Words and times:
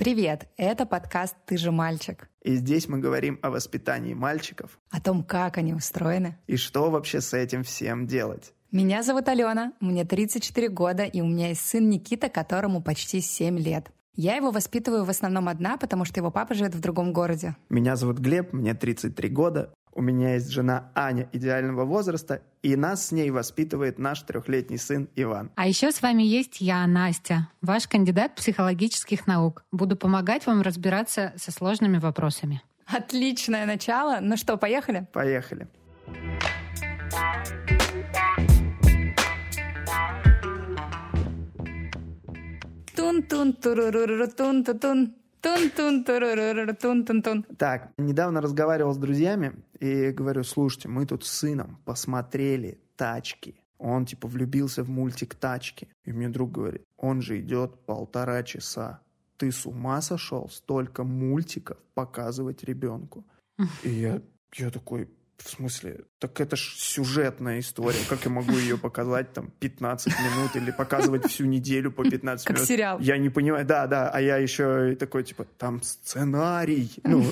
Привет, 0.00 0.48
это 0.56 0.86
подкаст 0.86 1.36
«Ты 1.44 1.58
же 1.58 1.72
мальчик». 1.72 2.30
И 2.40 2.54
здесь 2.54 2.88
мы 2.88 3.00
говорим 3.00 3.38
о 3.42 3.50
воспитании 3.50 4.14
мальчиков. 4.14 4.78
О 4.90 4.98
том, 4.98 5.22
как 5.22 5.58
они 5.58 5.74
устроены. 5.74 6.38
И 6.46 6.56
что 6.56 6.90
вообще 6.90 7.20
с 7.20 7.34
этим 7.34 7.64
всем 7.64 8.06
делать. 8.06 8.54
Меня 8.72 9.02
зовут 9.02 9.28
Алена, 9.28 9.74
мне 9.78 10.06
34 10.06 10.70
года, 10.70 11.02
и 11.02 11.20
у 11.20 11.26
меня 11.26 11.48
есть 11.48 11.66
сын 11.66 11.86
Никита, 11.90 12.30
которому 12.30 12.80
почти 12.80 13.20
7 13.20 13.58
лет. 13.58 13.90
Я 14.14 14.36
его 14.36 14.50
воспитываю 14.50 15.04
в 15.04 15.10
основном 15.10 15.48
одна, 15.48 15.76
потому 15.76 16.06
что 16.06 16.20
его 16.20 16.30
папа 16.30 16.54
живет 16.54 16.74
в 16.74 16.80
другом 16.80 17.12
городе. 17.12 17.56
Меня 17.68 17.94
зовут 17.96 18.20
Глеб, 18.20 18.54
мне 18.54 18.72
33 18.72 19.28
года. 19.28 19.74
У 19.92 20.02
меня 20.02 20.34
есть 20.34 20.50
жена 20.50 20.90
Аня 20.94 21.28
идеального 21.32 21.84
возраста, 21.84 22.42
и 22.62 22.76
нас 22.76 23.08
с 23.08 23.12
ней 23.12 23.30
воспитывает 23.30 23.98
наш 23.98 24.22
трехлетний 24.22 24.78
сын 24.78 25.08
Иван. 25.16 25.50
А 25.56 25.66
еще 25.66 25.90
с 25.90 26.00
вами 26.00 26.22
есть 26.22 26.60
я, 26.60 26.86
Настя, 26.86 27.48
ваш 27.60 27.88
кандидат 27.88 28.36
психологических 28.36 29.26
наук. 29.26 29.64
Буду 29.72 29.96
помогать 29.96 30.46
вам 30.46 30.62
разбираться 30.62 31.32
со 31.36 31.50
сложными 31.50 31.98
вопросами. 31.98 32.62
Отличное 32.86 33.66
начало. 33.66 34.18
Ну 34.20 34.36
что, 34.36 34.56
поехали? 34.56 35.06
Поехали. 35.12 35.68
Тун-тун, 42.94 43.54
туруруру, 43.54 44.28
тун-тун-тун. 44.28 45.14
Тун-тун-туруруру-тун-тун-тун. 45.40 47.44
Так, 47.56 47.92
недавно 47.98 48.40
разговаривал 48.40 48.92
с 48.92 48.98
друзьями 48.98 49.54
и 49.78 50.10
говорю, 50.10 50.44
слушайте, 50.44 50.88
мы 50.88 51.06
тут 51.06 51.24
с 51.24 51.30
сыном 51.30 51.80
посмотрели 51.84 52.80
«Тачки». 52.96 53.56
Он 53.78 54.04
типа 54.04 54.28
влюбился 54.28 54.84
в 54.84 54.90
мультик 54.90 55.34
«Тачки». 55.34 55.88
И 56.04 56.12
мне 56.12 56.28
друг 56.28 56.52
говорит, 56.52 56.84
он 56.96 57.22
же 57.22 57.40
идет 57.40 57.86
полтора 57.86 58.42
часа. 58.42 59.00
Ты 59.38 59.50
с 59.50 59.64
ума 59.64 60.02
сошел 60.02 60.50
столько 60.50 61.02
мультиков 61.02 61.78
показывать 61.94 62.62
ребенку? 62.62 63.24
И 63.82 63.88
я, 63.88 64.20
я 64.54 64.70
такой, 64.70 65.08
в 65.42 65.48
смысле, 65.48 66.04
так 66.18 66.40
это 66.40 66.56
ж 66.56 66.74
сюжетная 66.76 67.60
история. 67.60 67.98
Как 68.08 68.24
я 68.24 68.30
могу 68.30 68.52
ее 68.52 68.76
показать 68.78 69.32
там 69.32 69.50
15 69.60 70.12
минут 70.20 70.54
или 70.56 70.70
показывать 70.70 71.26
всю 71.26 71.46
неделю 71.46 71.90
по 71.90 72.04
15 72.04 72.46
Как 72.46 72.56
минут? 72.56 72.68
сериал. 72.68 73.00
Я 73.00 73.16
не 73.18 73.30
понимаю, 73.30 73.64
да, 73.66 73.86
да. 73.86 74.10
А 74.10 74.20
я 74.20 74.36
еще 74.36 74.94
такой, 74.96 75.24
типа, 75.24 75.46
там 75.58 75.82
сценарий. 75.82 76.92
Ну, 77.04 77.24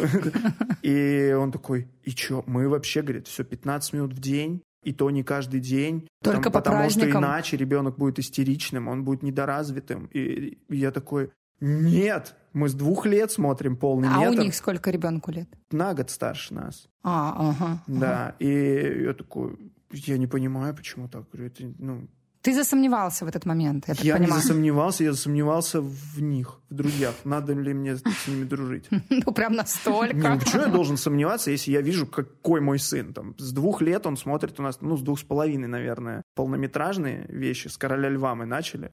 и 0.83 1.33
он 1.39 1.53
такой, 1.53 1.89
и 2.05 2.11
что, 2.11 2.43
мы 2.47 2.69
вообще, 2.69 3.03
говорит, 3.03 3.27
все 3.29 3.45
15 3.45 3.93
минут 3.93 4.13
в 4.13 4.21
день, 4.21 4.63
и 4.85 4.93
то 4.93 5.11
не 5.11 5.23
каждый 5.23 5.61
день. 5.61 6.09
Только 6.23 6.45
Там- 6.45 6.53
по 6.53 6.59
потому 6.61 6.89
что 6.89 7.01
праздникам. 7.01 7.25
иначе 7.25 7.57
ребенок 7.57 7.97
будет 7.99 8.19
истеричным, 8.19 8.89
он 8.89 9.05
будет 9.05 9.23
недоразвитым. 9.23 10.07
И, 10.13 10.59
и 10.69 10.77
я 10.77 10.91
такой, 10.93 11.31
нет, 11.61 12.35
мы 12.53 12.69
с 12.69 12.75
двух 12.75 13.07
лет 13.07 13.31
смотрим 13.33 13.77
полный 13.77 14.09
А 14.09 14.19
у 14.21 14.31
метр. 14.31 14.43
них 14.45 14.55
сколько 14.55 14.91
ребенку 14.91 15.31
лет? 15.31 15.49
На 15.71 15.95
год 15.95 16.11
старше 16.11 16.55
нас. 16.55 16.89
А, 17.03 17.51
ага. 17.51 17.83
Да, 17.87 18.35
и 18.39 19.03
я 19.05 19.13
такой, 19.15 19.57
я 19.93 20.19
не 20.19 20.27
понимаю, 20.27 20.75
почему 20.75 21.09
так. 21.09 21.25
Это, 21.35 21.65
ну, 21.79 22.09
Ты 22.43 22.55
засомневался 22.55 23.25
в 23.25 23.29
этот 23.29 23.47
момент, 23.47 23.85
я 23.89 23.95
я 23.99 24.13
не 24.19 24.25
понимаю. 24.25 24.43
засомневался, 24.43 25.05
я 25.05 25.13
засомневался 25.13 25.81
в 25.81 26.21
них, 26.23 26.61
в 26.71 26.75
друзьях. 26.75 27.15
Надо 27.25 27.53
ли 27.53 27.75
мне 27.75 27.97
с 27.97 28.03
ними 28.29 28.45
дружить? 28.45 28.89
Ну, 29.11 29.33
прям 29.33 29.53
Не, 29.53 29.59
настолько. 29.59 30.17
ну 30.17 30.39
почему 30.39 30.63
я 30.63 30.69
должен 30.69 30.97
сомневаться, 30.97 31.51
если 31.51 31.73
я 31.73 31.81
вижу, 31.81 32.07
какой 32.07 32.61
мой 32.61 32.79
сын? 32.79 33.13
Там, 33.13 33.35
с 33.39 33.53
двух 33.53 33.83
лет 33.83 34.07
он 34.07 34.17
смотрит 34.17 34.59
у 34.61 34.63
нас, 34.63 34.81
ну, 34.81 34.97
с 34.97 35.03
двух 35.03 35.19
с 35.19 35.23
половиной, 35.25 35.69
наверное, 35.69 36.23
полнометражные 36.35 37.27
вещи. 37.29 37.69
С 37.69 37.77
«Короля 37.77 38.09
льва» 38.09 38.35
мы 38.35 38.47
начали. 38.47 38.93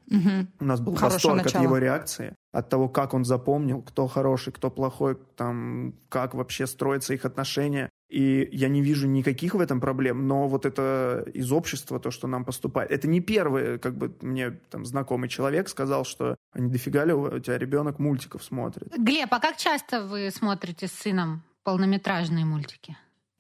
У 0.60 0.66
нас 0.66 0.80
был 0.82 0.94
восторг 0.96 1.46
от 1.46 1.62
его 1.62 1.78
реакции, 1.78 2.36
от 2.56 2.70
того, 2.70 2.88
как 2.88 3.14
он 3.14 3.26
запомнил, 3.26 3.82
кто 3.82 4.08
хороший, 4.08 4.54
кто 4.54 4.72
плохой, 4.72 5.18
там, 5.36 5.94
как 6.08 6.34
вообще 6.34 6.68
строятся 6.68 7.14
их 7.14 7.26
отношения. 7.26 7.90
И 8.10 8.48
я 8.52 8.70
не 8.70 8.82
вижу 8.82 9.08
никаких 9.08 9.56
в 9.56 9.60
этом 9.60 9.82
проблем, 9.82 10.26
но 10.26 10.48
вот 10.48 10.66
это 10.66 11.26
из 11.34 11.52
общества, 11.52 12.00
то, 12.00 12.12
что 12.12 12.28
нам 12.28 12.46
поступает. 12.46 12.92
Это 12.92 13.10
не 13.10 13.20
первый, 13.20 13.78
как 13.78 13.98
бы 13.98 14.16
мне 14.22 14.52
там 14.70 14.86
знакомый 14.86 15.28
человек 15.28 15.68
сказал, 15.68 16.06
что 16.06 16.38
не 16.54 16.70
дофига 16.70 17.04
ли 17.04 17.12
у 17.12 17.40
тебя 17.40 17.58
ребенок 17.58 18.00
мультиков 18.00 18.42
смотрит. 18.42 18.88
Глеб, 18.98 19.34
а 19.34 19.40
как 19.42 19.58
часто 19.58 20.06
вы 20.08 20.32
смотрите 20.32 20.88
с 20.88 20.94
сыном 20.94 21.44
полнометражные 21.64 22.46
мультики? 22.46 22.96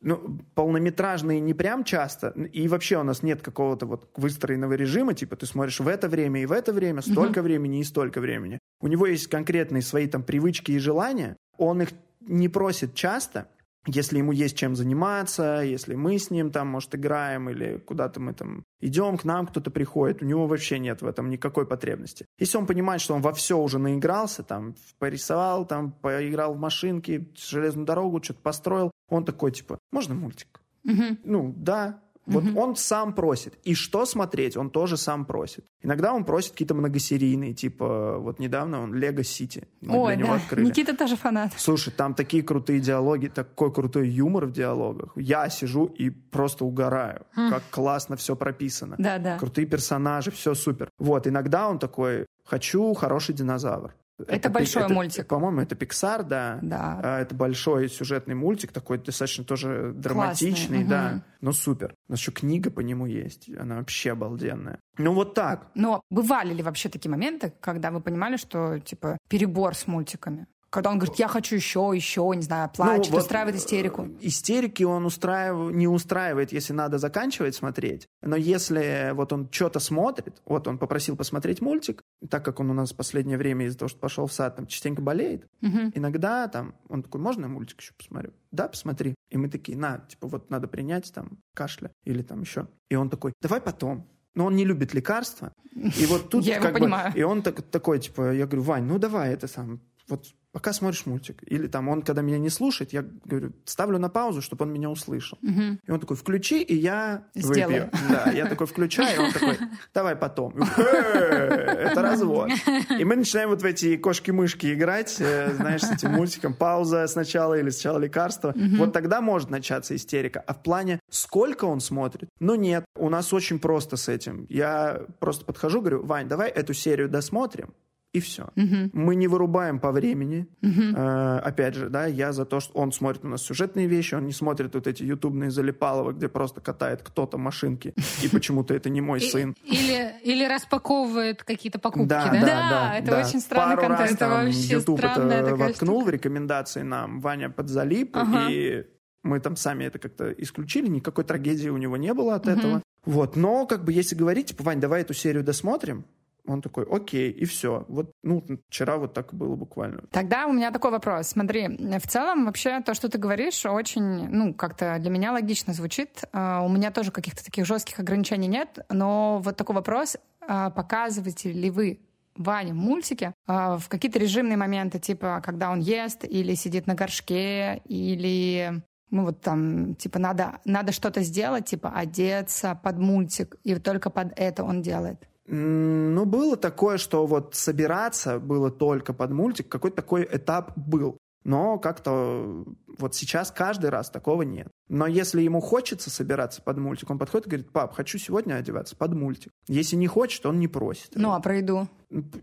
Ну, 0.05 0.37
полнометражные 0.53 1.39
не 1.39 1.55
прям 1.55 1.83
часто. 1.83 2.27
И 2.53 2.67
вообще 2.67 2.99
у 2.99 3.03
нас 3.03 3.23
нет 3.23 3.41
какого-то 3.41 3.87
вот 3.87 4.07
выстроенного 4.15 4.73
режима, 4.73 5.15
типа 5.15 5.35
ты 5.35 5.47
смотришь 5.47 5.79
в 5.79 5.87
это 5.87 6.07
время 6.07 6.43
и 6.43 6.45
в 6.45 6.51
это 6.51 6.71
время, 6.73 7.01
столько 7.01 7.41
времени 7.41 7.79
и 7.79 7.83
столько 7.83 8.21
времени. 8.21 8.59
У 8.81 8.87
него 8.87 9.07
есть 9.07 9.25
конкретные 9.25 9.81
свои 9.81 10.05
там 10.05 10.21
привычки 10.21 10.73
и 10.73 10.77
желания. 10.77 11.37
Он 11.57 11.81
их 11.81 11.89
не 12.21 12.49
просит 12.49 12.93
часто, 12.93 13.47
если 13.85 14.17
ему 14.17 14.31
есть 14.31 14.57
чем 14.57 14.75
заниматься, 14.75 15.61
если 15.63 15.95
мы 15.95 16.17
с 16.17 16.31
ним 16.31 16.51
там, 16.51 16.67
может, 16.67 16.95
играем 16.95 17.49
или 17.49 17.77
куда-то 17.77 18.19
мы 18.19 18.33
там 18.33 18.63
идем, 18.81 19.17
к 19.17 19.23
нам 19.23 19.47
кто-то 19.47 19.71
приходит, 19.71 20.21
у 20.21 20.25
него 20.25 20.47
вообще 20.47 20.79
нет 20.79 21.01
в 21.01 21.07
этом 21.07 21.29
никакой 21.29 21.65
потребности. 21.65 22.25
Если 22.39 22.57
он 22.57 22.65
понимает, 22.65 23.01
что 23.01 23.13
он 23.13 23.21
во 23.21 23.33
все 23.33 23.57
уже 23.57 23.79
наигрался, 23.79 24.43
там, 24.43 24.75
порисовал, 24.99 25.65
там, 25.65 25.91
поиграл 25.91 26.53
в 26.53 26.59
машинки, 26.59 27.31
железную 27.35 27.85
дорогу, 27.85 28.21
что-то 28.23 28.41
построил, 28.41 28.91
он 29.09 29.25
такой, 29.25 29.51
типа, 29.51 29.79
можно 29.91 30.15
мультик? 30.15 30.61
Мгм. 30.83 31.19
Ну, 31.23 31.53
да. 31.55 32.01
Вот 32.25 32.43
он 32.55 32.75
сам 32.75 33.13
просит. 33.13 33.53
И 33.63 33.73
что 33.75 34.05
смотреть, 34.05 34.57
он 34.57 34.69
тоже 34.69 34.97
сам 34.97 35.25
просит. 35.25 35.65
Иногда 35.81 36.13
он 36.13 36.25
просит 36.25 36.51
какие-то 36.51 36.73
многосерийные, 36.73 37.53
типа, 37.53 38.17
вот 38.19 38.39
недавно 38.39 38.81
он 38.81 38.93
Лего 38.93 39.23
Сити 39.23 39.67
мы 39.81 39.99
Ой, 39.99 40.15
для 40.15 40.23
него 40.25 40.35
да. 40.35 40.41
открыли. 40.41 40.65
Никита 40.65 40.97
тоже 40.97 41.15
фанат. 41.15 41.53
Слушай, 41.57 41.93
там 41.95 42.13
такие 42.13 42.43
крутые 42.43 42.79
диалоги, 42.79 43.27
такой 43.27 43.71
крутой 43.71 44.09
юмор 44.09 44.45
в 44.45 44.51
диалогах. 44.51 45.11
Я 45.15 45.49
сижу 45.49 45.85
и 45.85 46.09
просто 46.09 46.65
угораю, 46.65 47.25
как 47.35 47.63
классно 47.69 48.15
все 48.15 48.35
прописано. 48.35 48.95
Да, 48.97 49.17
да. 49.19 49.37
Крутые 49.37 49.65
персонажи, 49.67 50.31
все 50.31 50.53
супер. 50.53 50.89
Вот, 50.97 51.27
иногда 51.27 51.69
он 51.69 51.79
такой, 51.79 52.25
хочу 52.43 52.93
хороший 52.93 53.35
динозавр. 53.35 53.93
Это 54.27 54.49
пи- 54.49 54.53
большой 54.53 54.83
это- 54.83 54.93
мультик. 54.93 55.27
По-моему, 55.27 55.61
это 55.61 55.75
Pixar, 55.75 56.23
да. 56.23 56.59
Да. 56.61 56.99
А, 57.03 57.19
Это 57.19 57.35
большой 57.35 57.89
сюжетный 57.89 58.35
мультик, 58.35 58.71
такой 58.71 58.97
достаточно 58.97 59.43
тоже 59.43 59.91
драматичный, 59.95 60.79
мгм. 60.79 60.89
да. 60.89 61.23
Ну, 61.41 61.51
супер. 61.51 61.93
У 62.07 62.13
нас 62.13 62.19
еще 62.19 62.31
книга 62.31 62.71
по 62.71 62.79
нему 62.79 63.05
есть. 63.05 63.49
Она 63.57 63.75
вообще 63.77 64.11
обалденная. 64.13 64.79
Ну, 64.97 65.13
вот 65.13 65.33
так. 65.33 65.67
Но 65.75 66.01
бывали 66.09 66.53
ли 66.53 66.63
вообще 66.63 66.89
такие 66.89 67.11
моменты, 67.11 67.53
когда 67.59 67.91
вы 67.91 68.01
понимали, 68.01 68.37
что, 68.37 68.79
типа, 68.79 69.17
перебор 69.29 69.75
с 69.75 69.85
мультиками? 69.87 70.47
Когда 70.75 70.89
он 70.91 70.99
говорит, 70.99 71.17
я 71.17 71.27
хочу 71.29 71.55
еще, 71.55 71.91
еще, 71.95 72.29
не 72.35 72.41
знаю, 72.41 72.69
плачет, 72.69 73.05
Ну, 73.07 73.11
вот, 73.13 73.21
устраивает 73.23 73.55
истерику. 73.55 74.09
Истерики 74.19 74.83
он 74.83 75.05
устраив... 75.05 75.73
не 75.73 75.87
устраивает, 75.87 76.51
если 76.51 76.73
надо 76.73 76.97
заканчивать 76.97 77.55
смотреть. 77.55 78.07
Но 78.21 78.35
если 78.35 79.11
вот 79.13 79.31
он 79.31 79.47
что-то 79.49 79.79
смотрит, 79.79 80.41
вот 80.45 80.67
он 80.67 80.77
попросил 80.77 81.15
посмотреть 81.15 81.61
мультик, 81.61 82.01
так 82.29 82.43
как 82.43 82.59
он 82.59 82.69
у 82.71 82.73
нас 82.73 82.91
в 82.91 82.95
последнее 82.97 83.37
время 83.37 83.65
из-за 83.67 83.77
того, 83.79 83.89
что 83.89 83.99
пошел 83.99 84.27
в 84.27 84.33
сад, 84.33 84.57
там 84.57 84.67
частенько 84.67 85.01
болеет, 85.01 85.47
Мгм. 85.61 85.93
иногда 85.95 86.47
там 86.49 86.75
он 86.89 87.03
такой, 87.03 87.21
можно 87.21 87.43
я 87.43 87.47
мультик 87.47 87.79
еще 87.79 87.93
посмотрю? 87.97 88.33
Да, 88.51 88.67
посмотри. 88.67 89.15
И 89.31 89.37
мы 89.37 89.47
такие, 89.49 89.77
на, 89.77 89.99
типа 89.99 90.27
вот 90.27 90.49
надо 90.49 90.67
принять 90.67 91.11
там 91.13 91.39
кашля 91.53 91.89
или 92.03 92.21
там 92.21 92.41
еще. 92.41 92.67
И 92.89 92.95
он 92.95 93.09
такой, 93.09 93.31
давай 93.41 93.61
потом. 93.61 94.05
Но 94.33 94.45
он 94.47 94.55
не 94.57 94.65
любит 94.65 94.93
лекарства. 94.93 95.53
И 95.73 96.05
вот 96.07 96.29
тут 96.29 96.43
Я 96.45 96.55
его 96.55 96.63
как 96.65 96.73
бы- 96.73 96.79
понимаю. 96.81 97.13
и 97.15 97.23
он 97.23 97.41
так- 97.41 97.61
такой, 97.61 97.99
типа, 97.99 98.33
я 98.33 98.45
говорю, 98.45 98.63
Вань, 98.63 98.83
ну 98.83 98.99
давай 98.99 99.31
это 99.33 99.47
сам, 99.47 99.79
вот 100.09 100.25
пока 100.55 100.71
смотришь 100.71 101.05
мультик. 101.05 101.43
Или 101.45 101.67
там 101.67 101.89
он, 101.89 102.01
когда 102.01 102.21
меня 102.21 102.39
не 102.39 102.49
слушает, 102.49 102.93
я 102.93 103.03
говорю, 103.25 103.51
ставлю 103.65 103.99
на 103.99 104.07
паузу, 104.07 104.41
чтобы 104.41 104.63
он 104.63 104.71
меня 104.71 104.89
услышал. 104.89 105.37
Мгм. 105.41 105.81
И 105.85 105.91
он 105.91 105.99
такой, 105.99 106.15
включи, 106.15 106.61
и 106.61 106.73
я 106.73 107.25
Сделаю. 107.35 107.89
выпью. 107.91 107.99
Да, 108.09 108.31
я 108.31 108.45
такой 108.45 108.65
включаю, 108.65 109.17
и 109.17 109.19
он 109.25 109.33
такой, 109.33 109.57
давай 109.93 110.15
потом. 110.15 110.53
«Э, 110.77 111.89
Это 111.91 112.01
развод. 112.01 112.51
И 112.97 113.03
мы 113.03 113.17
начинаем 113.17 113.49
вот 113.49 113.61
в 113.63 113.65
эти 113.65 113.97
кошки-мышки 113.97 114.73
играть, 114.73 115.17
э, 115.19 115.53
знаешь, 115.55 115.81
с 115.81 115.91
этим 115.91 116.11
мультиком. 116.13 116.53
Пауза 116.53 117.05
сначала 117.07 117.55
или 117.55 117.69
сначала 117.69 117.99
лекарство. 117.99 118.53
Вот 118.77 118.93
тогда 118.93 119.19
может 119.19 119.49
начаться 119.49 119.93
истерика. 119.93 120.39
А 120.47 120.53
в 120.53 120.63
плане, 120.63 121.01
сколько 121.09 121.65
он 121.65 121.81
смотрит? 121.81 122.29
Ну 122.39 122.55
нет, 122.55 122.85
у 122.97 123.09
нас 123.09 123.33
очень 123.33 123.59
просто 123.59 123.97
с 123.97 124.07
этим. 124.07 124.45
Я 124.47 125.01
просто 125.19 125.43
подхожу, 125.43 125.81
говорю, 125.81 126.05
Вань, 126.05 126.29
давай 126.29 126.49
эту 126.49 126.73
серию 126.73 127.09
досмотрим. 127.09 127.73
И 128.15 128.19
все. 128.21 128.47
Мы 128.55 129.15
не 129.15 129.27
вырубаем 129.27 129.79
по 129.79 129.91
времени. 129.91 130.47
Э, 130.61 131.39
опять 131.43 131.75
же, 131.75 131.89
да, 131.89 132.05
я 132.05 132.31
за 132.31 132.45
то, 132.45 132.59
что 132.59 132.73
он 132.79 132.91
смотрит 132.91 133.25
у 133.25 133.27
нас 133.27 133.41
сюжетные 133.41 133.87
вещи, 133.87 134.15
он 134.15 134.25
не 134.25 134.31
смотрит 134.31 134.73
вот 134.73 134.87
эти 134.87 135.03
ютубные 135.03 135.51
залипаловы, 135.51 136.13
где 136.13 136.29
просто 136.29 136.61
катает 136.61 137.01
кто-то 137.03 137.37
машинки, 137.37 137.93
и 138.23 138.27
почему-то 138.29 138.73
это 138.73 138.89
не 138.89 139.01
мой 139.01 139.19
сын. 139.21 139.55
Или, 139.65 140.13
или 140.23 140.45
распаковывает 140.47 141.43
какие-то 141.43 141.79
покупки, 141.79 142.07
да? 142.07 142.29
Да, 142.31 142.39
да, 142.39 142.69
Да, 142.69 142.97
это 142.97 143.11
да. 143.11 143.19
очень 143.27 143.39
странный 143.41 143.75
Пару 143.75 143.87
контент. 143.87 143.99
раз 143.99 144.09
Это 144.11 144.19
там 144.19 144.31
вообще 144.45 144.73
YouTube 144.73 144.97
странная 144.99 145.41
это 145.41 145.55
воткнул 145.55 145.97
штука. 145.99 146.09
в 146.09 146.13
рекомендации 146.13 146.81
нам, 146.83 147.19
Ваня 147.19 147.49
подзалип, 147.49 148.15
Ага. 148.15 148.47
и 148.49 148.85
мы 149.23 149.39
там 149.39 149.55
сами 149.55 149.83
это 149.85 149.99
как-то 149.99 150.31
исключили, 150.31 150.87
никакой 150.87 151.23
трагедии 151.25 151.69
у 151.69 151.77
него 151.77 151.97
не 151.97 152.13
было 152.13 152.35
от 152.35 152.47
этого. 152.47 152.81
Вот, 153.05 153.35
но 153.35 153.65
как 153.67 153.83
бы 153.83 153.91
если 153.93 154.15
говорить, 154.15 154.47
типа, 154.47 154.63
Вань, 154.63 154.79
давай 154.79 155.01
эту 155.01 155.13
серию 155.13 155.43
досмотрим, 155.43 156.05
Он 156.47 156.61
такой, 156.61 156.85
окей, 156.89 157.31
и 157.31 157.45
все. 157.45 157.85
Вот, 157.87 158.11
ну, 158.23 158.43
вчера 158.69 158.97
вот 158.97 159.13
так 159.13 159.33
было 159.33 159.55
буквально. 159.55 160.03
Тогда 160.11 160.47
у 160.47 160.53
меня 160.53 160.71
такой 160.71 160.91
вопрос. 160.91 161.27
Смотри, 161.27 161.67
в 161.67 162.07
целом 162.07 162.45
вообще 162.45 162.81
то, 162.81 162.93
что 162.93 163.09
ты 163.09 163.17
говоришь, 163.17 163.65
очень, 163.65 164.27
ну, 164.29 164.53
как-то 164.53 164.97
для 164.99 165.09
меня 165.09 165.31
логично 165.31 165.73
звучит. 165.73 166.23
А, 166.31 166.61
у 166.61 166.69
меня 166.69 166.91
тоже 166.91 167.11
каких-то 167.11 167.43
таких 167.43 167.65
жестких 167.65 167.99
ограничений 167.99 168.47
нет, 168.47 168.79
но 168.89 169.39
вот 169.43 169.57
такой 169.57 169.75
вопрос, 169.75 170.17
а, 170.41 170.69
показываете 170.69 171.51
ли 171.51 171.69
вы 171.69 171.99
Ване 172.35 172.73
в 172.73 172.75
мультике 172.75 173.33
а, 173.47 173.77
в 173.77 173.87
какие-то 173.87 174.19
режимные 174.19 174.57
моменты, 174.57 174.99
типа 174.99 175.41
когда 175.43 175.71
он 175.71 175.79
ест 175.79 176.25
или 176.25 176.53
сидит 176.55 176.85
на 176.85 176.93
горшке, 176.93 177.81
или 177.85 178.83
ну 179.11 179.23
вот 179.23 179.41
там, 179.41 179.95
типа, 179.95 180.19
надо, 180.19 180.59
надо 180.65 180.91
что-то 180.91 181.21
сделать, 181.21 181.65
типа, 181.65 181.89
одеться 181.95 182.79
под 182.83 182.97
мультик, 182.97 183.55
и 183.63 183.75
только 183.75 184.09
под 184.09 184.33
это 184.35 184.63
он 184.63 184.81
делает. 184.81 185.27
Ну, 185.47 186.25
было 186.25 186.57
такое, 186.57 186.97
что 186.97 187.25
вот 187.27 187.55
собираться 187.55 188.39
было 188.39 188.71
только 188.71 189.13
под 189.13 189.31
мультик, 189.31 189.69
какой-то 189.69 189.97
такой 189.97 190.27
этап 190.31 190.73
был. 190.75 191.17
Но 191.43 191.77
как-то 191.77 192.65
вот 192.97 193.13
сейчас 193.13 193.51
каждый 193.51 193.91
раз 193.91 194.09
такого 194.09 194.41
нет. 194.41 194.67
Но 194.89 195.05
если 195.05 195.43
ему 195.43 195.61
хочется 195.61 196.09
собираться 196.09 196.61
под 196.61 196.79
мультик, 196.79 197.11
он 197.11 197.19
подходит 197.19 197.45
и 197.45 197.49
говорит, 197.51 197.71
пап, 197.71 197.93
хочу 197.93 198.17
сегодня 198.17 198.55
одеваться 198.55 198.95
под 198.95 199.13
мультик. 199.13 199.51
Если 199.67 199.95
не 199.95 200.07
хочет, 200.07 200.43
он 200.47 200.59
не 200.59 200.67
просит. 200.67 201.11
Ну, 201.13 201.33
а 201.33 201.39
про 201.39 201.57
еду? 201.57 201.87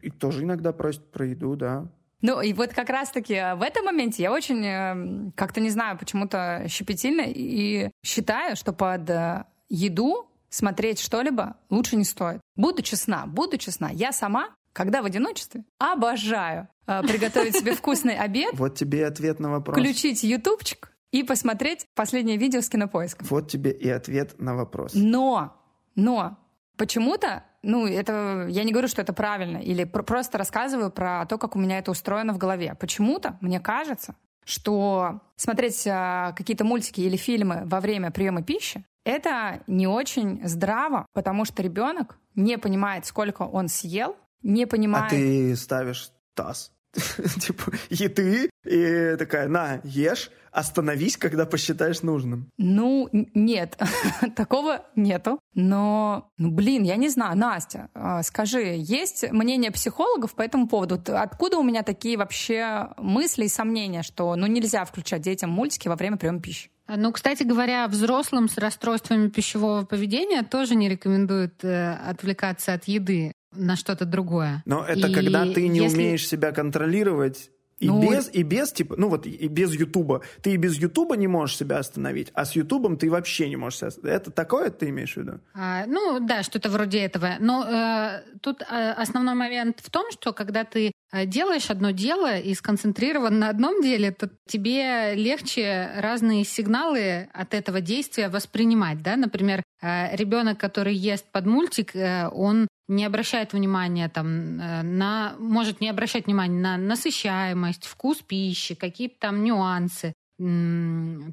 И 0.03 0.11
тоже 0.11 0.45
иногда 0.45 0.73
просит 0.73 1.11
про 1.11 1.27
еду, 1.27 1.57
да. 1.57 1.89
Ну, 2.21 2.41
и 2.41 2.53
вот 2.53 2.73
как 2.73 2.89
раз-таки 2.89 3.35
э, 3.35 3.57
в 3.57 3.63
этом 3.63 3.85
моменте 3.87 4.23
я 4.23 4.33
очень, 4.33 4.65
э, 4.65 5.33
как-то 5.35 5.61
не 5.61 5.71
знаю, 5.71 5.99
почему-то 5.99 6.65
щепетильно 6.69 7.25
и 7.27 7.91
считаю, 8.05 8.55
что 8.55 8.73
под 8.73 9.11
э, 9.11 9.45
еду 9.69 10.29
смотреть 10.53 11.01
что-либо 11.01 11.57
лучше 11.71 11.97
не 11.97 12.05
стоит. 12.05 12.41
Буду 12.55 12.83
честна, 12.83 13.27
буду 13.27 13.57
честна. 13.57 13.91
Я 13.93 14.13
сама, 14.13 14.51
когда 14.73 15.03
в 15.03 15.07
одиночестве, 15.07 15.65
обожаю 15.79 16.69
приготовить 16.87 17.57
себе 17.57 17.75
вкусный 17.75 18.17
обед. 18.17 18.51
Вот 18.55 18.75
тебе 18.75 19.07
ответ 19.07 19.41
на 19.41 19.51
вопрос. 19.51 19.77
Включить 19.77 20.23
ютубчик 20.23 20.93
и 21.11 21.23
посмотреть 21.23 21.87
последнее 21.95 22.37
видео 22.37 22.61
с 22.61 22.69
кинопоиска. 22.69 23.25
Вот 23.25 23.49
тебе 23.49 23.71
и 23.73 23.89
ответ 23.89 24.39
на 24.41 24.55
вопрос. 24.55 24.93
Но, 24.95 25.57
но 25.95 26.39
почему-то 26.77 27.45
ну, 27.63 27.87
это 27.87 28.47
я 28.49 28.65
не 28.65 28.73
говорю, 28.73 28.89
что 28.89 29.03
это 29.03 29.13
правильно, 29.13 29.59
или 29.59 29.85
пр- 29.85 30.03
просто 30.03 30.37
рассказываю 30.37 30.91
про 30.91 31.25
то, 31.27 31.39
как 31.39 31.55
у 31.55 31.59
меня 31.59 31.79
это 31.79 31.93
устроено 31.93 32.33
в 32.33 32.39
голове. 32.39 32.77
Почему-то 32.79 33.39
мне 33.41 33.61
кажется, 33.61 34.17
что 34.45 35.21
смотреть 35.37 35.87
а, 35.87 36.33
какие-то 36.33 36.65
мультики 36.65 37.01
или 37.01 37.17
фильмы 37.17 37.63
во 37.67 37.81
время 37.81 38.11
приема 38.11 38.43
пищи 38.43 38.85
это 39.05 39.63
не 39.67 39.87
очень 39.87 40.47
здраво, 40.47 41.07
потому 41.13 41.45
что 41.45 41.63
ребенок 41.63 42.19
не 42.35 42.59
понимает, 42.59 43.07
сколько 43.07 43.43
он 43.43 43.69
съел, 43.69 44.17
не 44.43 44.67
понимает. 44.67 45.13
А 45.13 45.17
ты 45.17 45.57
ставишь 45.57 46.11
таз 46.35 46.73
типа 47.41 47.73
еды 47.91 48.51
и 48.65 49.17
такая, 49.19 49.49
на, 49.49 49.81
ешь, 49.85 50.31
остановись, 50.51 51.17
когда 51.17 51.47
посчитаешь 51.47 52.03
нужным. 52.03 52.51
Ну, 52.59 53.09
нет, 53.13 53.79
такого 54.37 54.85
нету. 54.95 55.39
Но, 55.55 56.31
ну, 56.37 56.51
блин, 56.51 56.83
я 56.83 56.97
не 56.97 57.09
знаю, 57.09 57.37
Настя, 57.37 57.89
а, 57.95 58.23
скажи, 58.23 58.75
есть 58.77 59.31
мнение 59.33 59.71
психологов 59.71 60.35
по 60.35 60.43
этому 60.43 60.69
поводу? 60.69 61.01
Откуда 61.09 61.59
у 61.59 61.63
меня 61.63 61.83
такие 61.83 62.19
вообще 62.19 62.91
мысли 62.99 63.47
и 63.47 63.49
сомнения, 63.49 64.03
что 64.03 64.37
ну 64.37 64.47
нельзя 64.47 64.85
включать 64.85 65.23
детям 65.23 65.51
мультики 65.51 65.89
во 65.89 65.97
время 65.97 66.19
приема 66.19 66.41
пищи? 66.41 66.71
Ну, 66.89 67.13
кстати 67.13 67.43
говоря, 67.43 67.89
взрослым 67.89 68.49
с 68.49 68.59
расстройствами 68.59 69.29
пищевого 69.29 69.85
поведения 69.85 70.43
тоже 70.43 70.75
не 70.75 70.89
рекомендуют 70.89 71.65
э, 71.65 71.95
отвлекаться 71.95 72.75
от 72.75 72.85
еды 72.85 73.33
на 73.53 73.77
что-то 73.77 74.05
другое. 74.05 74.63
Но 74.65 74.85
это 74.85 75.09
и 75.09 75.15
когда 75.15 75.47
ты 75.47 75.69
не 75.69 75.81
если... 75.81 75.97
умеешь 75.97 76.27
себя 76.27 76.53
контролировать 76.53 77.51
и 77.83 77.89
ну, 77.89 78.01
без, 78.01 78.31
и 78.33 78.45
без, 78.45 78.73
типа, 78.73 78.95
ну 78.97 79.09
вот, 79.09 79.27
и 79.27 79.49
без 79.49 79.75
Ютуба. 79.75 80.23
Ты 80.41 80.53
и 80.53 80.57
без 80.57 80.77
Ютуба 80.77 81.17
не 81.17 81.27
можешь 81.27 81.57
себя 81.57 81.79
остановить, 81.79 82.31
а 82.33 82.45
с 82.45 82.53
Ютубом 82.53 82.97
ты 82.97 83.11
вообще 83.11 83.49
не 83.49 83.57
можешь 83.57 83.81
себя 83.81 83.89
остановить. 83.89 84.21
Это 84.21 84.31
такое 84.31 84.71
ты 84.71 84.91
имеешь 84.91 85.15
в 85.15 85.17
виду? 85.17 85.41
А, 85.53 85.85
ну, 85.87 86.21
да, 86.21 86.45
что-то 86.45 86.69
вроде 86.69 87.01
этого. 87.01 87.31
Но 87.41 87.65
э, 87.65 88.23
тут 88.41 88.63
э, 88.63 88.93
основной 88.93 89.35
момент 89.35 89.81
в 89.83 89.91
том, 89.91 90.13
что 90.13 90.33
когда 90.33 90.63
ты 90.63 90.93
делаешь 91.27 91.71
одно 91.71 91.91
дело 91.91 92.39
и 92.39 92.55
сконцентрирован 92.55 93.39
на 93.39 93.49
одном 93.49 93.83
деле, 93.83 94.13
то 94.13 94.31
тебе 94.47 95.15
легче 95.15 95.91
разные 95.97 96.45
сигналы 96.45 97.29
от 97.33 97.55
этого 97.55 97.81
действия 97.81 98.29
воспринимать, 98.29 99.03
да? 99.03 99.17
Например, 99.17 99.63
э, 99.81 100.17
ребенок, 100.17 100.59
который 100.59 100.95
ест 100.95 101.27
под 101.31 101.47
мультик, 101.47 101.95
э, 101.95 102.29
он 102.29 102.69
не 102.89 103.05
обращает 103.05 103.53
внимания 103.53 104.09
там 104.09 104.61
э, 104.61 104.83
на, 104.83 105.35
может 105.39 105.81
не 105.81 105.89
обращать 105.89 106.27
внимания 106.27 106.61
на 106.61 106.77
насыщаемость, 106.77 107.87
вкус 107.87 108.19
пищи, 108.19 108.75
какие-то 108.75 109.17
там 109.21 109.45
нюансы, 109.45 110.13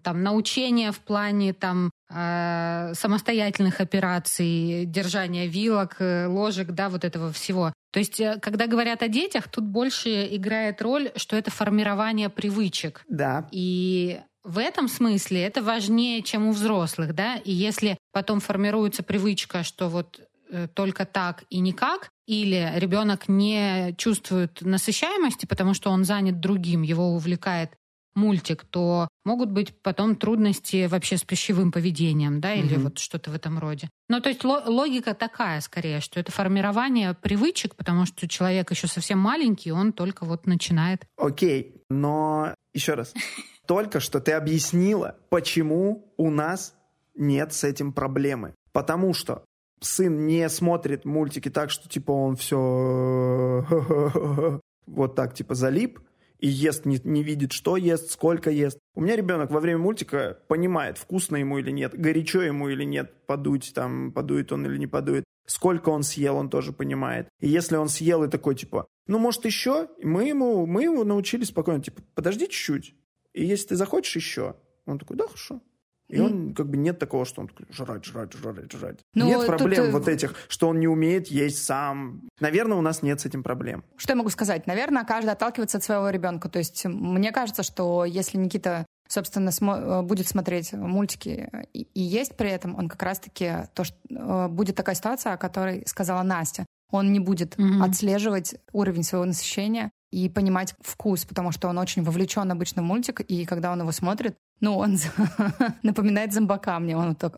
там 0.04 0.24
научение 0.24 0.92
в 0.92 1.00
плане 1.00 1.54
там 1.54 1.92
э, 2.10 2.94
самостоятельных 2.94 3.82
операций, 3.82 4.86
держания 4.86 5.48
вилок, 5.48 5.96
э, 6.00 6.28
ложек, 6.28 6.72
да, 6.72 6.90
вот 6.90 7.04
этого 7.04 7.32
всего. 7.32 7.74
То 7.92 8.00
есть, 8.00 8.22
когда 8.42 8.68
говорят 8.68 9.02
о 9.02 9.08
детях, 9.08 9.48
тут 9.48 9.64
больше 9.64 10.28
играет 10.36 10.82
роль, 10.82 11.12
что 11.16 11.36
это 11.36 11.50
формирование 11.50 12.30
привычек. 12.30 13.04
Да. 13.10 13.48
И 13.52 14.20
в 14.44 14.60
этом 14.60 14.88
смысле 14.88 15.42
это 15.42 15.64
важнее, 15.64 16.22
чем 16.22 16.48
у 16.48 16.52
взрослых, 16.52 17.16
да. 17.16 17.38
И 17.38 17.52
если 17.52 17.98
потом 18.12 18.40
формируется 18.40 19.02
привычка, 19.02 19.64
что 19.64 19.90
вот 19.90 20.22
Э, 20.52 20.68
только 20.68 21.06
так 21.06 21.44
и 21.50 21.60
никак, 21.60 22.10
или 22.26 22.72
ребенок 22.76 23.28
не 23.28 23.94
чувствует 23.98 24.62
насыщаемости, 24.62 25.46
потому 25.46 25.74
что 25.74 25.92
он 25.92 26.04
занят 26.04 26.40
другим, 26.40 26.82
его 26.82 27.14
увлекает 27.14 27.72
мультик, 28.16 28.64
то 28.66 29.08
могут 29.26 29.52
быть 29.52 29.74
потом 29.82 30.16
трудности 30.16 30.88
вообще 30.88 31.18
с 31.18 31.24
пищевым 31.24 31.72
поведением, 31.72 32.42
да, 32.42 32.54
или 32.54 32.76
угу. 32.76 32.84
вот 32.84 33.00
что-то 33.00 33.32
в 33.32 33.36
этом 33.36 33.60
роде. 33.60 33.90
Ну, 34.10 34.20
то 34.22 34.30
есть 34.30 34.44
логика 34.44 35.14
такая 35.14 35.62
скорее, 35.62 36.00
что 36.02 36.20
это 36.20 36.32
формирование 36.32 37.14
привычек, 37.14 37.76
потому 37.76 38.06
что 38.06 38.28
человек 38.28 38.72
еще 38.72 38.88
совсем 38.88 39.20
маленький, 39.20 39.72
он 39.72 39.94
только 39.94 40.26
вот 40.26 40.46
начинает. 40.48 41.06
Окей, 41.18 41.84
но 41.90 42.54
еще 42.74 42.94
раз. 42.94 43.14
Только 43.68 44.00
что 44.00 44.20
ты 44.20 44.32
объяснила, 44.32 45.18
почему 45.30 46.12
у 46.18 46.32
нас 46.32 46.74
нет 47.14 47.54
с 47.54 47.64
этим 47.64 47.94
проблемы. 47.94 48.56
Потому 48.72 49.14
что 49.14 49.44
сын 49.80 50.26
не 50.26 50.50
смотрит 50.50 51.06
мультики 51.06 51.50
так, 51.50 51.70
что 51.70 51.88
типа 51.88 52.12
он 52.12 52.36
все 52.36 53.64
вот 54.88 55.16
так 55.16 55.34
типа 55.34 55.56
залип 55.56 56.00
и 56.40 56.48
ест, 56.48 56.86
не, 56.86 57.00
не 57.04 57.24
видит, 57.24 57.52
что 57.52 57.78
ест, 57.78 58.12
сколько 58.12 58.50
ест. 58.50 58.80
У 58.96 59.02
меня 59.02 59.16
ребенок 59.16 59.52
во 59.52 59.60
время 59.60 59.80
мультика 59.80 60.40
понимает, 60.48 60.98
вкусно 60.98 61.38
ему 61.38 61.60
или 61.60 61.72
нет, 61.72 61.94
горячо 61.94 62.42
ему 62.42 62.70
или 62.70 62.84
нет, 62.84 63.14
подуть 63.28 63.74
там, 63.74 64.12
подует 64.12 64.52
он 64.52 64.66
или 64.66 64.78
не 64.78 64.88
подует. 64.88 65.24
Сколько 65.46 65.90
он 65.90 66.04
съел, 66.04 66.36
он 66.36 66.50
тоже 66.50 66.74
понимает. 66.74 67.28
И 67.40 67.48
если 67.48 67.76
он 67.76 67.90
съел 67.90 68.24
и 68.24 68.30
такой, 68.30 68.56
типа, 68.56 68.88
ну, 69.08 69.18
может, 69.18 69.46
еще, 69.46 69.90
мы 70.04 70.28
ему, 70.28 70.66
мы 70.66 70.84
ему 70.84 71.04
научили 71.04 71.44
спокойно, 71.44 71.82
типа, 71.82 72.02
подожди 72.14 72.48
чуть-чуть. 72.48 72.96
И 73.34 73.46
если 73.46 73.70
ты 73.70 73.76
захочешь 73.76 74.16
еще, 74.16 74.56
он 74.86 75.00
такой, 75.00 75.18
да, 75.18 75.26
хорошо. 75.26 75.62
И 76.10 76.20
он 76.20 76.54
как 76.54 76.68
бы 76.68 76.78
нет 76.78 76.98
такого, 76.98 77.24
что 77.26 77.42
он 77.42 77.48
такой, 77.48 77.68
жрать, 77.72 78.04
жрать, 78.04 78.34
жрать, 78.34 78.72
жрать. 78.72 79.00
Ну, 79.14 79.28
нет 79.28 79.46
проблем 79.46 79.86
тут... 79.86 79.94
вот 79.94 80.08
этих, 80.08 80.36
что 80.48 80.68
он 80.70 80.80
не 80.80 80.88
умеет 80.88 81.28
есть 81.28 81.64
сам. 81.64 82.22
Наверное, 82.40 82.78
у 82.78 82.82
нас 82.82 83.04
нет 83.04 83.22
с 83.22 83.26
этим 83.26 83.44
проблем. 83.44 83.84
Что 83.96 84.14
я 84.14 84.18
могу 84.18 84.30
сказать? 84.30 84.66
Наверное, 84.66 85.04
каждый 85.06 85.30
отталкивается 85.30 85.78
от 85.78 85.84
своего 85.84 86.10
ребенка. 86.10 86.50
То 86.50 86.60
есть 86.60 86.84
мне 86.86 87.32
кажется, 87.32 87.64
что 87.64 88.06
если 88.06 88.38
Никита 88.38 88.86
собственно, 89.08 89.50
смо- 89.50 90.04
будет 90.04 90.28
смотреть 90.28 90.72
мультики 90.72 91.50
и, 91.74 91.82
и 91.82 92.00
есть 92.00 92.38
при 92.38 92.52
этом, 92.52 92.76
он 92.76 92.88
как 92.88 93.02
раз-таки 93.02 93.68
то, 93.74 93.84
что 93.84 93.98
э, 94.10 94.48
будет 94.50 94.76
такая 94.76 94.96
ситуация, 94.96 95.34
о 95.34 95.38
которой 95.38 95.84
сказала 95.88 96.22
Настя. 96.22 96.66
Он 96.92 97.12
не 97.12 97.20
будет 97.20 97.56
mm-hmm. 97.56 97.84
отслеживать 97.84 98.56
уровень 98.72 99.04
своего 99.04 99.26
насыщения 99.26 99.92
и 100.12 100.30
понимать 100.30 100.76
вкус, 100.82 101.26
потому 101.26 101.52
что 101.52 101.68
он 101.68 101.78
очень 101.78 102.04
вовлечен 102.04 102.52
обычно 102.52 102.82
в 102.82 102.86
мультик, 102.86 103.22
и 103.22 103.46
когда 103.46 103.72
он 103.72 103.82
его 103.82 103.92
смотрит, 103.92 104.36
ну, 104.62 104.78
он 104.78 104.98
напоминает 105.84 106.34
зомбака 106.34 106.80
мне. 106.80 106.98
Он 106.98 107.16
так... 107.16 107.38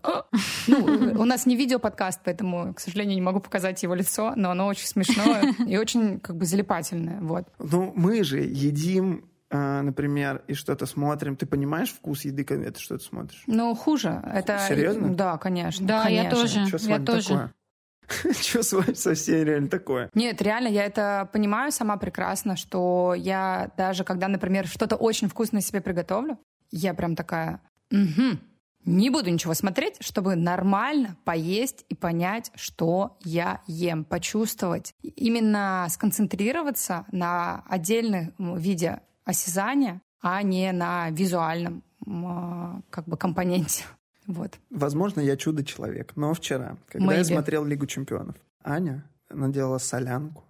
Ну, 0.67 0.77
у 1.19 1.25
нас 1.25 1.45
не 1.45 1.55
видео-подкаст, 1.55 2.21
поэтому, 2.23 2.73
к 2.73 2.79
сожалению, 2.79 3.15
не 3.15 3.21
могу 3.21 3.39
показать 3.39 3.83
его 3.83 3.93
лицо, 3.93 4.33
но 4.35 4.51
оно 4.51 4.67
очень 4.67 4.87
смешное 4.87 5.53
и 5.67 5.77
очень 5.77 6.19
как 6.19 6.35
бы 6.35 6.45
залипательное. 6.45 7.19
Вот. 7.21 7.47
Ну, 7.59 7.93
мы 7.95 8.23
же 8.23 8.39
едим 8.39 9.25
э, 9.49 9.81
например, 9.81 10.43
и 10.47 10.53
что-то 10.53 10.85
смотрим, 10.85 11.35
ты 11.35 11.45
понимаешь 11.45 11.89
вкус 11.89 12.25
еды, 12.25 12.43
когда 12.43 12.71
ты 12.71 12.79
что-то 12.79 13.03
смотришь? 13.03 13.43
Ну, 13.47 13.75
хуже. 13.75 14.21
Это... 14.25 14.59
Серьезно? 14.67 15.13
Да, 15.13 15.37
конечно. 15.37 15.85
Да, 15.85 16.03
конечно. 16.03 16.23
я 16.23 16.31
тоже. 16.31 16.67
Что 16.67 16.77
с 16.79 16.87
я 16.87 16.93
вами 16.95 17.05
тоже. 17.05 17.27
такое? 17.27 17.53
Что 18.41 18.63
с 18.63 18.73
вами 18.73 18.93
совсем 18.93 19.43
реально 19.43 19.69
такое? 19.69 20.09
Нет, 20.13 20.41
реально, 20.41 20.67
я 20.67 20.85
это 20.85 21.29
понимаю 21.31 21.71
сама 21.71 21.97
прекрасно, 21.97 22.55
что 22.55 23.13
я 23.15 23.71
даже 23.77 24.03
когда, 24.03 24.27
например, 24.27 24.67
что-то 24.67 24.95
очень 24.95 25.29
вкусное 25.29 25.61
себе 25.61 25.81
приготовлю, 25.81 26.37
я 26.71 26.93
прям 26.93 27.15
такая, 27.15 27.61
угу, 27.91 28.39
не 28.85 29.09
буду 29.09 29.29
ничего 29.29 29.53
смотреть, 29.53 29.97
чтобы 29.99 30.35
нормально 30.35 31.15
поесть 31.23 31.85
и 31.89 31.95
понять, 31.95 32.51
что 32.55 33.17
я 33.23 33.61
ем, 33.67 34.03
почувствовать. 34.03 34.93
Именно 35.03 35.85
сконцентрироваться 35.89 37.05
на 37.11 37.63
отдельном 37.67 38.33
виде 38.57 39.01
осязания, 39.23 40.01
а 40.21 40.41
не 40.41 40.71
на 40.71 41.09
визуальном 41.11 41.83
как 42.89 43.07
бы 43.07 43.17
компоненте. 43.17 43.85
Вот. 44.27 44.59
Возможно, 44.69 45.19
я 45.19 45.35
чудо-человек, 45.35 46.13
но 46.15 46.33
вчера, 46.35 46.77
когда 46.87 47.07
Maybe. 47.07 47.17
я 47.17 47.23
смотрел 47.25 47.65
Лигу 47.65 47.87
чемпионов, 47.87 48.35
Аня 48.63 49.03
наделала 49.29 49.79
солянку. 49.79 50.45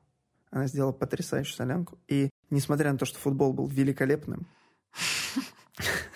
Она 0.51 0.67
сделала 0.67 0.91
потрясающую 0.91 1.55
солянку. 1.55 1.97
И 2.09 2.29
несмотря 2.49 2.91
на 2.91 2.97
то, 2.97 3.05
что 3.05 3.17
футбол 3.17 3.53
был 3.53 3.67
великолепным, 3.67 4.45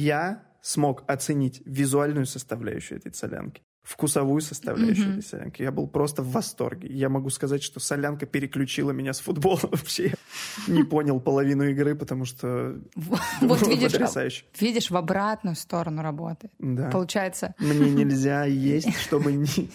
я 0.00 0.42
смог 0.62 1.04
оценить 1.06 1.62
визуальную 1.64 2.26
составляющую 2.26 2.98
этой 2.98 3.14
солянки 3.14 3.62
вкусовую 3.86 4.40
составляющую 4.40 5.06
mm-hmm. 5.06 5.18
этой 5.18 5.22
солянки. 5.22 5.62
Я 5.62 5.70
был 5.70 5.86
просто 5.86 6.20
в 6.20 6.32
восторге. 6.32 6.88
Я 6.92 7.08
могу 7.08 7.30
сказать, 7.30 7.62
что 7.62 7.78
солянка 7.78 8.26
переключила 8.26 8.90
меня 8.90 9.12
с 9.12 9.20
футбола 9.20 9.60
вообще. 9.62 10.14
Не 10.66 10.82
понял 10.82 11.20
половину 11.20 11.62
игры, 11.68 11.94
потому 11.94 12.24
что 12.24 12.80
вот 13.40 13.66
видишь, 13.68 13.92
потрясающе. 13.92 14.44
Видишь, 14.58 14.90
в 14.90 14.96
обратную 14.96 15.54
сторону 15.54 16.02
работает. 16.02 16.52
Да. 16.58 16.90
Получается... 16.90 17.54
Мне 17.60 17.90
нельзя 17.90 18.44
есть, 18.46 18.92
чтобы 18.98 19.32
не, 19.32 19.70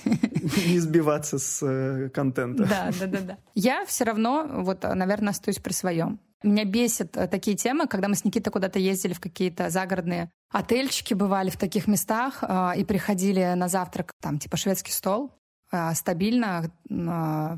не 0.67 0.79
сбиваться 0.79 1.39
с 1.39 1.65
э, 1.65 2.09
контента. 2.09 2.65
Да, 2.65 2.91
да, 2.99 3.07
да, 3.07 3.21
да. 3.21 3.37
Я 3.55 3.85
все 3.85 4.03
равно, 4.03 4.45
вот, 4.57 4.83
наверное, 4.83 5.29
остаюсь 5.29 5.59
при 5.59 5.71
своем. 5.71 6.19
Меня 6.43 6.65
бесит 6.65 7.15
э, 7.17 7.27
такие 7.27 7.55
темы, 7.55 7.87
когда 7.87 8.07
мы 8.07 8.15
с 8.15 8.25
Никитой 8.25 8.51
куда-то 8.51 8.79
ездили 8.79 9.13
в 9.13 9.19
какие-то 9.19 9.69
загородные 9.69 10.31
отельчики, 10.51 11.13
бывали 11.13 11.49
в 11.49 11.57
таких 11.57 11.87
местах 11.87 12.43
э, 12.43 12.71
и 12.77 12.83
приходили 12.83 13.53
на 13.55 13.67
завтрак, 13.67 14.13
там, 14.21 14.39
типа 14.39 14.57
шведский 14.57 14.91
стол, 14.91 15.31
э, 15.71 15.93
стабильно 15.93 16.71
э, 16.89 17.57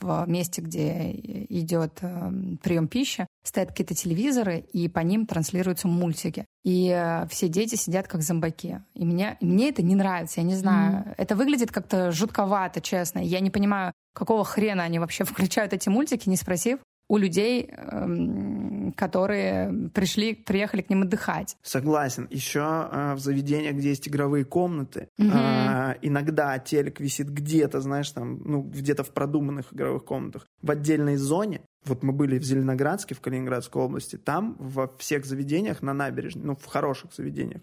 в 0.00 0.24
месте, 0.28 0.60
где 0.60 1.10
идет 1.48 1.98
э, 2.02 2.30
прием 2.62 2.88
пищи, 2.88 3.26
стоят 3.44 3.70
какие-то 3.70 3.94
телевизоры, 3.94 4.58
и 4.72 4.88
по 4.88 5.00
ним 5.00 5.26
транслируются 5.26 5.88
мультики. 5.88 6.46
И 6.64 6.88
э, 6.88 7.26
все 7.28 7.48
дети 7.48 7.74
сидят 7.74 8.08
как 8.08 8.22
зомбаки. 8.22 8.82
И 8.94 9.04
меня, 9.04 9.36
мне 9.40 9.70
это 9.70 9.82
не 9.82 9.94
нравится, 9.94 10.40
я 10.40 10.46
не 10.46 10.54
знаю. 10.54 11.04
Mm-hmm. 11.04 11.14
Это 11.16 11.36
выглядит 11.36 11.72
как-то 11.72 12.12
жутковато, 12.12 12.80
честно. 12.80 13.18
Я 13.20 13.40
не 13.40 13.50
понимаю, 13.50 13.92
какого 14.14 14.44
хрена 14.44 14.82
они 14.82 14.98
вообще 14.98 15.24
включают 15.24 15.72
эти 15.72 15.88
мультики, 15.88 16.28
не 16.28 16.36
спросив, 16.36 16.78
у 17.08 17.16
людей, 17.16 17.68
эм, 17.70 18.92
которые 18.96 19.90
пришли, 19.90 20.34
приехали 20.34 20.82
к 20.82 20.90
ним 20.90 21.02
отдыхать. 21.02 21.56
Согласен. 21.62 22.26
Еще 22.30 22.60
э, 22.60 23.14
в 23.14 23.18
заведениях, 23.18 23.76
где 23.76 23.90
есть 23.90 24.08
игровые 24.08 24.44
комнаты, 24.44 25.08
угу. 25.18 25.28
иногда 25.28 26.58
телек 26.58 27.00
висит 27.00 27.28
где-то, 27.28 27.80
знаешь, 27.80 28.10
там, 28.10 28.40
ну, 28.44 28.62
где-то 28.62 29.04
в 29.04 29.10
продуманных 29.10 29.72
игровых 29.72 30.04
комнатах, 30.04 30.46
в 30.62 30.70
отдельной 30.70 31.16
зоне. 31.16 31.60
Вот 31.84 32.02
мы 32.02 32.12
были 32.12 32.38
в 32.38 32.44
Зеленоградске, 32.44 33.14
в 33.14 33.20
Калининградской 33.20 33.82
области. 33.82 34.16
Там 34.16 34.56
во 34.58 34.88
всех 34.98 35.26
заведениях 35.26 35.82
на 35.82 35.92
набережной, 35.92 36.44
ну, 36.44 36.56
в 36.56 36.66
хороших 36.66 37.12
заведениях, 37.12 37.62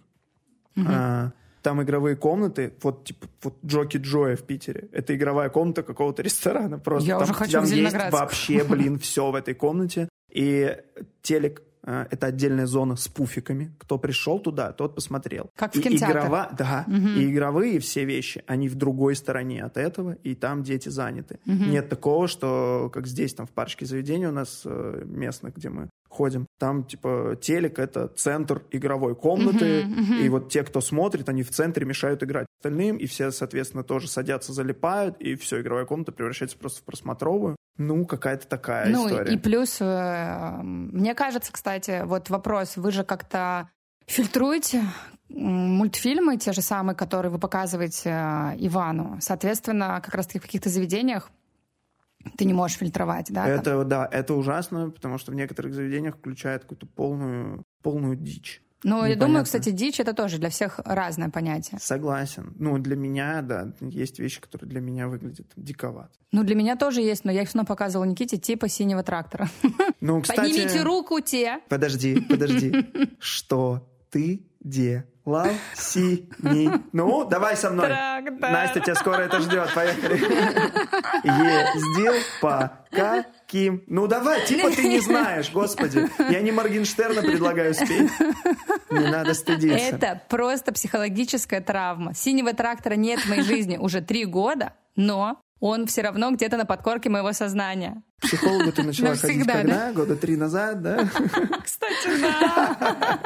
угу. 0.75 0.85
Там 1.69 1.83
игровые 1.83 2.15
комнаты, 2.15 2.73
вот 2.81 3.03
типа 3.03 3.27
вот 3.43 3.53
Джоки 3.63 3.97
Джоя 3.97 4.35
в 4.35 4.41
Питере. 4.41 4.89
Это 4.91 5.15
игровая 5.15 5.49
комната 5.49 5.83
какого-то 5.83 6.23
ресторана. 6.23 6.79
Просто 6.79 7.07
Я 7.07 7.19
там, 7.19 7.25
уже 7.25 7.33
хочу 7.33 7.51
там 7.51 7.65
в 7.65 7.69
есть 7.69 7.95
вообще, 8.11 8.63
блин, 8.63 8.97
все 8.97 9.29
в 9.29 9.35
этой 9.35 9.53
комнате. 9.53 10.09
И 10.31 10.75
телек 11.21 11.61
это 11.89 12.27
отдельная 12.27 12.65
зона 12.65 12.95
с 12.95 13.07
пуфиками. 13.07 13.73
Кто 13.79 13.97
пришел 13.97 14.39
туда, 14.39 14.71
тот 14.71 14.95
посмотрел. 14.95 15.49
Как 15.55 15.75
в 15.75 15.81
кинотеатре. 15.81 16.19
Игрова... 16.19 16.49
Да. 16.57 16.85
Угу. 16.87 16.95
И 16.95 17.31
игровые 17.31 17.79
все 17.79 18.05
вещи, 18.05 18.43
они 18.47 18.69
в 18.69 18.75
другой 18.75 19.15
стороне 19.15 19.63
от 19.63 19.77
этого, 19.77 20.13
и 20.23 20.35
там 20.35 20.63
дети 20.63 20.89
заняты. 20.89 21.39
Угу. 21.45 21.53
Нет 21.53 21.89
такого, 21.89 22.27
что 22.27 22.89
как 22.93 23.07
здесь, 23.07 23.33
там 23.33 23.45
в 23.45 23.51
парочке 23.51 23.85
заведений 23.85 24.27
у 24.27 24.31
нас 24.31 24.61
э, 24.65 25.03
местных, 25.05 25.55
где 25.55 25.69
мы 25.69 25.89
ходим. 26.09 26.47
Там, 26.57 26.83
типа, 26.83 27.37
телек— 27.39 27.77
это 27.79 28.07
центр 28.07 28.63
игровой 28.71 29.15
комнаты, 29.15 29.83
uh-huh, 29.83 29.99
uh-huh. 29.99 30.25
и 30.25 30.29
вот 30.29 30.49
те, 30.49 30.63
кто 30.63 30.81
смотрит, 30.81 31.29
они 31.29 31.43
в 31.43 31.51
центре 31.51 31.85
мешают 31.85 32.23
играть 32.23 32.47
остальным, 32.59 32.97
и 32.97 33.05
все, 33.05 33.31
соответственно, 33.31 33.83
тоже 33.83 34.07
садятся, 34.09 34.51
залипают, 34.51 35.21
и 35.21 35.35
все, 35.35 35.61
игровая 35.61 35.85
комната 35.85 36.11
превращается 36.11 36.57
просто 36.57 36.81
в 36.81 36.83
просмотровую. 36.83 37.55
Ну, 37.79 38.05
какая-то 38.05 38.45
такая 38.45 38.89
ну, 38.89 39.07
история. 39.07 39.31
Ну, 39.31 39.31
и 39.31 39.37
плюс, 39.37 39.77
э, 39.79 40.59
мне 40.61 41.15
кажется, 41.15 41.51
кстати, 41.53 42.03
вот 42.03 42.29
вопрос, 42.29 42.75
вы 42.75 42.91
же 42.91 43.05
как-то 43.05 43.69
фильтруете 44.05 44.83
мультфильмы, 45.29 46.35
те 46.37 46.51
же 46.51 46.61
самые, 46.61 46.95
которые 46.97 47.31
вы 47.31 47.39
показываете 47.39 48.09
э, 48.09 48.55
Ивану. 48.57 49.17
Соответственно, 49.21 50.01
как 50.03 50.13
раз-таки 50.13 50.39
в 50.39 50.41
каких-то 50.41 50.69
заведениях 50.69 51.31
ты 52.37 52.43
не 52.43 52.53
можешь 52.53 52.77
фильтровать, 52.77 53.31
да? 53.31 53.47
Это, 53.47 53.63
там? 53.63 53.87
да, 53.87 54.09
это 54.11 54.33
ужасно, 54.33 54.89
потому 54.89 55.17
что 55.17 55.31
в 55.31 55.35
некоторых 55.35 55.73
заведениях 55.73 56.17
включает 56.17 56.63
какую-то 56.63 56.85
полную, 56.85 57.63
полную 57.81 58.17
дичь. 58.17 58.61
Ну, 58.83 59.05
я 59.05 59.15
думаю, 59.15 59.43
кстати, 59.43 59.71
дичь 59.71 59.99
это 59.99 60.13
тоже 60.13 60.37
для 60.37 60.49
всех 60.49 60.79
разное 60.85 61.29
понятие. 61.29 61.79
Согласен. 61.81 62.53
Ну, 62.57 62.77
для 62.77 62.95
меня, 62.95 63.41
да, 63.41 63.73
есть 63.81 64.19
вещи, 64.19 64.39
которые 64.39 64.69
для 64.69 64.79
меня 64.79 65.07
выглядят 65.07 65.47
диковато. 65.55 66.11
Ну, 66.31 66.43
для 66.43 66.55
меня 66.55 66.75
тоже 66.75 67.01
есть, 67.01 67.25
но 67.25 67.31
я 67.31 67.41
их 67.41 67.49
снова 67.49 67.65
показывала 67.65 68.05
Никите 68.05 68.37
типа 68.37 68.67
синего 68.69 69.03
трактора. 69.03 69.49
Ну, 70.01 70.21
кстати... 70.21 70.39
Поднимите 70.39 70.81
руку 70.81 71.19
те. 71.19 71.59
Подожди, 71.67 72.21
подожди. 72.21 72.73
Что 73.19 73.85
ты 74.09 74.45
делал 74.61 75.03
синий? 75.75 76.71
Ну, 76.91 77.25
давай 77.25 77.55
со 77.55 77.69
мной. 77.69 77.87
Трактор. 77.87 78.51
Настя, 78.51 78.79
тебя 78.79 78.95
скоро 78.95 79.21
это 79.21 79.39
ждет. 79.39 79.73
Поехали. 79.73 80.15
Ездил 81.23 82.13
по 82.41 82.71
каким? 82.91 83.83
Ну, 83.87 84.07
давай, 84.07 84.45
типа 84.45 84.69
ты 84.71 84.87
не 84.87 84.99
знаешь, 84.99 85.51
господи. 85.51 86.07
Я 86.29 86.41
не 86.41 86.51
Моргенштерна 86.51 87.21
предлагаю 87.21 87.73
спеть. 87.73 88.11
Не 88.89 89.07
надо 89.07 89.33
стыдиться. 89.33 89.77
Это 89.77 90.21
просто 90.29 90.71
психологическая 90.71 91.61
травма. 91.61 92.13
Синего 92.13 92.53
трактора 92.53 92.95
нет 92.95 93.19
в 93.19 93.29
моей 93.29 93.43
жизни 93.43 93.77
уже 93.77 94.01
три 94.01 94.25
года, 94.25 94.73
но 94.95 95.39
он 95.59 95.87
все 95.87 96.01
равно 96.01 96.31
где-то 96.31 96.57
на 96.57 96.65
подкорке 96.65 97.09
моего 97.09 97.33
сознания. 97.33 98.01
К 98.19 98.27
психологу 98.27 98.71
ты 98.71 98.83
начала 98.83 99.15
ходить 99.15 99.45
когда? 99.45 99.91
Года 99.91 100.15
три 100.15 100.35
назад, 100.35 100.81
да? 100.81 101.07
Кстати, 101.63 102.21
да. 102.21 103.19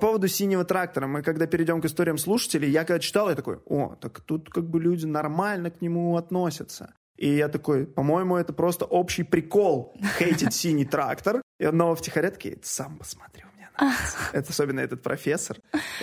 По 0.00 0.06
поводу 0.06 0.28
синего 0.28 0.64
трактора, 0.64 1.06
мы 1.06 1.22
когда 1.22 1.46
перейдем 1.46 1.82
к 1.82 1.84
историям 1.84 2.16
слушателей, 2.16 2.70
я 2.70 2.84
когда 2.84 2.98
читал, 2.98 3.28
я 3.28 3.34
такой, 3.36 3.58
о, 3.66 3.96
так 4.00 4.20
тут 4.20 4.48
как 4.48 4.64
бы 4.64 4.80
люди 4.80 5.04
нормально 5.04 5.70
к 5.70 5.82
нему 5.82 6.16
относятся. 6.16 6.94
И 7.18 7.36
я 7.36 7.48
такой, 7.48 7.84
по-моему, 7.84 8.36
это 8.36 8.54
просто 8.54 8.86
общий 8.86 9.24
прикол 9.24 9.94
хейтить 10.18 10.54
синий 10.54 10.86
трактор. 10.86 11.42
Одного 11.62 11.94
втихаря 11.94 12.30
такие, 12.30 12.58
сам 12.62 12.96
посмотрю. 12.96 13.44
Это 14.32 14.50
особенно 14.50 14.80
этот 14.80 15.02
профессор, 15.02 15.58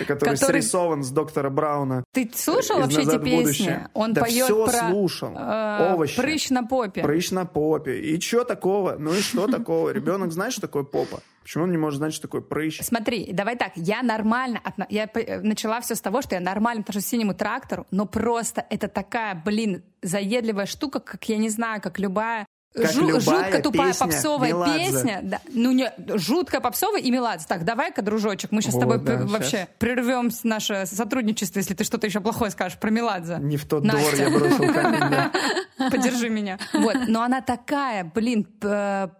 который, 0.07 0.35
который 0.35 0.61
срисован 0.61 1.03
с 1.03 1.11
доктора 1.11 1.49
Брауна. 1.49 2.03
Ты 2.11 2.29
слушал 2.33 2.79
вообще 2.79 3.01
эти 3.01 3.23
песни? 3.23 3.87
Он 3.93 4.13
да 4.13 4.21
поет 4.21 4.45
все 4.45 4.65
про 4.65 4.89
слушал. 4.89 5.35
Э, 5.35 5.93
Овощи. 5.93 6.17
Прыщ 6.17 6.49
на 6.49 6.63
попе. 6.63 7.03
Прыщ 7.03 7.31
на 7.31 7.45
попе. 7.45 7.99
И 7.99 8.19
что 8.19 8.43
такого? 8.43 8.95
Ну 8.97 9.13
и 9.13 9.21
что 9.21 9.47
такого? 9.47 9.89
Ребенок 9.89 10.31
знает, 10.31 10.53
что 10.53 10.61
такое 10.61 10.83
попа? 10.83 11.21
Почему 11.47 11.63
он 11.63 11.71
не 11.71 11.77
может 11.77 11.99
знать, 11.99 12.11
что 12.11 12.23
такое 12.23 12.41
прыщ? 12.41 12.81
Смотри, 12.81 13.31
давай 13.31 13.55
так, 13.55 13.71
я 13.77 14.03
нормально, 14.03 14.61
я 14.89 15.09
начала 15.43 15.79
все 15.79 15.95
с 15.95 16.01
того, 16.01 16.21
что 16.21 16.35
я 16.35 16.41
нормально 16.41 16.81
отношусь 16.81 17.05
к 17.05 17.07
синему 17.07 17.33
трактору, 17.33 17.87
но 17.89 18.05
просто 18.05 18.65
это 18.69 18.89
такая, 18.89 19.33
блин, 19.45 19.81
заедливая 20.01 20.65
штука, 20.65 20.99
как 20.99 21.23
я 21.29 21.37
не 21.37 21.47
знаю, 21.47 21.81
как 21.81 21.99
любая 21.99 22.45
как 22.77 22.91
Жу- 22.91 23.07
любая 23.07 23.19
жутко 23.21 23.61
тупая 23.61 23.87
песня 23.91 24.07
попсовая 24.07 24.49
Меладзе. 24.49 24.79
песня. 24.79 25.19
Да, 25.23 25.41
ну, 25.53 25.71
не, 25.71 25.91
жуткая 26.15 26.61
попсовая 26.61 27.01
и 27.01 27.11
Меладзе. 27.11 27.45
Так, 27.47 27.65
давай-ка, 27.65 28.01
дружочек, 28.01 28.51
мы 28.51 28.61
сейчас 28.61 28.75
вот, 28.75 28.79
с 28.79 28.81
тобой 28.81 28.99
да, 28.99 29.25
вообще 29.25 29.49
сейчас. 29.49 29.67
прервем 29.79 30.29
наше 30.43 30.85
сотрудничество, 30.85 31.59
если 31.59 31.73
ты 31.73 31.83
что-то 31.83 32.07
еще 32.07 32.19
плохое 32.19 32.51
скажешь 32.51 32.77
про 32.77 32.89
Меладзе. 32.89 33.37
Не 33.39 33.57
в 33.57 33.65
тот 33.67 33.83
Настя. 33.83 34.29
двор 34.29 34.31
я 34.31 34.37
бросил 34.37 34.73
камень. 34.73 35.31
Подержи 35.91 36.29
меня. 36.29 36.57
Вот, 36.73 36.95
но 37.07 37.21
она 37.23 37.41
такая, 37.41 38.03
блин, 38.03 38.45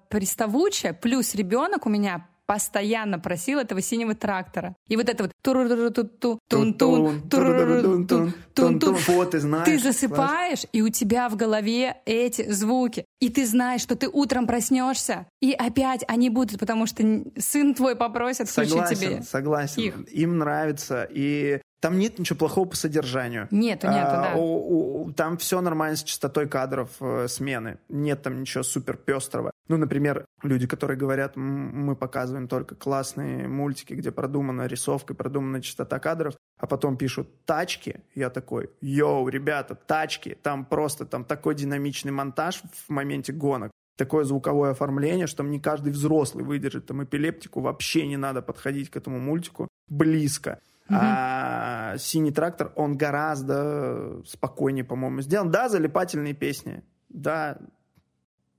приставучая, 0.10 0.94
плюс 0.94 1.36
ребенок 1.36 1.86
у 1.86 1.90
меня 1.90 2.26
постоянно 2.48 3.20
просил 3.20 3.60
этого 3.60 3.82
синего 3.82 4.16
трактора. 4.16 4.76
И 4.88 4.96
вот 4.96 5.10
это 5.10 5.26
вот 5.26 5.34
туру-туру-ту-ту, 5.44 6.40
тун-тун, 6.50 7.30
туру-туру-тун-тун, 7.30 8.34
тун-тун. 8.56 8.96
Вот, 9.08 9.32
ты 9.32 9.40
знаешь. 9.40 9.66
Ты 9.66 9.78
засыпаешь, 9.78 10.64
и 10.72 10.82
у 10.82 10.90
тебя 10.90 11.30
в 11.30 11.36
голове 11.36 11.98
эти 12.06 12.50
звуки. 12.50 13.06
И 13.20 13.30
ты 13.30 13.46
знаешь, 13.46 13.82
что 13.82 13.96
ты 13.96 14.08
утром 14.08 14.48
проснешься, 14.48 15.28
и 15.42 15.52
опять 15.52 16.04
они 16.08 16.30
будут, 16.30 16.60
потому 16.60 16.88
что 16.88 17.04
сын 17.38 17.76
твой 17.76 17.96
попросит 17.96 18.50
включить 18.50 18.72
согласен, 18.72 18.96
тебе 18.96 19.24
Согласен, 19.24 19.82
их. 19.82 20.14
Им 20.14 20.38
нравится. 20.38 21.08
И 21.12 21.60
Там 21.80 22.00
нет 22.00 22.18
ничего 22.18 22.38
плохого 22.38 22.68
по 22.68 22.76
содержанию. 22.76 23.48
Нет, 23.52 23.84
нет, 23.84 24.08
а, 24.08 24.32
да. 24.34 24.36
У, 24.36 25.04
у, 25.04 25.12
там 25.12 25.38
все 25.38 25.62
нормально 25.62 25.96
с 25.96 26.04
частотой 26.04 26.48
кадров 26.48 26.90
э, 27.00 27.28
смены. 27.28 27.78
Нет 27.88 28.24
там 28.24 28.42
ничего 28.42 28.64
супер 28.64 28.98
пестрого. 28.98 29.52
Ну, 29.68 29.78
например, 29.78 30.26
люди, 30.42 30.66
которые 30.66 30.98
говорят, 30.98 31.36
мы 31.36 31.96
показываем 31.96 32.48
только 32.48 32.74
классные 32.76 33.48
мультики, 33.48 33.94
где 33.94 34.12
продумана 34.12 34.66
рисовка, 34.66 35.14
продумана 35.14 35.62
частота 35.62 36.00
кадров, 36.00 36.34
а 36.58 36.66
потом 36.66 36.98
пишут 36.98 37.46
тачки. 37.46 38.02
Я 38.16 38.30
такой, 38.30 38.72
йоу, 38.82 39.28
ребята, 39.28 39.76
тачки. 39.76 40.38
Там 40.42 40.66
просто 40.66 41.06
там 41.06 41.26
такой 41.26 41.54
динамичный 41.54 42.12
монтаж 42.12 42.62
в 42.88 42.90
моменте 42.90 43.34
гонок 43.34 43.72
такое 43.98 44.24
звуковое 44.24 44.72
оформление, 44.72 45.28
что 45.28 45.38
там 45.38 45.52
не 45.52 45.60
каждый 45.60 45.92
взрослый 45.92 46.46
выдержит 46.46 46.86
там 46.86 47.04
эпилептику, 47.04 47.62
вообще 47.62 48.08
не 48.08 48.16
надо 48.16 48.42
подходить 48.42 48.90
к 48.90 48.96
этому 48.96 49.20
мультику 49.20 49.68
близко. 49.90 50.60
А 50.90 51.98
«Синий 51.98 52.32
трактор», 52.32 52.72
он 52.76 52.98
гораздо 52.98 54.24
спокойнее, 54.26 54.84
по-моему, 54.84 55.22
сделан. 55.22 55.52
Да, 55.52 55.70
залипательные 55.70 56.34
песни. 56.34 56.84
Да, 57.10 57.58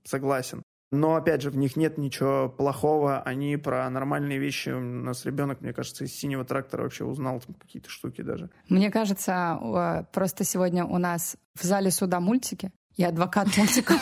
согласен. 0.03 0.63
Но, 0.91 1.15
опять 1.15 1.43
же, 1.43 1.51
в 1.51 1.55
них 1.55 1.75
нет 1.75 1.99
ничего 1.99 2.49
плохого. 2.49 3.21
Они 3.21 3.57
про 3.57 3.87
нормальные 3.91 4.39
вещи. 4.39 4.69
У 4.69 4.79
нас 4.79 5.23
ребенок, 5.23 5.61
мне 5.61 5.71
кажется, 5.71 6.03
из 6.03 6.15
«Синего 6.15 6.43
трактора» 6.43 6.81
вообще 6.81 7.03
узнал 7.03 7.39
там 7.41 7.53
какие-то 7.53 7.91
штуки 7.91 8.21
даже. 8.21 8.49
Мне 8.69 8.89
кажется, 8.89 10.07
просто 10.11 10.43
сегодня 10.43 10.85
у 10.85 10.97
нас 10.97 11.37
в 11.53 11.63
зале 11.63 11.91
суда 11.91 12.19
мультики. 12.19 12.71
Я 12.99 13.07
адвокат 13.07 13.47
мультиков. 13.55 13.97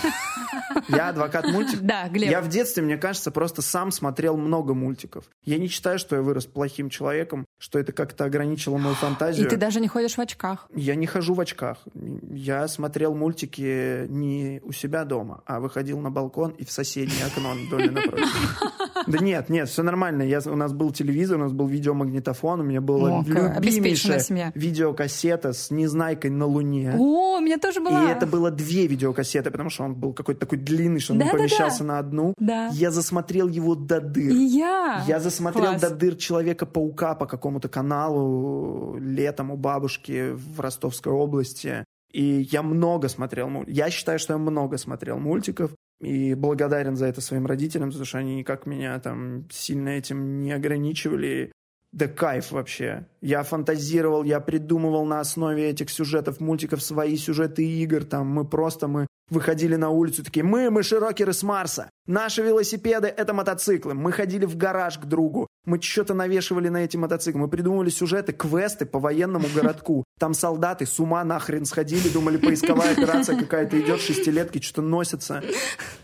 Я 0.87 1.09
адвокат 1.09 1.45
мультиков? 1.45 1.85
Да, 1.85 2.07
Глеб. 2.09 2.31
Я 2.31 2.41
в 2.41 2.49
детстве, 2.49 2.81
мне 2.81 2.97
кажется, 2.97 3.29
просто 3.29 3.61
сам 3.61 3.91
смотрел 3.91 4.37
много 4.37 4.73
мультиков. 4.73 5.25
Я 5.43 5.59
не 5.59 5.67
считаю, 5.67 5.99
что 5.99 6.15
я 6.15 6.23
вырос 6.23 6.47
плохим 6.47 6.89
человеком, 6.89 7.45
что 7.59 7.77
это 7.77 7.91
как-то 7.91 8.25
ограничило 8.25 8.77
мою 8.77 8.95
фантазию. 8.95 9.45
И 9.45 9.49
ты 9.49 9.55
даже 9.55 9.81
не 9.81 9.87
ходишь 9.87 10.15
в 10.15 10.19
очках. 10.19 10.67
Я 10.73 10.95
не 10.95 11.05
хожу 11.05 11.35
в 11.35 11.39
очках. 11.39 11.77
Я 11.93 12.67
смотрел 12.67 13.13
мультики 13.13 14.07
не 14.09 14.61
у 14.63 14.71
себя 14.71 15.05
дома, 15.05 15.43
а 15.45 15.59
выходил 15.59 15.99
на 15.99 16.09
балкон 16.09 16.51
и 16.57 16.65
в 16.65 16.71
соседнее 16.71 17.25
окно 17.25 17.53
в 17.53 17.69
доме 17.69 17.91
напротив. 17.91 18.63
Да 19.05 19.19
нет, 19.19 19.47
нет, 19.49 19.69
все 19.69 19.83
нормально. 19.83 20.23
Я, 20.23 20.41
у 20.45 20.55
нас 20.55 20.73
был 20.73 20.91
телевизор, 20.91 21.37
у 21.37 21.41
нас 21.41 21.53
был 21.53 21.67
видеомагнитофон, 21.67 22.61
у 22.61 22.63
меня 22.63 22.81
была 22.81 23.19
О, 23.19 23.23
любимейшая 23.23 24.51
видеокассета 24.55 25.53
с 25.53 25.69
«Незнайкой 25.71 26.31
на 26.31 26.45
Луне». 26.45 26.93
О, 26.97 27.37
у 27.37 27.39
меня 27.39 27.57
тоже 27.57 27.79
была. 27.79 28.03
И 28.03 28.11
это 28.11 28.25
было 28.25 28.49
две 28.49 28.86
видеокассеты, 28.87 29.51
потому 29.51 29.69
что 29.69 29.83
он 29.83 29.95
был 29.95 30.13
какой-то 30.13 30.41
такой 30.41 30.57
длинный, 30.57 30.99
что 30.99 31.13
он 31.13 31.19
да, 31.19 31.25
не 31.25 31.31
помещался 31.31 31.79
да, 31.79 31.85
да. 31.85 31.93
на 31.93 31.99
одну. 31.99 32.33
Да. 32.37 32.69
Я 32.73 32.91
засмотрел 32.91 33.47
его 33.47 33.75
до 33.75 34.01
дыр. 34.01 34.31
И 34.31 34.43
я. 34.45 35.03
Я 35.07 35.19
засмотрел 35.19 35.71
Класс. 35.71 35.81
до 35.81 35.89
дыр 35.89 36.15
Человека-паука 36.15 37.15
по 37.15 37.25
какому-то 37.25 37.69
каналу 37.69 38.97
летом 38.97 39.51
у 39.51 39.57
бабушки 39.57 40.31
в 40.31 40.59
Ростовской 40.59 41.11
области. 41.11 41.85
И 42.11 42.47
я 42.51 42.63
много 42.63 43.09
смотрел. 43.09 43.63
Я 43.67 43.89
считаю, 43.89 44.19
что 44.19 44.33
я 44.33 44.39
много 44.39 44.77
смотрел 44.77 45.19
мультиков. 45.19 45.71
И 45.99 46.35
благодарен 46.35 46.95
за 46.95 47.07
это 47.07 47.21
своим 47.21 47.47
родителям, 47.47 47.89
потому 47.89 48.05
что 48.05 48.19
они 48.19 48.35
никак 48.35 48.67
меня 48.67 48.99
там 48.99 49.49
сильно 49.49 49.89
этим 49.89 50.41
не 50.41 50.51
ограничивали. 50.51 51.51
Да 51.93 52.07
кайф 52.07 52.51
вообще. 52.51 53.05
Я 53.21 53.43
фантазировал, 53.43 54.23
я 54.23 54.39
придумывал 54.39 55.05
на 55.05 55.19
основе 55.19 55.69
этих 55.69 55.89
сюжетов, 55.89 56.39
мультиков 56.39 56.81
свои 56.83 57.15
сюжеты 57.15 57.65
игр. 57.65 58.03
Там 58.03 58.27
мы 58.27 58.45
просто, 58.45 58.87
мы 58.87 59.07
выходили 59.29 59.75
на 59.75 59.89
улицу, 59.89 60.23
такие, 60.23 60.43
мы, 60.43 60.69
мы 60.69 60.83
широкеры 60.83 61.33
с 61.33 61.43
Марса. 61.43 61.89
Наши 62.05 62.41
велосипеды— 62.41 63.07
это 63.17 63.33
мотоциклы. 63.33 63.93
Мы 63.93 64.11
ходили 64.11 64.45
в 64.45 64.55
гараж 64.55 64.97
к 64.97 65.05
другу. 65.05 65.47
Мы 65.65 65.81
что-то 65.81 66.13
навешивали 66.13 66.69
на 66.69 66.77
эти 66.77 66.95
мотоциклы. 66.95 67.41
Мы 67.41 67.47
придумывали 67.49 67.89
сюжеты, 67.89 68.31
квесты 68.31 68.85
по 68.85 68.99
военному 68.99 69.47
городку. 69.53 70.05
Там 70.19 70.33
солдаты 70.33 70.85
с 70.85 70.99
ума 70.99 71.23
нахрен 71.23 71.65
сходили, 71.65 72.07
думали, 72.09 72.37
поисковая 72.37 72.93
операция 72.93 73.37
какая-то 73.37 73.79
идет, 73.79 73.99
шестилетки 73.99 74.61
что-то 74.61 74.81
носятся, 74.81 75.43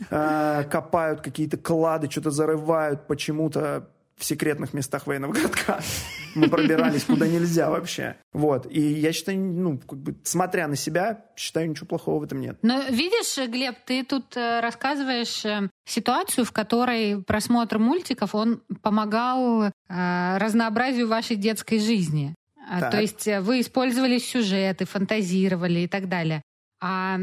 э, 0.09 0.63
копают 0.69 1.21
какие-то 1.21 1.57
клады, 1.57 2.09
что-то 2.09 2.31
зарывают 2.31 3.07
почему-то 3.07 3.87
в 4.23 4.25
секретных 4.25 4.73
местах 4.73 5.05
военного 5.05 5.33
городка. 5.33 5.81
Мы 6.33 6.47
пробирались 6.47 7.03
куда 7.03 7.27
нельзя 7.27 7.69
вообще. 7.69 8.15
Вот. 8.31 8.65
И 8.71 8.79
я 8.79 9.11
считаю, 9.11 9.37
ну, 9.37 9.77
как 9.77 9.99
бы, 9.99 10.15
смотря 10.23 10.67
на 10.67 10.77
себя, 10.77 11.25
считаю, 11.35 11.69
ничего 11.69 11.87
плохого 11.87 12.21
в 12.21 12.23
этом 12.23 12.39
нет. 12.39 12.57
Но 12.61 12.83
видишь, 12.89 13.37
Глеб, 13.49 13.75
ты 13.85 14.03
тут 14.05 14.37
э, 14.37 14.61
рассказываешь 14.61 15.43
э, 15.43 15.69
ситуацию, 15.85 16.45
в 16.45 16.53
которой 16.53 17.21
просмотр 17.21 17.79
мультиков, 17.79 18.33
он 18.33 18.61
помогал 18.81 19.63
э, 19.63 20.37
разнообразию 20.37 21.09
вашей 21.09 21.35
детской 21.35 21.79
жизни. 21.79 22.33
А, 22.69 22.79
так. 22.79 22.91
То 22.91 23.01
есть 23.01 23.27
вы 23.41 23.59
использовали 23.59 24.19
сюжеты, 24.19 24.85
фантазировали 24.85 25.81
и 25.81 25.87
так 25.87 26.07
далее. 26.07 26.41
А 26.85 27.17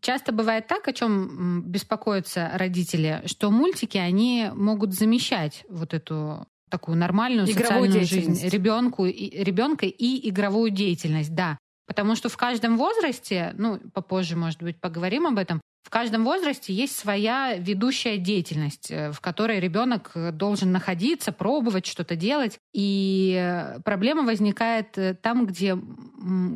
часто 0.00 0.30
бывает 0.30 0.68
так, 0.68 0.86
о 0.86 0.92
чем 0.92 1.62
беспокоятся 1.62 2.48
родители, 2.54 3.20
что 3.26 3.50
мультики, 3.50 3.98
они 3.98 4.50
могут 4.54 4.94
замещать 4.94 5.64
вот 5.68 5.92
эту 5.94 6.46
такую 6.70 6.96
нормальную 6.96 7.50
игровую 7.50 7.90
социальную 7.90 8.06
жизнь 8.06 8.48
ребенку, 8.48 9.06
и, 9.06 9.42
ребенка 9.42 9.86
и 9.86 10.28
игровую 10.28 10.70
деятельность, 10.70 11.34
да. 11.34 11.58
Потому 11.88 12.14
что 12.14 12.28
в 12.28 12.36
каждом 12.36 12.78
возрасте, 12.78 13.52
ну, 13.58 13.80
попозже, 13.92 14.36
может 14.36 14.62
быть, 14.62 14.80
поговорим 14.80 15.26
об 15.26 15.38
этом, 15.38 15.60
в 15.82 15.90
каждом 15.90 16.24
возрасте 16.24 16.72
есть 16.72 16.96
своя 16.96 17.56
ведущая 17.56 18.16
деятельность, 18.16 18.90
э, 18.90 19.10
в 19.10 19.20
которой 19.20 19.60
ребенок 19.60 20.12
э, 20.14 20.30
должен 20.30 20.72
находиться, 20.72 21.32
пробовать 21.32 21.86
что-то 21.86 22.16
делать. 22.16 22.58
И 22.72 23.36
э, 23.38 23.80
проблема 23.80 24.22
возникает 24.22 24.96
там, 25.22 25.46
где 25.46 25.76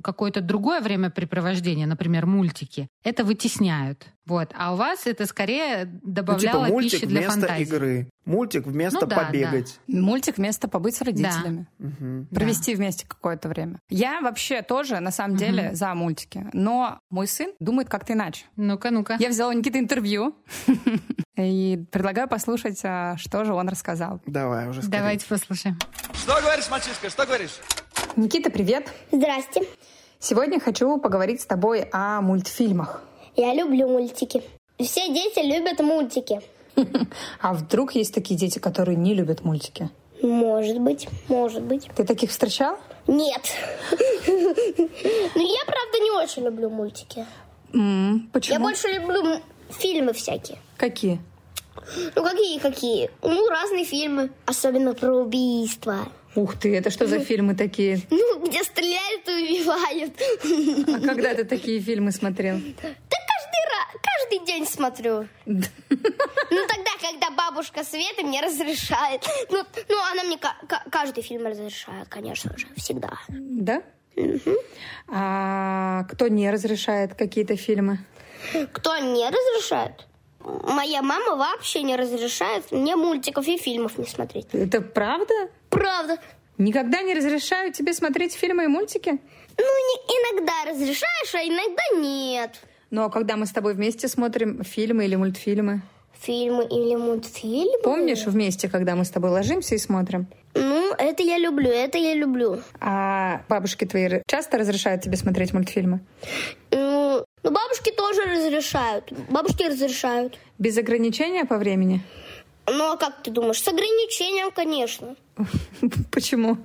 какое-то 0.03 0.41
другое 0.41 0.81
времяпрепровождение, 0.81 1.87
например, 1.87 2.27
мультики, 2.27 2.89
это 3.03 3.25
вытесняют. 3.25 4.07
Вот. 4.27 4.51
А 4.57 4.73
у 4.75 4.77
вас 4.77 5.07
это 5.07 5.25
скорее 5.27 5.85
добавляло 6.03 6.61
ну, 6.61 6.65
типа 6.65 6.73
мультик 6.73 6.93
пищи 6.93 7.07
для 7.07 7.21
вместо 7.21 7.41
фантазии. 7.41 7.63
игры. 7.63 8.11
Мультик 8.25 8.67
вместо 8.67 9.01
ну, 9.03 9.07
да, 9.07 9.25
побегать. 9.25 9.79
Да. 9.87 10.01
Мультик 10.01 10.37
вместо 10.37 10.67
побыть 10.67 10.97
с 10.97 11.01
родителями. 11.01 11.69
Да. 11.79 11.87
Угу. 11.89 12.27
Провести 12.35 12.73
да. 12.73 12.79
вместе 12.79 13.07
какое-то 13.07 13.49
время. 13.49 13.79
Я 13.89 14.21
вообще 14.21 14.63
тоже, 14.63 14.99
на 14.99 15.13
самом 15.13 15.37
деле, 15.37 15.69
угу. 15.69 15.77
за 15.77 15.95
мультики. 15.95 16.51
Но 16.53 16.99
мой 17.09 17.29
сын 17.29 17.53
думает 17.61 17.89
как-то 17.89 18.15
иначе. 18.15 18.47
Ну-ка, 18.57 18.91
ну-ка. 18.91 19.16
Я 19.19 19.29
взяла 19.29 19.51
у 19.51 19.53
Никиты 19.53 19.79
интервью. 19.79 20.35
И 21.37 21.85
предлагаю 21.93 22.29
послушать, 22.29 22.81
а, 22.85 23.17
что 23.19 23.45
же 23.45 23.53
он 23.53 23.69
рассказал. 23.69 24.21
Давай 24.27 24.69
уже 24.69 24.83
скорее. 24.83 24.99
Давайте 24.99 25.27
послушаем. 25.27 25.79
Что 26.15 26.41
говоришь, 26.41 26.71
мальчишка, 26.71 27.11
что 27.11 27.27
говоришь? 27.27 27.59
Никита, 28.17 28.51
привет. 28.51 28.91
Здрасте. 29.13 29.63
Сегодня 30.19 30.59
хочу 30.59 30.99
поговорить 30.99 31.43
с 31.43 31.47
тобой 31.47 31.89
о 31.93 32.23
мультфильмах. 32.23 33.03
Я 33.37 33.53
люблю 33.53 33.87
мультики. 33.89 34.43
Все 34.79 35.09
дети 35.13 35.41
любят 35.41 35.81
мультики. 35.81 36.41
А 37.41 37.55
вдруг 37.55 37.95
есть 37.95 38.15
такие 38.15 38.39
дети, 38.39 38.59
которые 38.59 38.97
не 38.97 39.15
любят 39.15 39.45
мультики? 39.45 39.91
Может 40.23 40.81
быть, 40.81 41.09
может 41.29 41.63
быть. 41.63 41.89
Ты 41.95 42.05
таких 42.05 42.31
встречал? 42.31 42.79
Нет. 43.07 43.53
Но 44.27 45.43
я, 45.43 45.65
правда, 45.67 45.99
не 46.01 46.11
очень 46.11 46.45
люблю 46.45 46.71
мультики. 46.71 47.27
Почему? 48.33 48.55
Я 48.55 48.61
больше 48.61 48.89
люблю 48.89 49.41
фильмы 49.71 50.13
всякие. 50.13 50.59
Какие? 50.77 51.21
Ну, 52.15 52.25
какие-какие? 52.25 53.11
Ну, 53.23 53.49
разные 53.49 53.85
фильмы. 53.85 54.31
Особенно 54.47 54.95
про 54.95 55.15
убийства. 55.15 56.09
Ух 56.35 56.59
ты, 56.59 56.77
это 56.77 56.91
что 56.91 57.07
за 57.07 57.19
фильмы 57.19 57.55
такие? 57.55 58.01
Ну, 58.11 58.47
где 58.47 58.63
стреляют 58.65 59.29
и 59.29 59.33
убивают. 59.33 60.13
А 60.89 61.07
когда 61.07 61.35
ты 61.35 61.45
такие 61.45 61.81
фильмы 61.81 62.13
смотрел? 62.13 62.57
Да 62.57 63.19
каждый 63.33 63.63
раз, 63.73 63.87
каждый 64.03 64.47
день 64.47 64.67
смотрю. 64.67 65.29
Ну, 65.47 66.67
тогда, 66.69 66.91
когда 67.01 67.31
бабушка 67.31 67.85
Света 67.85 68.23
мне 68.23 68.41
разрешает. 68.41 69.25
Ну, 69.51 69.65
ну 69.89 69.97
она 70.13 70.25
мне 70.25 70.39
каждый 70.91 71.23
фильм 71.23 71.47
разрешает, 71.47 72.09
конечно 72.09 72.57
же, 72.59 72.67
всегда. 72.77 73.19
Да? 73.29 73.83
А 75.09 76.05
кто 76.11 76.29
не 76.29 76.51
разрешает 76.51 77.15
какие-то 77.15 77.57
фильмы? 77.57 77.99
Кто 78.73 78.97
не 78.99 79.29
разрешает? 79.29 80.07
Моя 80.41 81.03
мама 81.03 81.37
вообще 81.37 81.83
не 81.83 81.97
разрешает 81.97 82.71
мне 82.71 82.95
мультиков 82.95 83.47
и 83.49 83.59
фильмов 83.59 83.99
не 83.99 84.07
смотреть. 84.07 84.47
Это 84.53 84.81
правда? 84.81 85.35
Правда. 85.71 86.19
Никогда 86.59 87.03
не 87.03 87.15
разрешают 87.15 87.75
тебе 87.75 87.93
смотреть 87.93 88.35
фильмы 88.35 88.65
и 88.65 88.69
мультики? 88.69 89.11
Ну, 89.59 89.65
не, 89.65 89.97
иногда 90.15 90.71
разрешаешь, 90.71 91.35
а 91.35 91.43
иногда 91.43 91.83
нет. 92.01 92.61
Ну, 92.91 93.03
а 93.03 93.11
когда 93.11 93.37
мы 93.37 93.47
с 93.47 93.51
тобой 93.51 93.75
вместе 93.75 94.09
смотрим 94.09 94.63
фильмы 94.63 95.05
или 95.05 95.17
мультфильмы? 95.17 95.83
Фильмы 96.21 96.65
или 96.65 96.97
мультфильмы? 96.97 97.83
Помнишь 97.83 98.27
вместе, 98.27 98.69
когда 98.69 98.95
мы 98.95 99.05
с 99.05 99.11
тобой 99.11 99.31
ложимся 99.31 99.75
и 99.75 99.79
смотрим? 99.79 100.27
Ну, 100.55 100.95
это 100.95 101.23
я 101.23 101.39
люблю, 101.39 101.71
это 101.71 101.99
я 101.99 102.15
люблю. 102.15 102.63
А 102.81 103.43
бабушки 103.49 103.85
твои 103.85 104.23
часто 104.27 104.59
разрешают 104.59 105.03
тебе 105.03 105.17
смотреть 105.17 105.53
мультфильмы? 105.53 106.01
Ну, 106.71 107.25
бабушки 107.43 107.91
тоже 107.91 108.23
разрешают. 108.23 109.13
Бабушки 109.31 109.65
разрешают. 109.65 110.39
Без 110.59 110.79
ограничения 110.79 111.45
по 111.45 111.59
времени? 111.59 112.03
Ну, 112.67 112.93
а 112.93 112.97
как 112.97 113.23
ты 113.23 113.31
думаешь? 113.31 113.63
С 113.63 113.69
ограничением, 113.69 114.51
конечно. 114.51 115.15
Почему? 116.11 116.57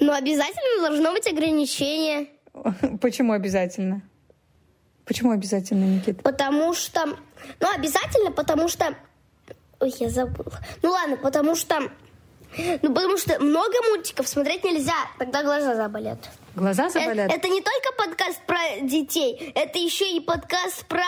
Но 0.00 0.12
обязательно 0.12 0.88
должно 0.88 1.12
быть 1.12 1.26
ограничение. 1.26 2.28
Почему 3.00 3.32
обязательно? 3.32 4.02
Почему 5.04 5.30
обязательно, 5.30 5.84
Никита? 5.84 6.22
Потому 6.22 6.74
что... 6.74 7.16
Ну, 7.60 7.68
обязательно, 7.74 8.30
потому 8.32 8.68
что... 8.68 8.94
Ой, 9.80 9.94
я 9.98 10.08
забыла. 10.08 10.60
Ну, 10.82 10.90
ладно, 10.90 11.16
потому 11.16 11.54
что... 11.54 11.80
Ну, 12.56 12.94
потому 12.94 13.18
что 13.18 13.38
много 13.38 13.74
мультиков 13.90 14.26
смотреть 14.26 14.64
нельзя, 14.64 14.94
тогда 15.18 15.42
глаза 15.42 15.74
заболят. 15.74 16.18
Глаза 16.54 16.88
заболят? 16.88 17.26
Это, 17.26 17.36
это 17.36 17.48
не 17.48 17.60
только 17.60 17.92
подкаст 17.98 18.40
про 18.46 18.80
детей, 18.80 19.52
это 19.54 19.78
еще 19.78 20.10
и 20.10 20.20
подкаст 20.20 20.86
про 20.86 21.04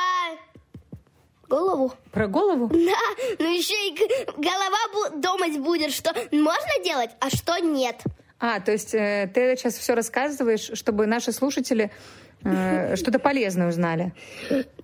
голову. 1.49 1.95
Про 2.12 2.27
голову? 2.27 2.69
Да, 2.69 3.25
ну 3.38 3.47
еще 3.51 3.75
и 3.88 3.97
голова 4.37 4.79
бу- 4.95 5.21
думать 5.21 5.59
будет, 5.59 5.93
что 5.93 6.12
можно 6.33 6.85
делать, 6.85 7.11
а 7.21 7.31
что 7.31 7.59
нет. 7.59 7.97
А, 8.41 8.61
то 8.61 8.71
есть 8.71 8.95
э, 8.95 9.31
ты 9.33 9.57
сейчас 9.57 9.79
все 9.79 9.95
рассказываешь, 9.95 10.71
чтобы 10.75 11.07
наши 11.07 11.33
слушатели 11.33 11.85
э, 11.85 11.91
что-то 12.40 13.18
полезное 13.18 13.68
узнали? 13.68 14.12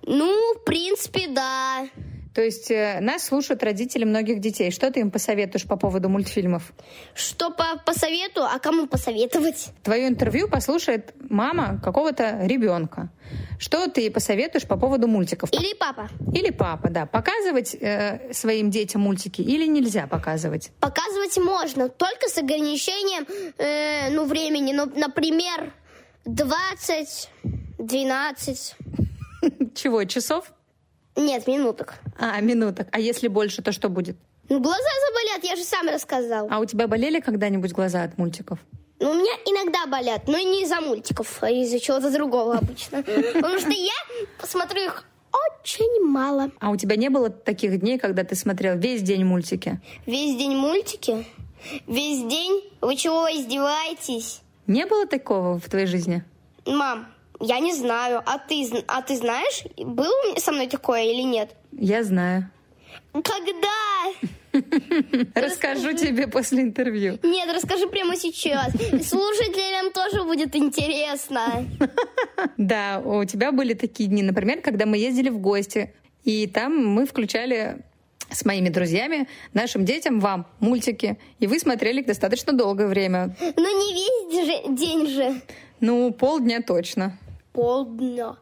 Ну, 0.03 0.55
в 0.55 0.63
принципе, 0.63 1.27
да. 1.27 1.87
То 2.35 2.41
есть 2.41 2.69
э, 2.69 2.99
нас 2.99 3.23
слушают 3.23 3.63
родители 3.63 4.03
многих 4.03 4.41
детей. 4.41 4.69
Что 4.69 4.91
ты 4.91 4.99
им 4.99 5.09
посоветуешь 5.09 5.65
по 5.65 5.77
поводу 5.77 6.09
мультфильмов? 6.09 6.73
Что 7.13 7.49
по, 7.49 7.81
по 7.85 7.93
совету, 7.93 8.43
а 8.43 8.59
кому 8.59 8.87
посоветовать? 8.87 9.69
Твое 9.83 10.09
интервью 10.09 10.49
послушает 10.49 11.13
мама 11.29 11.79
какого-то 11.81 12.41
ребенка. 12.43 13.09
Что 13.57 13.87
ты 13.89 14.11
посоветуешь 14.11 14.67
по 14.67 14.75
поводу 14.75 15.07
мультиков? 15.07 15.49
Или 15.53 15.73
папа. 15.75 16.09
Или 16.33 16.51
папа, 16.51 16.89
да. 16.89 17.05
Показывать 17.05 17.73
э, 17.73 18.33
своим 18.33 18.69
детям 18.69 19.01
мультики 19.01 19.41
или 19.41 19.65
нельзя 19.65 20.05
показывать? 20.05 20.71
Показывать 20.81 21.37
можно, 21.37 21.87
только 21.87 22.27
с 22.27 22.37
ограничением 22.37 23.25
э, 23.57 24.09
ну, 24.09 24.25
времени. 24.25 24.73
Ну, 24.73 24.87
например, 24.93 25.71
20, 26.25 27.29
12. 27.77 28.75
Чего, 29.75 30.03
часов? 30.05 30.51
Нет, 31.15 31.47
минуток. 31.47 31.95
А, 32.19 32.39
минуток. 32.41 32.87
А 32.91 32.99
если 32.99 33.27
больше, 33.27 33.61
то 33.61 33.71
что 33.71 33.89
будет? 33.89 34.17
Ну, 34.49 34.59
глаза 34.59 34.89
заболят, 35.07 35.43
я 35.43 35.55
же 35.55 35.63
сам 35.63 35.87
рассказал. 35.87 36.47
А 36.49 36.59
у 36.59 36.65
тебя 36.65 36.87
болели 36.87 37.19
когда-нибудь 37.19 37.71
глаза 37.71 38.03
от 38.03 38.17
мультиков? 38.17 38.59
Ну, 38.99 39.11
у 39.11 39.13
меня 39.13 39.33
иногда 39.45 39.85
болят, 39.85 40.27
но 40.27 40.37
не 40.39 40.63
из-за 40.63 40.81
мультиков, 40.81 41.37
а 41.41 41.49
из-за 41.49 41.79
чего-то 41.79 42.11
другого 42.11 42.57
обычно. 42.57 43.03
Потому 43.03 43.59
что 43.59 43.69
я 43.69 43.93
посмотрю 44.39 44.83
их 44.85 45.05
очень 45.31 46.03
мало. 46.03 46.51
А 46.59 46.69
у 46.69 46.75
тебя 46.75 46.95
не 46.95 47.09
было 47.09 47.29
таких 47.29 47.79
дней, 47.79 47.99
когда 47.99 48.23
ты 48.23 48.35
смотрел 48.35 48.77
весь 48.77 49.01
день 49.01 49.25
мультики? 49.25 49.79
Весь 50.05 50.37
день 50.37 50.55
мультики? 50.55 51.25
Весь 51.87 52.23
день? 52.23 52.63
Вы 52.81 52.95
чего, 52.95 53.27
издеваетесь? 53.27 54.41
Не 54.67 54.85
было 54.85 55.05
такого 55.05 55.59
в 55.59 55.69
твоей 55.69 55.87
жизни? 55.87 56.23
Мам, 56.65 57.07
я 57.39 57.59
не 57.59 57.73
знаю. 57.73 58.21
А 58.25 58.37
ты, 58.39 58.67
а 58.87 59.01
ты 59.01 59.15
знаешь, 59.15 59.63
было 59.77 60.13
со 60.37 60.51
мной 60.51 60.67
такое 60.67 61.03
или 61.03 61.21
нет? 61.21 61.55
Я 61.71 62.03
знаю. 62.03 62.49
Когда? 63.13 63.75
Расскажу 65.35 65.93
тебе 65.93 66.27
после 66.27 66.61
интервью. 66.61 67.19
Нет, 67.23 67.49
расскажи 67.53 67.87
прямо 67.87 68.15
сейчас. 68.15 68.71
Слушателям 69.05 69.91
тоже 69.91 70.23
будет 70.23 70.55
интересно. 70.55 71.65
Да, 72.57 73.01
у 73.03 73.23
тебя 73.23 73.51
были 73.53 73.73
такие 73.73 74.09
дни, 74.09 74.21
например, 74.21 74.61
когда 74.61 74.85
мы 74.85 74.97
ездили 74.97 75.29
в 75.29 75.39
гости, 75.39 75.93
и 76.25 76.47
там 76.47 76.85
мы 76.85 77.05
включали 77.05 77.79
с 78.29 78.45
моими 78.45 78.69
друзьями, 78.69 79.27
нашим 79.53 79.85
детям, 79.85 80.19
вам 80.19 80.47
мультики. 80.59 81.17
И 81.39 81.47
вы 81.47 81.59
смотрели 81.59 82.01
их 82.01 82.07
достаточно 82.07 82.53
долгое 82.53 82.87
время. 82.87 83.35
Но 83.39 83.69
не 83.69 83.93
весь 83.93 84.45
же, 84.45 84.75
день 84.75 85.07
же. 85.07 85.41
Ну, 85.79 86.11
полдня 86.11 86.61
точно. 86.61 87.17
Полдня. 87.53 88.35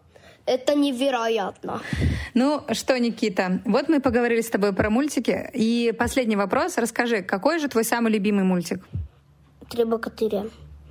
Это 0.45 0.75
невероятно. 0.75 1.81
Ну 2.33 2.61
что, 2.71 2.99
Никита, 2.99 3.61
вот 3.65 3.87
мы 3.87 4.01
поговорили 4.01 4.41
с 4.41 4.49
тобой 4.49 4.73
про 4.73 4.89
мультики. 4.89 5.49
И 5.53 5.93
последний 5.97 6.35
вопрос. 6.35 6.77
Расскажи, 6.77 7.21
какой 7.21 7.59
же 7.59 7.69
твой 7.69 7.85
самый 7.85 8.11
любимый 8.11 8.43
мультик? 8.43 8.85
Три 9.69 9.85
богатыря. 9.85 10.45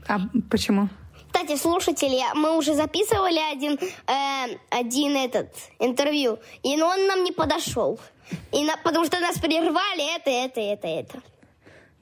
А 0.09 0.21
почему? 0.51 0.89
Кстати, 1.33 1.57
слушатели, 1.57 2.21
мы 2.35 2.57
уже 2.57 2.75
записывали 2.75 3.41
один, 3.53 3.79
э, 4.07 4.57
один 4.71 5.17
этот 5.17 5.49
интервью, 5.79 6.39
и 6.63 6.81
он 6.81 7.07
нам 7.07 7.25
не 7.25 7.33
подошел. 7.33 7.99
И 8.53 8.65
на, 8.65 8.77
потому 8.79 9.05
что 9.07 9.21
нас 9.21 9.39
прервали 9.39 10.17
это, 10.17 10.31
это, 10.31 10.61
это, 10.61 10.89
это. 10.89 11.23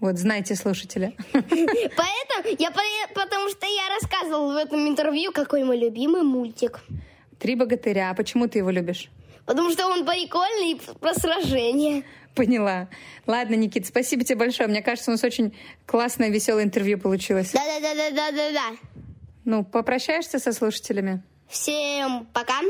Вот, 0.01 0.17
знаете, 0.17 0.55
слушатели. 0.55 1.15
Поэтому 1.33 2.57
я, 2.59 2.71
потому 3.15 3.51
что 3.51 3.67
я 3.67 3.89
рассказывал 4.01 4.53
в 4.53 4.57
этом 4.57 4.89
интервью, 4.89 5.31
какой 5.33 5.63
мой 5.65 5.79
любимый 5.79 6.23
мультик. 6.23 6.81
Три 7.39 7.55
богатыря. 7.55 8.11
А 8.11 8.15
почему 8.15 8.49
ты 8.49 8.59
его 8.59 8.71
любишь? 8.71 9.11
Потому 9.45 9.71
что 9.71 9.87
он 9.87 10.07
прикольный 10.07 10.81
про 11.01 11.13
сражение. 11.15 12.05
Поняла. 12.35 12.89
Ладно, 13.27 13.55
Никит, 13.57 13.87
спасибо 13.87 14.25
тебе 14.25 14.37
большое. 14.37 14.69
Мне 14.69 14.83
кажется, 14.83 15.11
у 15.11 15.15
нас 15.15 15.25
очень 15.25 15.57
классное, 15.87 16.31
веселое 16.31 16.65
интервью 16.65 16.99
получилось. 16.99 17.53
Да-да-да-да-да-да. 17.53 18.77
Ну, 19.45 19.65
попрощаешься 19.65 20.39
со 20.39 20.53
слушателями? 20.53 21.23
Всем 21.49 22.27
пока. 22.33 22.61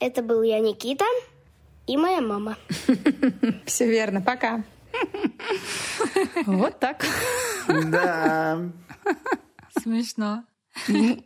Это 0.00 0.22
был 0.22 0.42
я, 0.42 0.58
Никита, 0.58 1.04
и 1.86 1.96
моя 1.96 2.20
мама. 2.20 2.56
Все 3.66 3.88
верно. 3.88 4.20
Пока. 4.20 4.64
Вот 6.46 6.78
так. 6.78 7.04
Да. 7.68 8.60
Смешно. 9.80 10.44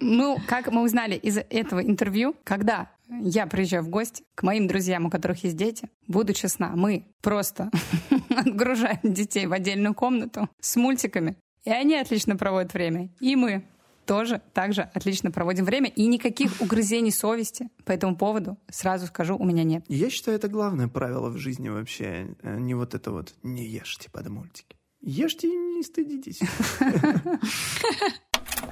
Ну, 0.00 0.38
как 0.46 0.70
мы 0.70 0.82
узнали 0.82 1.14
из 1.14 1.38
этого 1.38 1.80
интервью, 1.80 2.34
когда 2.44 2.90
я 3.08 3.46
приезжаю 3.46 3.82
в 3.82 3.88
гости 3.88 4.24
к 4.34 4.42
моим 4.42 4.66
друзьям, 4.66 5.06
у 5.06 5.10
которых 5.10 5.44
есть 5.44 5.56
дети, 5.56 5.88
буду 6.06 6.32
честна, 6.32 6.72
мы 6.74 7.06
просто 7.22 7.70
отгружаем 8.30 9.00
детей 9.02 9.46
в 9.46 9.52
отдельную 9.52 9.94
комнату 9.94 10.48
с 10.60 10.76
мультиками, 10.76 11.36
и 11.64 11.70
они 11.70 11.96
отлично 11.96 12.36
проводят 12.36 12.74
время. 12.74 13.10
И 13.20 13.36
мы 13.36 13.64
тоже 14.08 14.40
также 14.54 14.82
отлично 14.94 15.30
проводим 15.30 15.66
время, 15.66 15.90
и 15.90 16.06
никаких 16.06 16.62
угрызений 16.62 17.12
совести 17.12 17.68
по 17.84 17.92
этому 17.92 18.16
поводу, 18.16 18.58
сразу 18.70 19.06
скажу, 19.06 19.36
у 19.36 19.44
меня 19.44 19.64
нет. 19.64 19.84
Я 19.86 20.08
считаю, 20.08 20.38
это 20.38 20.48
главное 20.48 20.88
правило 20.88 21.28
в 21.28 21.36
жизни 21.36 21.68
вообще, 21.68 22.34
э, 22.42 22.58
не 22.58 22.74
вот 22.74 22.94
это 22.94 23.12
вот 23.12 23.34
«не 23.42 23.66
ешьте 23.66 24.10
под 24.10 24.28
мультики». 24.28 24.76
Ешьте 25.02 25.48
и 25.48 25.56
не 25.56 25.82
стыдитесь. 25.82 26.40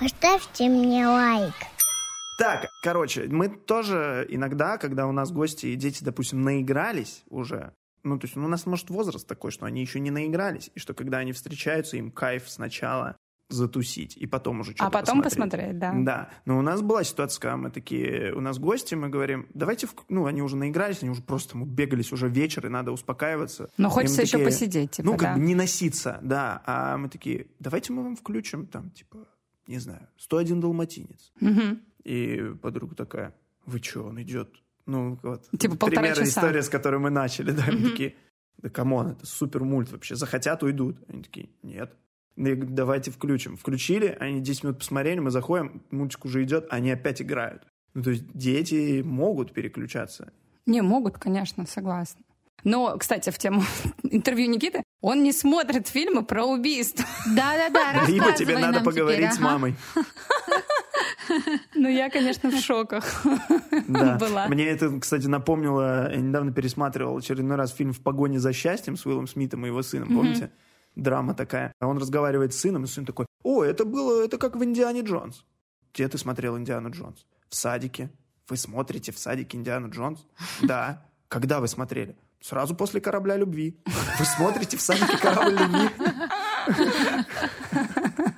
Поставьте 0.00 0.68
мне 0.68 1.06
лайк. 1.06 1.54
Так, 2.38 2.66
короче, 2.82 3.26
мы 3.28 3.48
тоже 3.48 4.26
иногда, 4.30 4.78
когда 4.78 5.06
у 5.06 5.12
нас 5.12 5.30
гости 5.30 5.66
и 5.66 5.76
дети, 5.76 6.02
допустим, 6.02 6.42
наигрались 6.42 7.24
уже, 7.28 7.74
ну, 8.02 8.18
то 8.18 8.24
есть 8.24 8.36
ну, 8.36 8.46
у 8.46 8.48
нас, 8.48 8.64
может, 8.64 8.88
возраст 8.88 9.28
такой, 9.28 9.50
что 9.50 9.66
они 9.66 9.82
еще 9.82 10.00
не 10.00 10.10
наигрались, 10.10 10.70
и 10.74 10.78
что 10.78 10.94
когда 10.94 11.18
они 11.18 11.32
встречаются, 11.32 11.98
им 11.98 12.10
кайф 12.10 12.48
сначала 12.48 13.16
затусить, 13.48 14.16
и 14.16 14.26
потом 14.26 14.60
уже 14.60 14.72
что-то 14.72 14.86
А 14.86 14.90
потом 14.90 15.22
посмотреть. 15.22 15.78
посмотреть, 15.78 15.78
да. 15.78 15.92
Да, 15.96 16.30
но 16.46 16.58
у 16.58 16.62
нас 16.62 16.82
была 16.82 17.04
ситуация, 17.04 17.40
когда 17.40 17.56
мы 17.56 17.70
такие, 17.70 18.34
у 18.34 18.40
нас 18.40 18.58
гости, 18.58 18.94
мы 18.96 19.08
говорим, 19.08 19.46
давайте, 19.54 19.86
в- 19.86 19.94
ну, 20.08 20.26
они 20.26 20.42
уже 20.42 20.56
наигрались, 20.56 21.02
они 21.02 21.10
уже 21.10 21.22
просто, 21.22 21.56
мы 21.56 21.64
бегались 21.66 22.12
уже 22.12 22.28
вечер, 22.28 22.66
и 22.66 22.68
надо 22.68 22.90
успокаиваться. 22.92 23.70
Но 23.78 23.88
И 23.88 23.90
хочется 23.92 24.16
мы 24.18 24.22
еще 24.24 24.32
такие, 24.32 24.44
посидеть, 24.46 24.90
типа, 24.92 25.06
Ну, 25.06 25.12
как 25.16 25.20
да. 25.20 25.34
бы 25.34 25.40
не 25.40 25.54
носиться, 25.54 26.18
да. 26.22 26.60
А 26.66 26.96
мы 26.96 27.08
такие, 27.08 27.46
давайте 27.60 27.92
мы 27.92 28.02
вам 28.02 28.16
включим 28.16 28.66
там, 28.66 28.90
типа, 28.90 29.18
не 29.68 29.78
знаю, 29.78 30.08
101 30.16 30.60
далматинец. 30.60 31.32
Мгм. 31.40 31.80
И 32.04 32.52
подруга 32.60 32.94
такая, 32.96 33.34
вы 33.64 33.78
что, 33.80 34.04
он 34.04 34.20
идет? 34.22 34.50
Ну, 34.86 35.18
вот. 35.22 35.48
Типа 35.58 35.76
полтора 35.76 36.02
пример 36.02 36.16
часа. 36.16 36.28
история, 36.40 36.62
с 36.62 36.68
которой 36.68 36.98
мы 37.00 37.10
начали, 37.10 37.50
да. 37.52 37.64
Они 37.64 37.82
такие, 37.90 38.14
да 38.58 38.70
come 38.70 38.92
on, 38.92 39.08
это 39.08 39.26
супер 39.26 39.62
мульт 39.64 39.90
вообще. 39.92 40.14
Захотят, 40.16 40.62
уйдут. 40.62 40.96
Они 41.08 41.22
такие, 41.22 41.50
нет. 41.62 41.94
Я 42.36 42.54
говорю, 42.54 42.74
давайте 42.74 43.10
включим. 43.10 43.56
Включили, 43.56 44.16
они 44.20 44.40
10 44.40 44.64
минут 44.64 44.78
посмотрели, 44.78 45.18
мы 45.20 45.30
заходим, 45.30 45.82
мультик 45.90 46.24
уже 46.26 46.42
идет, 46.44 46.66
они 46.70 46.90
опять 46.90 47.22
играют. 47.22 47.62
Ну, 47.94 48.02
то 48.02 48.10
есть 48.10 48.24
дети 48.34 49.02
могут 49.02 49.52
переключаться. 49.52 50.32
Не, 50.66 50.82
могут, 50.82 51.16
конечно, 51.18 51.66
согласна. 51.66 52.20
Но, 52.64 52.96
кстати, 52.98 53.30
в 53.30 53.38
тему 53.38 53.62
интервью 54.02 54.50
Никиты, 54.50 54.82
он 55.00 55.22
не 55.22 55.32
смотрит 55.32 55.88
фильмы 55.88 56.24
про 56.24 56.44
убийство. 56.44 57.04
Да-да-да, 57.34 58.04
Либо 58.06 58.32
тебе 58.32 58.58
надо 58.58 58.72
нам 58.78 58.84
поговорить 58.84 59.18
теперь, 59.18 59.32
с 59.32 59.38
ага. 59.38 59.44
мамой. 59.44 59.74
Ну, 61.74 61.88
я, 61.88 62.08
конечно, 62.10 62.50
в 62.50 62.60
шоках 62.60 63.24
Да. 63.88 64.16
была. 64.16 64.46
Мне 64.48 64.66
это, 64.66 64.98
кстати, 65.00 65.26
напомнило, 65.26 66.10
я 66.10 66.16
недавно 66.20 66.52
пересматривал 66.52 67.16
очередной 67.16 67.56
раз 67.56 67.72
фильм 67.72 67.92
«В 67.92 68.00
погоне 68.00 68.38
за 68.38 68.52
счастьем» 68.52 68.96
с 68.96 69.06
Уиллом 69.06 69.26
Смитом 69.26 69.64
и 69.64 69.68
его 69.68 69.82
сыном, 69.82 70.14
помните? 70.14 70.50
Драма 70.96 71.34
такая. 71.34 71.72
А 71.78 71.86
Он 71.86 71.98
разговаривает 71.98 72.54
с 72.54 72.58
сыном, 72.58 72.84
и 72.84 72.86
сын 72.86 73.04
такой, 73.04 73.26
о, 73.42 73.62
это 73.62 73.84
было, 73.84 74.24
это 74.24 74.38
как 74.38 74.56
в 74.56 74.64
«Индиане 74.64 75.02
Джонс». 75.02 75.44
Где 75.94 76.08
ты 76.08 76.18
смотрел 76.18 76.58
«Индиану 76.58 76.90
Джонс»? 76.90 77.26
В 77.48 77.54
садике. 77.54 78.10
Вы 78.48 78.56
смотрите 78.56 79.12
в 79.12 79.18
садике 79.18 79.58
«Индиану 79.58 79.90
Джонс»? 79.90 80.26
Да. 80.62 81.06
Когда 81.28 81.60
вы 81.60 81.68
смотрели? 81.68 82.16
Сразу 82.40 82.74
после 82.74 83.00
«Корабля 83.00 83.36
любви». 83.36 83.78
Вы 84.18 84.24
смотрите 84.24 84.76
в 84.76 84.80
садике 84.80 85.18
«Корабль 85.18 85.56
любви». 85.58 85.90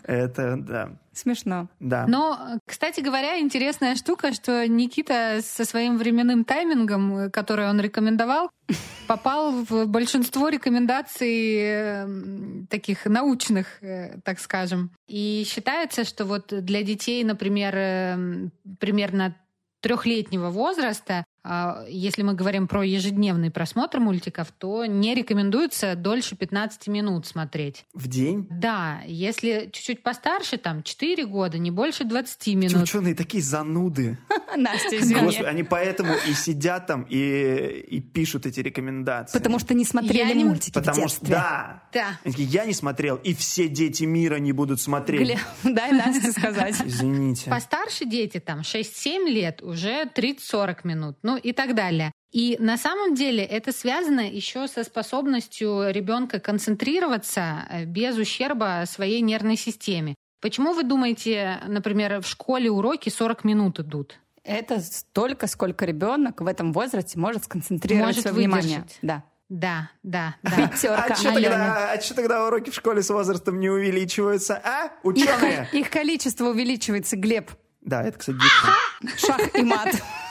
Это, 0.08 0.56
да. 0.56 0.92
Смешно. 1.12 1.68
Да. 1.80 2.06
Но, 2.08 2.58
кстати 2.64 3.00
говоря, 3.00 3.38
интересная 3.40 3.94
штука, 3.94 4.32
что 4.32 4.66
Никита 4.66 5.40
со 5.42 5.66
своим 5.66 5.98
временным 5.98 6.46
таймингом, 6.46 7.30
который 7.30 7.68
он 7.68 7.78
рекомендовал, 7.78 8.50
попал 9.06 9.52
в 9.52 9.84
большинство 9.84 10.48
рекомендаций 10.48 11.58
э, 11.60 12.08
таких 12.70 13.04
научных, 13.04 13.82
э, 13.82 14.18
так 14.24 14.40
скажем. 14.40 14.92
И 15.08 15.44
считается, 15.46 16.04
что 16.04 16.24
вот 16.24 16.54
для 16.64 16.82
детей, 16.82 17.22
например, 17.22 17.74
э, 17.76 18.48
примерно 18.80 19.36
трехлетнего 19.80 20.48
возраста 20.48 21.24
если 21.88 22.22
мы 22.22 22.34
говорим 22.34 22.68
про 22.68 22.82
ежедневный 22.82 23.50
просмотр 23.50 24.00
мультиков, 24.00 24.48
то 24.56 24.84
не 24.86 25.14
рекомендуется 25.14 25.94
дольше 25.94 26.36
15 26.36 26.88
минут 26.88 27.26
смотреть. 27.26 27.86
В 27.94 28.08
день? 28.08 28.46
Да, 28.50 29.00
если 29.06 29.70
чуть-чуть 29.72 30.02
постарше, 30.02 30.58
там 30.58 30.82
4 30.82 31.26
года, 31.26 31.58
не 31.58 31.70
больше 31.70 32.04
20 32.04 32.46
минут. 32.48 32.72
Эти 32.72 32.82
ученые 32.82 33.14
такие 33.14 33.42
зануды. 33.42 34.18
Настя, 34.56 34.98
извини. 34.98 35.20
Господи, 35.20 35.46
они 35.46 35.62
поэтому 35.62 36.14
и 36.28 36.32
сидят 36.34 36.86
там 36.86 37.06
и, 37.08 37.84
и 37.88 38.00
пишут 38.00 38.46
эти 38.46 38.60
рекомендации. 38.60 39.38
Потому 39.38 39.58
что 39.58 39.74
не 39.74 39.84
смотрели 39.84 40.38
я 40.38 40.44
мультики 40.44 40.76
не... 40.76 40.80
Потому 40.80 40.96
в 40.96 41.00
детстве. 41.02 41.26
что, 41.26 41.34
да. 41.34 41.82
да. 41.92 42.06
Я 42.24 42.64
не 42.64 42.74
смотрел, 42.74 43.16
и 43.16 43.34
все 43.34 43.68
дети 43.68 44.04
мира 44.04 44.36
не 44.36 44.52
будут 44.52 44.80
смотреть. 44.80 45.20
Глеб, 45.20 45.38
дай 45.64 45.92
Насте 45.92 46.32
сказать. 46.32 46.76
Извините. 46.84 47.50
Постарше 47.50 48.04
дети, 48.04 48.40
там 48.40 48.60
6-7 48.60 49.28
лет, 49.28 49.62
уже 49.62 50.04
30-40 50.04 50.78
минут. 50.84 51.18
Ну, 51.28 51.36
и 51.36 51.52
так 51.52 51.74
далее. 51.74 52.10
И 52.30 52.56
на 52.58 52.78
самом 52.78 53.14
деле 53.14 53.44
это 53.44 53.70
связано 53.70 54.20
еще 54.20 54.66
со 54.66 54.82
способностью 54.82 55.90
ребенка 55.90 56.40
концентрироваться 56.40 57.66
э, 57.68 57.84
без 57.84 58.16
ущерба 58.16 58.84
своей 58.86 59.20
нервной 59.20 59.56
системе. 59.56 60.14
Почему 60.40 60.72
вы 60.72 60.84
думаете, 60.84 61.60
например, 61.66 62.22
в 62.22 62.26
школе 62.26 62.70
уроки 62.70 63.10
40 63.10 63.44
минут 63.44 63.80
идут? 63.80 64.18
Это 64.42 64.80
столько, 64.80 65.46
сколько 65.48 65.84
ребенок 65.84 66.40
в 66.40 66.46
этом 66.46 66.72
возрасте 66.72 67.18
может 67.18 67.44
сконцентрировать 67.44 68.16
может 68.16 68.22
свое 68.22 68.34
выдержать. 68.48 68.64
внимание. 68.64 68.84
Да. 69.02 69.24
Да, 69.50 69.90
да, 70.02 70.36
да. 70.42 70.70
а 70.72 71.14
что 71.14 71.32
тогда, 71.34 71.92
а 71.92 72.14
тогда 72.14 72.46
уроки 72.46 72.70
в 72.70 72.74
школе 72.74 73.02
с 73.02 73.10
возрастом 73.10 73.60
не 73.60 73.68
увеличиваются, 73.68 74.62
а, 74.64 74.92
ученые? 75.02 75.68
Их, 75.72 75.74
их 75.86 75.90
количество 75.90 76.48
увеличивается, 76.48 77.16
Глеб. 77.16 77.50
Да, 77.82 78.02
это, 78.02 78.18
кстати, 78.18 78.38
Шах 79.18 79.54
и 79.54 79.62
мат. 79.62 79.90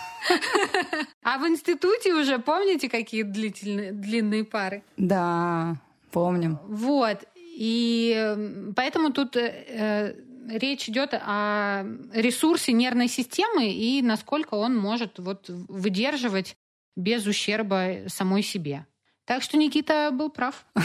А 1.23 1.37
в 1.37 1.47
институте 1.47 2.13
уже 2.13 2.39
помните, 2.39 2.89
какие 2.89 3.23
длительные, 3.23 3.91
длинные 3.91 4.43
пары? 4.43 4.83
Да, 4.97 5.75
помним. 6.11 6.59
Вот. 6.67 7.23
И 7.35 8.71
поэтому 8.75 9.11
тут 9.11 9.35
э, 9.35 9.65
э, 9.67 10.13
речь 10.57 10.87
идет 10.89 11.09
о 11.13 11.83
ресурсе 12.13 12.71
нервной 12.71 13.07
системы 13.07 13.71
и 13.71 14.01
насколько 14.01 14.55
он 14.55 14.77
может 14.77 15.19
вот 15.19 15.49
выдерживать 15.49 16.55
без 16.95 17.25
ущерба 17.25 18.07
самой 18.07 18.43
себе. 18.43 18.85
Так 19.27 19.43
что 19.43 19.57
Никита 19.57 20.09
был 20.13 20.29
прав. 20.29 20.65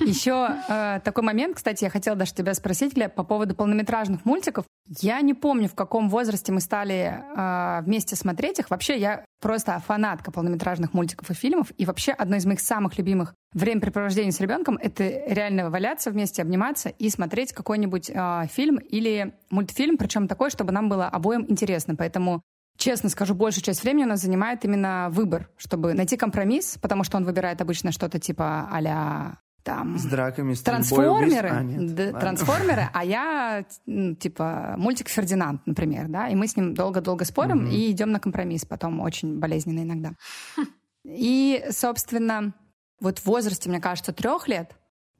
Еще 0.00 0.48
э, 0.68 1.00
такой 1.04 1.22
момент, 1.22 1.54
кстати, 1.54 1.84
я 1.84 1.90
хотела 1.90 2.16
даже 2.16 2.34
тебя 2.34 2.52
спросить, 2.52 2.94
Глеб, 2.94 3.14
по 3.14 3.22
поводу 3.22 3.54
полнометражных 3.54 4.24
мультиков. 4.24 4.64
Я 5.00 5.20
не 5.20 5.34
помню, 5.34 5.68
в 5.68 5.76
каком 5.76 6.08
возрасте 6.08 6.50
мы 6.50 6.60
стали 6.60 7.22
э, 7.36 7.82
вместе 7.84 8.16
смотреть 8.16 8.58
их. 8.58 8.70
Вообще, 8.70 8.98
я 8.98 9.24
просто 9.40 9.80
фанатка 9.86 10.32
полнометражных 10.32 10.94
мультиков 10.94 11.30
и 11.30 11.34
фильмов. 11.34 11.68
И 11.78 11.84
вообще, 11.84 12.10
одно 12.10 12.34
из 12.34 12.44
моих 12.44 12.58
самых 12.58 12.98
любимых 12.98 13.34
времяпрепровождений 13.54 14.32
с 14.32 14.40
ребенком— 14.40 14.76
это 14.82 15.04
реально 15.04 15.70
валяться 15.70 16.10
вместе, 16.10 16.42
обниматься 16.42 16.88
и 16.88 17.08
смотреть 17.08 17.52
какой-нибудь 17.52 18.10
э, 18.12 18.46
фильм 18.52 18.78
или 18.78 19.32
мультфильм, 19.50 19.96
причем 19.96 20.26
такой, 20.26 20.50
чтобы 20.50 20.72
нам 20.72 20.88
было 20.88 21.06
обоим 21.06 21.46
интересно. 21.48 21.94
Поэтому 21.94 22.42
честно 22.78 23.10
скажу, 23.10 23.34
большую 23.34 23.64
часть 23.64 23.82
времени 23.82 24.04
у 24.04 24.08
нас 24.08 24.22
занимает 24.22 24.64
именно 24.64 25.08
выбор, 25.10 25.50
чтобы 25.58 25.92
найти 25.92 26.16
компромисс, 26.16 26.78
потому 26.80 27.04
что 27.04 27.18
он 27.18 27.24
выбирает 27.24 27.60
обычно 27.60 27.92
что-то 27.92 28.18
типа 28.18 28.68
а 28.70 29.36
там... 29.64 29.98
С 29.98 30.04
драками, 30.04 30.54
с 30.54 30.62
Трансформеры, 30.62 31.48
а, 31.50 31.62
нет, 31.62 31.94
да, 31.94 32.18
трансформеры, 32.18 32.88
а 32.94 33.04
я, 33.04 33.66
ну, 33.84 34.14
типа, 34.14 34.76
мультик 34.78 35.08
«Фердинанд», 35.08 35.66
например, 35.66 36.06
да, 36.08 36.28
и 36.28 36.34
мы 36.34 36.46
с 36.46 36.56
ним 36.56 36.72
долго-долго 36.72 37.26
спорим 37.26 37.64
угу. 37.64 37.66
и 37.66 37.90
идем 37.90 38.10
на 38.10 38.20
компромисс, 38.20 38.64
потом 38.64 39.00
очень 39.00 39.38
болезненно 39.38 39.80
иногда. 39.80 40.12
И, 41.04 41.66
собственно, 41.70 42.54
вот 43.00 43.18
в 43.18 43.26
возрасте, 43.26 43.68
мне 43.68 43.80
кажется, 43.80 44.12
трех 44.12 44.48
лет 44.48 44.74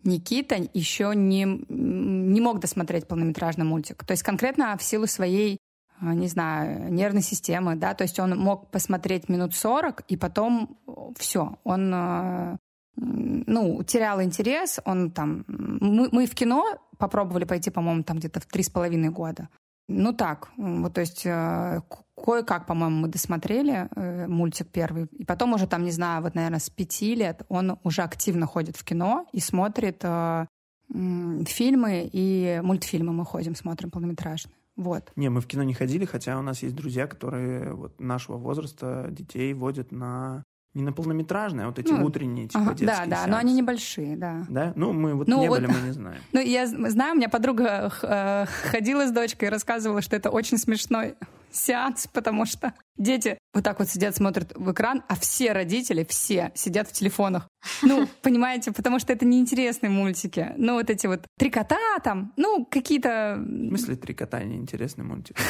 Никита 0.04 0.56
еще 0.72 1.12
не, 1.14 1.44
не 1.68 2.40
мог 2.40 2.60
досмотреть 2.60 3.06
полнометражный 3.06 3.64
мультик. 3.64 4.04
То 4.04 4.12
есть 4.12 4.22
конкретно 4.22 4.76
в 4.78 4.82
силу 4.82 5.06
своей 5.06 5.58
не 6.00 6.28
знаю, 6.28 6.92
нервной 6.92 7.22
системы, 7.22 7.76
да, 7.76 7.94
то 7.94 8.02
есть 8.02 8.18
он 8.18 8.38
мог 8.38 8.70
посмотреть 8.70 9.28
минут 9.28 9.54
40, 9.54 10.02
и 10.08 10.16
потом 10.16 10.78
все, 11.16 11.58
он, 11.64 11.92
а, 11.94 12.56
ну, 12.96 13.82
терял 13.82 14.22
интерес, 14.22 14.80
он 14.84 15.10
там... 15.10 15.44
Мы, 15.46 16.08
мы 16.12 16.26
в 16.26 16.34
кино 16.34 16.64
попробовали 16.98 17.44
пойти, 17.44 17.70
по-моему, 17.70 18.02
там 18.02 18.18
где-то 18.18 18.40
в 18.40 18.46
три 18.46 18.62
с 18.62 18.70
половиной 18.70 19.10
года. 19.10 19.48
Ну 19.88 20.12
так, 20.12 20.50
вот, 20.58 20.92
то 20.92 21.00
есть 21.00 21.24
э, 21.24 21.80
кое-как, 22.14 22.66
по-моему, 22.66 22.96
мы 22.96 23.08
досмотрели 23.08 23.88
э, 23.96 24.26
мультик 24.26 24.68
первый. 24.68 25.06
И 25.12 25.24
потом 25.24 25.54
уже 25.54 25.66
там, 25.66 25.82
не 25.84 25.92
знаю, 25.92 26.22
вот, 26.22 26.34
наверное, 26.34 26.58
с 26.58 26.68
пяти 26.68 27.14
лет 27.14 27.42
он 27.48 27.78
уже 27.84 28.02
активно 28.02 28.46
ходит 28.46 28.76
в 28.76 28.84
кино 28.84 29.26
и 29.32 29.40
смотрит 29.40 30.00
э, 30.02 30.46
фильмы 30.90 32.08
и 32.12 32.60
мультфильмы 32.62 33.12
мы 33.12 33.24
ходим, 33.24 33.54
смотрим 33.54 33.90
полнометражные. 33.90 34.57
Вот. 34.78 35.10
Не, 35.16 35.28
мы 35.28 35.40
в 35.40 35.46
кино 35.48 35.64
не 35.64 35.74
ходили, 35.74 36.04
хотя 36.04 36.38
у 36.38 36.42
нас 36.42 36.62
есть 36.62 36.76
друзья, 36.76 37.08
которые 37.08 37.74
вот 37.74 38.00
нашего 38.00 38.36
возраста 38.36 39.08
детей 39.10 39.52
водят 39.52 39.90
на 39.90 40.44
не 40.74 40.84
на 40.84 40.92
полнометражные, 40.92 41.64
а 41.64 41.68
вот 41.68 41.78
эти 41.80 41.90
ну, 41.90 42.04
утренние, 42.04 42.46
типа 42.46 42.60
ага, 42.60 42.74
Да, 42.78 42.86
да, 42.86 43.16
сеансы. 43.16 43.30
но 43.30 43.36
они 43.38 43.54
небольшие, 43.54 44.16
да. 44.16 44.46
Да? 44.48 44.72
Ну, 44.76 44.92
мы 44.92 45.14
вот 45.14 45.26
ну, 45.26 45.40
не 45.40 45.48
вот, 45.48 45.60
были, 45.60 45.66
мы 45.66 45.80
не 45.80 45.90
знаем. 45.90 46.20
Ну, 46.32 46.40
я 46.40 46.66
знаю, 46.68 47.14
у 47.14 47.16
меня 47.16 47.28
подруга 47.28 47.90
э, 48.02 48.46
ходила 48.70 49.06
с 49.08 49.10
дочкой 49.10 49.48
и 49.48 49.50
рассказывала, 49.50 50.02
что 50.02 50.14
это 50.14 50.30
очень 50.30 50.58
смешной 50.58 51.16
сеанс, 51.50 52.06
потому 52.12 52.46
что 52.46 52.74
дети 52.96 53.38
вот 53.54 53.64
так 53.64 53.78
вот 53.78 53.88
сидят, 53.88 54.16
смотрят 54.16 54.52
в 54.54 54.72
экран, 54.72 55.02
а 55.08 55.16
все 55.16 55.52
родители, 55.52 56.04
все 56.08 56.52
сидят 56.54 56.88
в 56.88 56.92
телефонах. 56.92 57.48
Ну, 57.82 58.06
понимаете, 58.22 58.72
потому 58.72 58.98
что 58.98 59.12
это 59.12 59.24
неинтересные 59.24 59.90
мультики. 59.90 60.52
Ну, 60.56 60.74
вот 60.74 60.90
эти 60.90 61.06
вот 61.06 61.26
три 61.38 61.50
кота 61.50 61.78
там, 62.02 62.32
ну, 62.36 62.66
какие-то... 62.70 63.36
В 63.38 63.68
смысле 63.68 63.96
три 63.96 64.14
кота 64.14 64.42
неинтересный 64.42 65.04
мультик? 65.04 65.36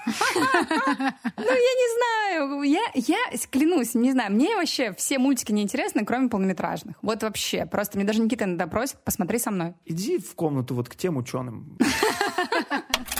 Ну, 1.36 1.44
я 1.46 1.74
не 1.74 1.94
знаю. 1.96 2.62
Я, 2.62 2.80
я 2.94 3.18
клянусь, 3.50 3.94
не 3.94 4.12
знаю. 4.12 4.32
Мне 4.32 4.56
вообще 4.56 4.92
все 4.94 5.18
мультики 5.18 5.52
неинтересны, 5.52 6.04
кроме 6.04 6.28
полнометражных. 6.28 6.96
Вот 7.02 7.22
вообще. 7.22 7.66
Просто 7.66 7.98
мне 7.98 8.06
даже 8.06 8.20
Никита 8.20 8.44
иногда 8.44 8.66
просит, 8.66 8.96
посмотри 9.04 9.38
со 9.38 9.50
мной. 9.50 9.74
Иди 9.84 10.18
в 10.18 10.34
комнату 10.34 10.74
вот 10.74 10.88
к 10.88 10.96
тем 10.96 11.16
ученым. 11.16 11.76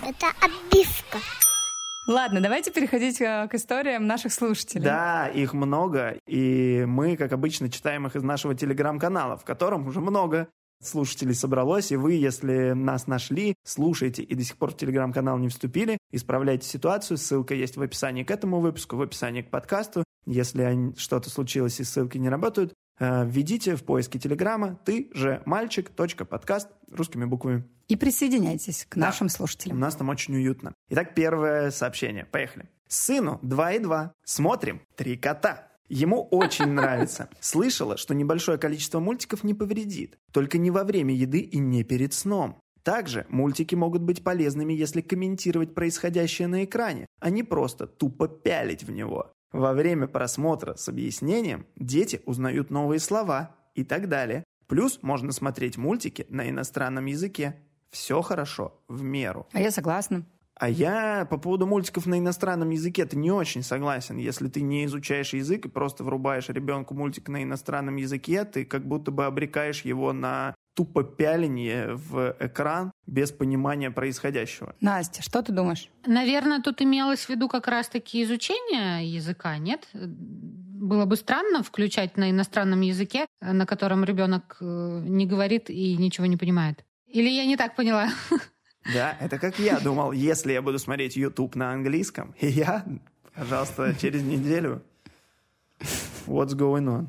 Это 0.02 0.26
обивка. 0.40 1.18
Ладно, 2.10 2.40
давайте 2.40 2.72
переходить 2.72 3.20
э, 3.20 3.46
к 3.48 3.54
историям 3.54 4.08
наших 4.08 4.32
слушателей. 4.32 4.82
Да, 4.82 5.28
их 5.28 5.54
много, 5.54 6.16
и 6.26 6.84
мы, 6.84 7.16
как 7.16 7.30
обычно, 7.30 7.70
читаем 7.70 8.04
их 8.04 8.16
из 8.16 8.24
нашего 8.24 8.52
телеграм-канала, 8.52 9.36
в 9.36 9.44
котором 9.44 9.86
уже 9.86 10.00
много 10.00 10.48
слушателей 10.82 11.34
собралось, 11.34 11.92
и 11.92 11.96
вы, 11.96 12.14
если 12.14 12.72
нас 12.72 13.06
нашли, 13.06 13.54
слушаете 13.64 14.24
и 14.24 14.34
до 14.34 14.42
сих 14.42 14.56
пор 14.56 14.72
в 14.72 14.76
телеграм-канал 14.76 15.38
не 15.38 15.50
вступили, 15.50 15.98
исправляйте 16.10 16.66
ситуацию, 16.66 17.16
ссылка 17.16 17.54
есть 17.54 17.76
в 17.76 17.82
описании 17.82 18.24
к 18.24 18.30
этому 18.32 18.58
выпуску, 18.58 18.96
в 18.96 19.02
описании 19.02 19.42
к 19.42 19.50
подкасту. 19.50 20.02
Если 20.26 20.92
что-то 20.98 21.30
случилось 21.30 21.78
и 21.78 21.84
ссылки 21.84 22.18
не 22.18 22.28
работают, 22.28 22.74
введите 23.00 23.76
в 23.76 23.84
поиске 23.84 24.18
телеграма 24.18 24.78
ты 24.84 25.10
же 25.14 25.42
мальчик 25.46 25.90
подкаст 25.90 26.68
русскими 26.90 27.24
буквами. 27.24 27.64
И 27.88 27.96
присоединяйтесь 27.96 28.86
к 28.88 28.94
да, 28.94 29.06
нашим 29.06 29.28
слушателям. 29.28 29.78
У 29.78 29.80
нас 29.80 29.96
там 29.96 30.08
очень 30.10 30.34
уютно. 30.36 30.74
Итак, 30.90 31.14
первое 31.14 31.70
сообщение. 31.70 32.24
Поехали. 32.24 32.68
Сыну 32.86 33.40
2 33.42 33.72
и 33.72 33.78
2. 33.80 34.12
Смотрим. 34.24 34.82
Три 34.94 35.16
кота. 35.16 35.68
Ему 35.88 36.22
очень 36.22 36.66
нравится. 36.72 37.28
Слышала, 37.40 37.96
что 37.96 38.14
небольшое 38.14 38.58
количество 38.58 39.00
мультиков 39.00 39.42
не 39.42 39.54
повредит. 39.54 40.18
Только 40.32 40.58
не 40.58 40.70
во 40.70 40.84
время 40.84 41.14
еды 41.14 41.40
и 41.40 41.58
не 41.58 41.82
перед 41.82 42.14
сном. 42.14 42.60
Также 42.82 43.26
мультики 43.28 43.74
могут 43.74 44.02
быть 44.02 44.24
полезными, 44.24 44.72
если 44.72 45.00
комментировать 45.00 45.74
происходящее 45.74 46.48
на 46.48 46.64
экране, 46.64 47.06
а 47.20 47.30
не 47.30 47.42
просто 47.42 47.86
тупо 47.86 48.26
пялить 48.26 48.84
в 48.84 48.90
него. 48.90 49.32
Во 49.52 49.72
время 49.72 50.06
просмотра 50.06 50.76
с 50.76 50.88
объяснением 50.88 51.66
дети 51.76 52.20
узнают 52.24 52.70
новые 52.70 53.00
слова 53.00 53.56
и 53.74 53.84
так 53.84 54.08
далее. 54.08 54.44
Плюс 54.68 55.00
можно 55.02 55.32
смотреть 55.32 55.76
мультики 55.76 56.26
на 56.28 56.48
иностранном 56.48 57.06
языке. 57.06 57.56
Все 57.90 58.22
хорошо, 58.22 58.80
в 58.86 59.02
меру. 59.02 59.48
А 59.52 59.60
я 59.60 59.72
согласна. 59.72 60.24
А 60.60 60.68
я 60.68 61.26
по 61.30 61.38
поводу 61.38 61.66
мультиков 61.66 62.04
на 62.04 62.18
иностранном 62.18 62.68
языке-то 62.68 63.16
не 63.16 63.30
очень 63.30 63.62
согласен. 63.62 64.18
Если 64.18 64.46
ты 64.48 64.60
не 64.60 64.84
изучаешь 64.84 65.32
язык 65.32 65.64
и 65.64 65.70
просто 65.70 66.04
врубаешь 66.04 66.50
ребенку 66.50 66.92
мультик 66.92 67.30
на 67.30 67.42
иностранном 67.42 67.96
языке, 67.96 68.44
ты 68.44 68.66
как 68.66 68.86
будто 68.86 69.10
бы 69.10 69.24
обрекаешь 69.24 69.80
его 69.86 70.12
на 70.12 70.54
тупо 70.76 71.02
пяление 71.02 71.94
в 71.94 72.36
экран 72.38 72.92
без 73.06 73.32
понимания 73.32 73.90
происходящего. 73.90 74.76
Настя, 74.82 75.22
что 75.22 75.40
ты 75.42 75.50
думаешь? 75.50 75.88
Наверное, 76.04 76.60
тут 76.60 76.82
имелось 76.82 77.24
в 77.24 77.30
виду 77.30 77.48
как 77.48 77.66
раз-таки 77.66 78.22
изучение 78.22 79.10
языка, 79.10 79.56
нет? 79.56 79.88
Было 79.94 81.06
бы 81.06 81.16
странно 81.16 81.62
включать 81.62 82.18
на 82.18 82.30
иностранном 82.30 82.82
языке, 82.82 83.24
на 83.40 83.64
котором 83.64 84.04
ребенок 84.04 84.58
э, 84.60 84.64
не 85.06 85.24
говорит 85.24 85.70
и 85.70 85.96
ничего 85.96 86.26
не 86.26 86.36
понимает. 86.36 86.84
Или 87.06 87.30
я 87.30 87.46
не 87.46 87.56
так 87.56 87.76
поняла? 87.76 88.10
Да, 88.84 89.16
это 89.20 89.38
как 89.38 89.58
я 89.58 89.78
думал, 89.78 90.12
если 90.12 90.52
я 90.52 90.62
буду 90.62 90.78
смотреть 90.78 91.16
YouTube 91.16 91.54
на 91.54 91.72
английском, 91.72 92.34
и 92.40 92.46
я, 92.48 92.86
пожалуйста, 93.34 93.94
через 94.00 94.22
неделю 94.22 94.82
What's 96.26 96.54
going 96.54 96.86
on? 96.86 97.06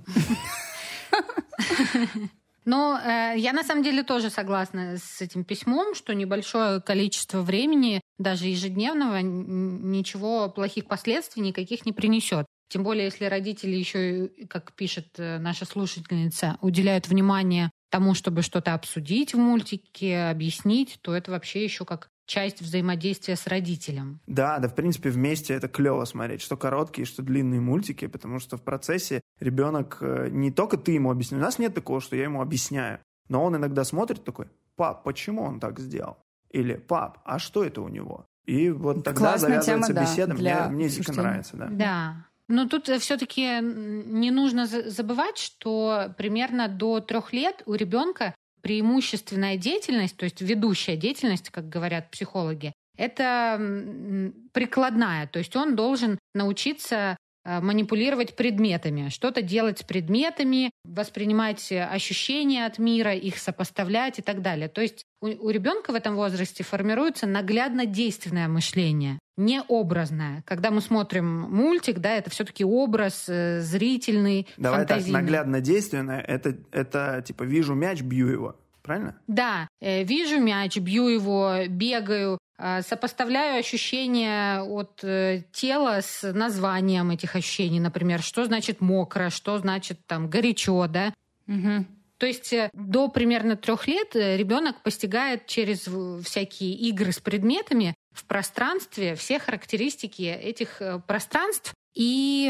Но 2.64 3.00
э, 3.00 3.34
я 3.38 3.54
на 3.54 3.64
самом 3.64 3.84
деле 3.84 4.04
тоже 4.04 4.30
согласна 4.30 4.98
с 4.98 5.20
этим 5.20 5.44
письмом, 5.44 5.96
что 5.96 6.14
небольшое 6.14 6.80
количество 6.80 7.42
времени, 7.42 8.02
даже 8.20 8.48
ежедневного, 8.48 9.20
ничего 9.22 10.48
плохих 10.48 10.86
последствий 10.86 11.42
никаких 11.42 11.88
не 11.88 11.92
принесет. 11.92 12.46
Тем 12.70 12.84
более, 12.84 13.06
если 13.06 13.26
родители 13.26 13.76
еще, 13.76 14.30
как 14.48 14.74
пишет 14.74 15.08
э, 15.18 15.40
наша 15.40 15.66
слушательница, 15.66 16.58
уделяют 16.62 17.08
внимание 17.08 17.72
тому, 17.92 18.16
чтобы 18.16 18.42
что-то 18.42 18.74
обсудить 18.74 19.36
в 19.36 19.38
мультике, 19.38 20.24
объяснить, 20.24 20.98
то 21.02 21.14
это 21.14 21.30
вообще 21.30 21.64
еще 21.64 21.86
как 21.86 22.10
часть 22.26 22.62
взаимодействия 22.62 23.36
с 23.36 23.46
родителем. 23.46 24.22
Да, 24.26 24.58
да, 24.60 24.70
в 24.70 24.76
принципе, 24.76 25.10
вместе 25.10 25.54
это 25.54 25.68
клево 25.68 26.06
смотреть, 26.06 26.42
что 26.42 26.56
короткие, 26.56 27.06
что 27.06 27.22
длинные 27.22 27.60
мультики, 27.60 28.08
потому 28.08 28.40
что 28.40 28.58
в 28.58 28.62
процессе 28.62 29.22
ребенок, 29.40 29.98
э, 30.02 30.30
не 30.32 30.50
только 30.50 30.78
ты 30.78 30.94
ему 30.94 31.12
объясняешь, 31.12 31.44
у 31.44 31.46
нас 31.46 31.60
нет 31.60 31.76
такого, 31.76 32.00
что 32.00 32.16
я 32.16 32.24
ему 32.24 32.42
объясняю, 32.42 33.00
но 33.28 33.44
он 33.44 33.58
иногда 33.58 33.84
смотрит 33.84 34.24
такой, 34.24 34.48
пап, 34.78 35.04
почему 35.04 35.44
он 35.44 35.60
так 35.60 35.80
сделал? 35.80 36.18
Или, 36.50 36.76
пап, 36.76 37.20
а 37.26 37.38
что 37.38 37.64
это 37.66 37.82
у 37.82 37.90
него? 37.90 38.26
И 38.46 38.70
вот 38.70 39.04
тогда 39.04 39.32
Классная 39.32 39.62
завязывается 39.62 39.94
тема, 39.94 40.02
беседа, 40.02 40.34
да, 40.36 40.68
мне, 40.70 40.76
мне 40.76 40.90
дико 40.90 41.14
нравится. 41.14 41.58
Да. 41.58 41.68
да. 41.68 42.26
Но 42.52 42.68
тут 42.68 42.90
э, 42.90 43.00
все-таки 43.00 43.60
не 43.62 44.30
нужно 44.30 44.68
забывать, 44.68 45.38
что 45.38 46.14
примерно 46.18 46.68
до 46.68 47.00
трех 47.00 47.34
лет 47.34 47.64
у 47.66 47.74
ребенка 47.74 48.36
преимущественная 48.62 49.58
деятельность, 49.58 50.18
то 50.18 50.26
есть 50.26 50.42
ведущая 50.42 50.96
деятельность, 50.96 51.50
как 51.50 51.68
говорят 51.70 52.12
психологи, 52.12 52.74
это 52.98 53.60
прикладная, 54.54 55.28
то 55.28 55.40
есть 55.40 55.56
он 55.56 55.76
должен 55.76 56.20
научиться 56.36 57.18
э, 57.46 57.62
манипулировать 57.62 58.36
предметами, 58.36 59.10
что-то 59.10 59.42
делать 59.42 59.80
с 59.80 59.84
предметами, 59.84 60.72
воспринимать 60.84 61.72
ощущения 61.72 62.66
от 62.66 62.78
мира, 62.78 63.16
их 63.16 63.38
сопоставлять 63.38 64.20
и 64.20 64.22
так 64.22 64.42
далее. 64.42 64.68
То 64.68 64.82
есть 64.82 65.06
у, 65.22 65.28
у 65.28 65.50
ребенка 65.50 65.92
в 65.92 65.96
этом 65.96 66.16
возрасте 66.16 66.64
формируется 66.64 67.26
наглядно 67.26 67.86
действенное 67.86 68.48
мышление, 68.48 69.18
не 69.38 69.62
образное. 69.62 70.44
Когда 70.46 70.72
мы 70.72 70.82
смотрим 70.82 71.26
мультик, 71.26 72.00
да, 72.00 72.16
это 72.16 72.30
все-таки 72.30 72.64
образ 72.64 73.26
э, 73.28 73.62
зрительный, 73.62 74.48
Давай 74.58 74.80
фантазийный. 74.80 75.14
так, 75.14 75.22
наглядно 75.22 75.62
действенное, 75.62 76.22
это, 76.22 76.58
это 76.72 77.24
типа 77.26 77.44
вижу 77.44 77.74
мяч, 77.74 78.02
бью 78.02 78.28
его. 78.28 78.56
Правильно? 78.82 79.16
Да, 79.28 79.68
э, 79.80 80.04
вижу 80.04 80.40
мяч, 80.40 80.78
бью 80.78 81.08
его, 81.08 81.68
бегаю, 81.68 82.38
э, 82.58 82.82
сопоставляю 82.82 83.60
ощущения 83.60 84.62
от 84.62 85.04
э, 85.04 85.44
тела 85.52 86.02
с 86.02 86.32
названием 86.34 87.12
этих 87.12 87.36
ощущений, 87.36 87.80
например, 87.80 88.22
что 88.22 88.46
значит 88.46 88.82
мокро, 88.82 89.30
что 89.30 89.58
значит 89.60 90.00
там 90.08 90.30
горячо, 90.30 90.88
да. 90.88 91.14
Угу. 91.48 91.86
То 92.18 92.26
есть 92.28 92.54
до 92.74 93.08
примерно 93.08 93.56
трех 93.56 93.88
лет 93.88 94.16
ребенок 94.16 94.84
постигает 94.84 95.48
через 95.48 95.88
всякие 96.24 96.74
игры 96.74 97.12
с 97.12 97.20
предметами 97.20 97.96
в 98.12 98.26
пространстве 98.26 99.16
все 99.16 99.40
характеристики 99.40 100.24
этих 100.24 100.82
пространств 101.08 101.74
и 101.94 102.50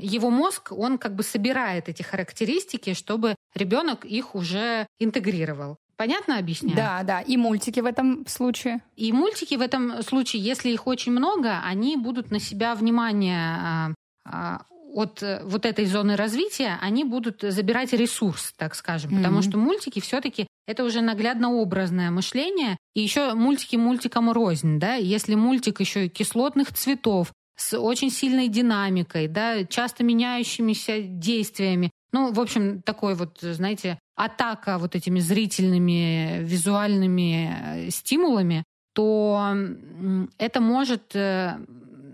его 0.00 0.30
мозг, 0.30 0.72
он 0.72 0.98
как 0.98 1.14
бы 1.14 1.22
собирает 1.22 1.88
эти 1.88 2.02
характеристики, 2.02 2.94
чтобы 2.94 3.34
ребенок 3.54 4.04
их 4.04 4.34
уже 4.34 4.86
интегрировал. 4.98 5.78
Понятно 5.96 6.38
объясняю? 6.38 6.76
Да, 6.76 7.02
да. 7.02 7.20
И 7.22 7.36
мультики 7.36 7.80
в 7.80 7.86
этом 7.86 8.24
случае. 8.28 8.82
И 8.94 9.12
мультики 9.12 9.56
в 9.56 9.60
этом 9.60 10.00
случае, 10.02 10.42
если 10.42 10.70
их 10.70 10.86
очень 10.86 11.10
много, 11.10 11.60
они 11.64 11.96
будут 11.96 12.30
на 12.30 12.38
себя 12.38 12.76
внимание 12.76 13.56
а, 13.58 13.94
а, 14.24 14.62
от 14.94 15.22
э, 15.22 15.42
вот 15.44 15.66
этой 15.66 15.86
зоны 15.86 16.16
развития, 16.16 16.78
они 16.80 17.04
будут 17.04 17.42
забирать 17.42 17.92
ресурс, 17.92 18.54
так 18.56 18.74
скажем. 18.74 19.10
Mm-hmm. 19.12 19.16
Потому 19.16 19.42
что 19.42 19.58
мультики 19.58 20.00
все-таки 20.00 20.46
это 20.66 20.84
уже 20.84 21.00
наглядно 21.00 21.52
образное 21.52 22.10
мышление. 22.10 22.76
И 22.94 23.00
еще 23.00 23.34
мультики 23.34 23.76
мультикам 23.76 24.30
рознь, 24.30 24.78
да. 24.78 24.94
Если 24.94 25.34
мультик 25.34 25.80
еще 25.80 26.06
и 26.06 26.08
кислотных 26.08 26.72
цветов, 26.72 27.32
с 27.56 27.76
очень 27.76 28.10
сильной 28.10 28.48
динамикой, 28.48 29.26
да, 29.26 29.64
часто 29.64 30.04
меняющимися 30.04 31.00
действиями. 31.00 31.90
Ну, 32.12 32.32
в 32.32 32.40
общем, 32.40 32.82
такой 32.82 33.14
вот, 33.14 33.38
знаете, 33.40 33.98
атака 34.14 34.78
вот 34.78 34.94
этими 34.94 35.18
зрительными, 35.18 36.38
визуальными 36.42 37.86
э, 37.86 37.90
стимулами, 37.90 38.64
то 38.94 39.54
это 40.38 40.60
может 40.60 41.14
э, 41.14 41.58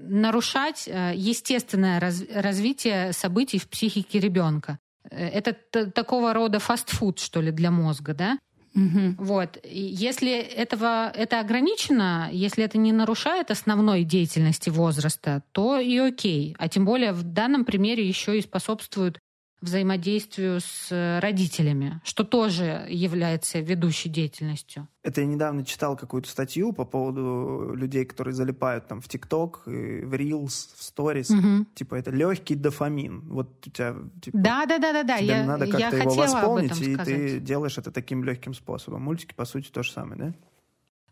нарушать 0.09 0.87
э, 0.87 1.13
естественное 1.15 2.01
развитие 2.01 3.13
событий 3.13 3.59
в 3.59 3.69
психике 3.69 4.21
ребенка. 4.21 4.79
Это 5.11 5.53
такого 5.91 6.33
рода 6.33 6.59
фастфуд, 6.59 7.19
что 7.19 7.41
ли, 7.41 7.51
для 7.51 7.71
мозга, 7.71 8.15
да? 8.15 8.39
Угу. 8.75 9.17
Вот. 9.19 9.59
И 9.63 9.81
если 9.81 10.33
этого, 10.33 11.11
это 11.11 11.41
ограничено, 11.41 12.29
если 12.33 12.65
это 12.65 12.77
не 12.77 12.93
нарушает 12.93 13.51
основной 13.51 14.03
деятельности 14.03 14.69
возраста, 14.71 15.43
то 15.53 15.79
и 15.79 15.97
окей. 15.99 16.57
А 16.59 16.69
тем 16.69 16.85
более 16.85 17.13
в 17.13 17.23
данном 17.23 17.65
примере 17.65 18.07
еще 18.07 18.37
и 18.37 18.43
способствует 18.43 19.21
взаимодействию 19.65 20.61
с 20.61 20.89
э, 20.91 21.19
родителями, 21.19 22.01
что 22.05 22.25
тоже 22.25 22.87
является 22.89 23.61
ведущей 23.61 24.09
деятельностью. 24.09 24.89
Это 25.03 25.21
я 25.21 25.27
недавно 25.27 25.65
читал 25.65 25.97
какую-то 25.97 26.29
статью 26.29 26.73
по 26.73 26.85
поводу 26.85 27.73
людей, 27.75 28.05
которые 28.05 28.35
залипают 28.35 28.87
там 28.87 29.01
в 29.01 29.09
ТикТок, 29.09 29.63
в 29.67 30.15
Reels, 30.15 30.71
в 30.77 30.81
Stories. 30.81 31.37
Угу. 31.37 31.67
Типа 31.75 31.97
это 31.97 32.11
легкий 32.11 32.55
дофамин. 32.55 33.21
Вот 33.29 33.67
у 33.67 33.71
тебя 33.71 33.97
типа, 34.23 34.39
да, 34.39 34.67
да, 34.67 34.79
да, 34.79 34.93
да, 34.93 35.03
да. 35.03 35.19
Тебе 35.19 35.27
я, 35.27 35.45
надо 35.45 35.65
я 35.67 35.91
как-то 35.91 35.97
его 35.97 36.15
восполнить, 36.15 36.81
и 36.81 36.95
сказать. 36.95 37.05
ты 37.05 37.41
делаешь 37.41 37.77
это 37.77 37.91
таким 37.91 38.25
легким 38.25 38.55
способом. 38.55 39.03
Мультики, 39.03 39.35
по 39.35 39.45
сути, 39.45 39.71
то 39.71 39.83
же 39.83 39.93
самое, 39.93 40.19
да? 40.19 40.35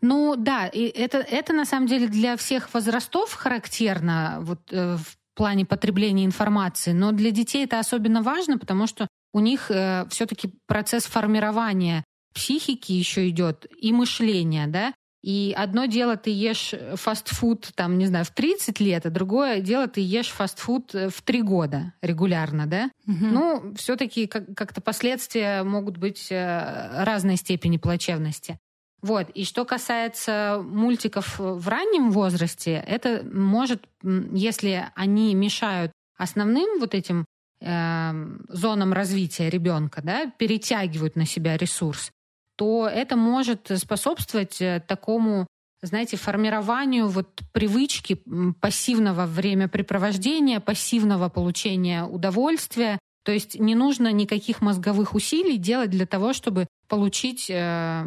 Ну 0.03 0.35
да, 0.35 0.67
и 0.67 0.81
это, 0.81 1.19
это 1.19 1.53
на 1.53 1.63
самом 1.63 1.87
деле 1.87 2.09
для 2.09 2.35
всех 2.35 2.73
возрастов 2.73 3.33
характерно 3.33 4.39
вот, 4.41 4.59
э, 4.73 4.97
в 4.97 5.17
плане 5.35 5.65
потребления 5.65 6.25
информации, 6.25 6.91
но 6.91 7.11
для 7.11 7.31
детей 7.31 7.65
это 7.65 7.79
особенно 7.79 8.21
важно, 8.21 8.57
потому 8.57 8.87
что 8.87 9.07
у 9.33 9.39
них 9.39 9.71
э, 9.71 10.05
все-таки 10.09 10.53
процесс 10.67 11.05
формирования 11.05 12.03
психики 12.33 12.91
еще 12.91 13.29
идет 13.29 13.65
и 13.77 13.91
мышления, 13.91 14.67
да. 14.67 14.93
И 15.23 15.55
одно 15.57 15.85
дело 15.85 16.17
ты 16.17 16.31
ешь 16.31 16.73
фастфуд, 16.95 17.71
там, 17.75 17.97
не 17.97 18.07
знаю, 18.07 18.25
в 18.25 18.31
30 18.31 18.81
лет, 18.81 19.05
а 19.05 19.09
другое 19.09 19.61
дело 19.61 19.87
ты 19.87 20.01
ешь 20.01 20.27
фастфуд 20.27 20.93
э, 20.93 21.09
в 21.09 21.21
3 21.21 21.41
года 21.41 21.93
регулярно, 22.01 22.67
да? 22.67 22.89
Угу. 23.07 23.25
Ну, 23.25 23.73
все-таки 23.75 24.27
как- 24.27 24.53
как-то 24.53 24.81
последствия 24.81 25.63
могут 25.63 25.97
быть 25.97 26.27
э, 26.29 27.03
разной 27.03 27.37
степени 27.37 27.77
плачевности. 27.77 28.59
Вот. 29.03 29.29
И 29.31 29.43
что 29.43 29.65
касается 29.65 30.63
мультиков 30.65 31.37
в 31.37 31.67
раннем 31.67 32.09
возрасте, 32.11 32.83
это 32.87 33.21
может, 33.29 33.85
если 34.01 34.89
они 34.95 35.35
мешают 35.35 35.91
основным 36.17 36.79
вот 36.79 36.95
этим 36.95 37.25
э, 37.59 38.11
зонам 38.47 38.93
развития 38.93 39.49
ребенка, 39.49 40.01
да, 40.01 40.31
перетягивают 40.37 41.17
на 41.17 41.25
себя 41.25 41.57
ресурс, 41.57 42.11
то 42.55 42.87
это 42.87 43.17
может 43.17 43.69
способствовать 43.75 44.61
э, 44.61 44.81
такому, 44.87 45.47
знаете, 45.81 46.15
формированию 46.15 47.09
вот 47.09 47.41
привычки 47.51 48.23
пассивного 48.61 49.25
времяпрепровождения, 49.25 50.61
пассивного 50.61 51.27
получения 51.27 52.05
удовольствия. 52.05 52.99
То 53.25 53.33
есть 53.33 53.59
не 53.59 53.75
нужно 53.75 54.13
никаких 54.13 54.61
мозговых 54.61 55.13
усилий 55.13 55.57
делать 55.57 55.89
для 55.89 56.05
того, 56.05 56.31
чтобы 56.31 56.67
получить 56.87 57.49
э, 57.49 58.03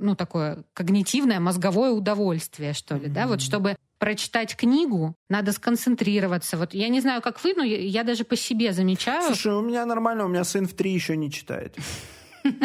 ну 0.00 0.16
такое 0.16 0.64
когнитивное 0.72 1.40
мозговое 1.40 1.90
удовольствие 1.90 2.72
что 2.72 2.96
ли, 2.96 3.06
mm-hmm. 3.06 3.12
да, 3.12 3.26
вот 3.26 3.40
чтобы 3.40 3.76
прочитать 3.98 4.56
книгу, 4.56 5.14
надо 5.28 5.52
сконцентрироваться. 5.52 6.56
Вот 6.56 6.72
я 6.74 6.88
не 6.88 7.00
знаю, 7.00 7.20
как 7.20 7.44
вы, 7.44 7.52
но 7.54 7.62
я, 7.62 7.78
я 7.78 8.02
даже 8.02 8.24
по 8.24 8.34
себе 8.34 8.72
замечаю. 8.72 9.22
Слушай, 9.26 9.52
у 9.52 9.60
меня 9.60 9.84
нормально, 9.84 10.24
у 10.24 10.28
меня 10.28 10.42
сын 10.42 10.66
в 10.66 10.72
три 10.72 10.92
еще 10.92 11.16
не 11.16 11.30
читает. 11.30 11.76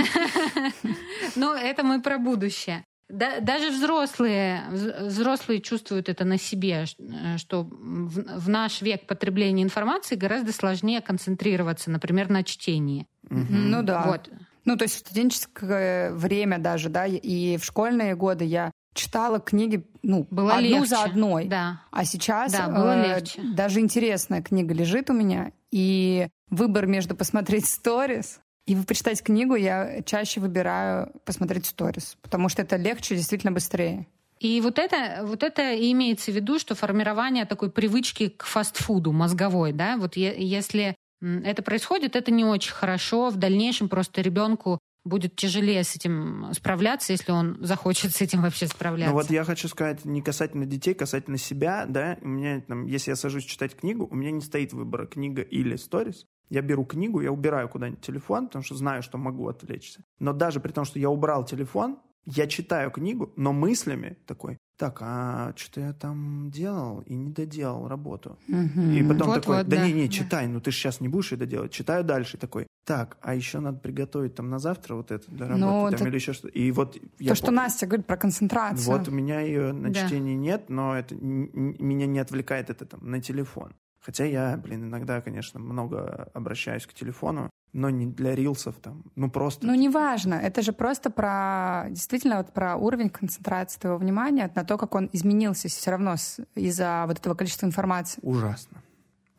Ну, 1.35 1.53
это 1.53 1.83
мы 1.83 2.01
про 2.01 2.17
будущее. 2.17 2.85
Да, 3.09 3.39
даже 3.39 3.69
взрослые, 3.69 4.63
взрослые 4.71 5.61
чувствуют 5.61 6.09
это 6.09 6.23
на 6.25 6.39
себе, 6.39 6.85
э, 6.97 7.37
что 7.37 7.63
в, 7.63 8.39
в 8.39 8.49
наш 8.49 8.81
век 8.81 9.05
потребления 9.05 9.61
информации 9.61 10.15
гораздо 10.15 10.51
сложнее 10.51 11.01
концентрироваться, 11.01 11.91
например, 11.91 12.29
на 12.29 12.43
чтении. 12.43 13.05
Угу. 13.29 13.45
Ну 13.49 13.83
да. 13.83 14.03
Вот. 14.07 14.29
Ну, 14.65 14.77
то 14.77 14.83
есть 14.83 14.95
в 14.95 14.99
студенческое 14.99 16.11
время 16.11 16.57
даже, 16.59 16.89
да, 16.89 17.05
и 17.05 17.57
в 17.57 17.63
школьные 17.63 18.15
годы 18.15 18.45
я 18.45 18.71
читала 18.93 19.39
книги, 19.39 19.85
ну, 20.01 20.25
было 20.31 20.53
одну 20.53 20.67
легче. 20.67 20.87
за 20.87 21.03
одной. 21.03 21.45
Да. 21.45 21.81
А 21.91 22.05
сейчас 22.05 22.51
да, 22.51 22.67
было 22.67 22.97
э, 22.97 23.15
легче. 23.15 23.41
даже 23.55 23.79
интересная 23.79 24.41
книга 24.41 24.73
лежит 24.73 25.09
у 25.09 25.13
меня, 25.13 25.51
и 25.71 26.27
выбор 26.49 26.87
между 26.87 27.15
посмотреть 27.15 27.67
сторис 27.67 28.39
и 28.65 28.75
почитать 28.75 29.21
книгу 29.21 29.55
я 29.55 30.01
чаще 30.03 30.39
выбираю 30.39 31.11
посмотреть 31.25 31.67
сторис, 31.67 32.17
потому 32.21 32.49
что 32.49 32.63
это 32.63 32.77
легче, 32.77 33.15
действительно 33.15 33.51
быстрее. 33.51 34.07
И 34.39 34.59
вот 34.61 34.79
это, 34.79 35.21
вот 35.23 35.43
это 35.43 35.75
имеется 35.91 36.31
в 36.31 36.35
виду, 36.35 36.59
что 36.59 36.75
формирование 36.75 37.45
такой 37.45 37.71
привычки 37.71 38.29
к 38.29 38.43
фастфуду 38.43 39.11
мозговой, 39.11 39.71
да, 39.71 39.97
вот 39.97 40.17
если 40.17 40.95
это 41.21 41.63
происходит, 41.63 42.15
это 42.15 42.31
не 42.31 42.45
очень 42.45 42.73
хорошо. 42.73 43.29
В 43.29 43.37
дальнейшем 43.37 43.89
просто 43.89 44.21
ребенку 44.21 44.79
будет 45.05 45.35
тяжелее 45.35 45.83
с 45.83 45.95
этим 45.95 46.51
справляться, 46.53 47.13
если 47.13 47.31
он 47.31 47.57
захочет 47.61 48.13
с 48.13 48.21
этим 48.21 48.41
вообще 48.41 48.67
справляться. 48.67 49.13
Ну 49.13 49.19
вот 49.21 49.29
я 49.29 49.43
хочу 49.43 49.67
сказать 49.67 50.03
не 50.03 50.21
касательно 50.21 50.65
детей, 50.65 50.95
касательно 50.95 51.37
себя, 51.37 51.85
да, 51.87 52.17
у 52.21 52.27
меня 52.27 52.61
там, 52.61 52.87
если 52.87 53.11
я 53.11 53.15
сажусь 53.15 53.45
читать 53.45 53.75
книгу, 53.75 54.07
у 54.09 54.15
меня 54.15 54.31
не 54.31 54.41
стоит 54.41 54.73
выбора 54.73 55.05
книга 55.05 55.43
или 55.43 55.75
сторис, 55.75 56.25
я 56.49 56.61
беру 56.61 56.85
книгу, 56.85 57.21
я 57.21 57.31
убираю 57.31 57.69
куда-нибудь 57.69 58.01
телефон, 58.01 58.47
потому 58.47 58.63
что 58.63 58.75
знаю, 58.75 59.03
что 59.03 59.17
могу 59.17 59.47
отвлечься. 59.47 60.03
Но 60.19 60.33
даже 60.33 60.59
при 60.59 60.71
том, 60.71 60.85
что 60.85 60.99
я 60.99 61.09
убрал 61.09 61.45
телефон, 61.45 61.99
я 62.25 62.47
читаю 62.47 62.89
книгу, 62.89 63.31
но 63.35 63.53
мыслями 63.53 64.17
такой, 64.25 64.57
так, 64.77 64.99
а 65.01 65.53
что 65.55 65.81
я 65.81 65.93
там 65.93 66.49
делал 66.51 67.01
и 67.01 67.15
не 67.15 67.31
доделал 67.31 67.87
работу? 67.87 68.37
Угу. 68.47 68.81
И 68.81 69.03
потом 69.03 69.27
вот, 69.27 69.41
такой, 69.41 69.57
вот, 69.57 69.67
да, 69.67 69.77
да 69.77 69.87
не, 69.87 69.93
не, 69.93 70.09
читай, 70.09 70.47
ну 70.47 70.59
ты 70.59 70.71
же 70.71 70.77
сейчас 70.77 70.99
не 70.99 71.07
будешь 71.07 71.31
это 71.31 71.45
делать. 71.45 71.71
Читаю 71.71 72.03
дальше, 72.03 72.37
такой, 72.37 72.67
так, 72.83 73.17
а 73.21 73.33
еще 73.33 73.59
надо 73.59 73.79
приготовить 73.79 74.35
там 74.35 74.49
на 74.49 74.59
завтра 74.59 74.95
вот 74.95 75.11
это 75.11 75.29
для 75.31 75.47
работы 75.47 75.65
ну, 75.65 75.81
там, 75.89 75.93
это... 75.93 76.07
или 76.07 76.15
еще 76.15 76.33
что-то. 76.33 76.49
И 76.49 76.71
вот 76.71 76.97
я 77.19 77.29
То, 77.29 77.35
что 77.35 77.51
Настя 77.51 77.87
говорит 77.87 78.05
про 78.05 78.17
концентрацию. 78.17 78.97
Вот 78.97 79.07
у 79.07 79.11
меня 79.11 79.39
ее 79.41 79.71
на 79.71 79.91
да. 79.91 80.05
чтении 80.07 80.35
нет, 80.35 80.69
но 80.69 80.95
это 80.95 81.15
меня 81.15 82.05
не 82.05 82.19
отвлекает 82.19 82.69
это 82.69 82.85
там 82.85 82.99
на 83.09 83.21
телефон. 83.21 83.73
Хотя 84.01 84.25
я, 84.25 84.55
блин, 84.57 84.83
иногда, 84.83 85.19
конечно, 85.19 85.59
много 85.59 86.29
обращаюсь 86.33 86.85
к 86.85 86.93
телефону, 86.93 87.49
но 87.75 87.89
не 87.89 88.05
для 88.05 88.33
рилсов 88.35 88.75
там, 88.81 89.03
ну 89.15 89.29
просто. 89.29 89.67
Ну 89.67 89.75
неважно, 89.75 90.35
это 90.35 90.61
же 90.61 90.71
просто 90.71 91.09
про, 91.09 91.87
действительно, 91.89 92.37
вот 92.37 92.53
про 92.53 92.77
уровень 92.77 93.09
концентрации 93.09 93.79
твоего 93.79 93.97
внимания, 93.97 94.49
на 94.55 94.63
то, 94.63 94.77
как 94.77 94.95
он 94.95 95.09
изменился 95.11 95.67
все 95.67 95.91
равно 95.91 96.15
из-за 96.55 97.03
вот 97.05 97.19
этого 97.19 97.35
количества 97.35 97.65
информации. 97.65 98.19
Ужасно. 98.23 98.81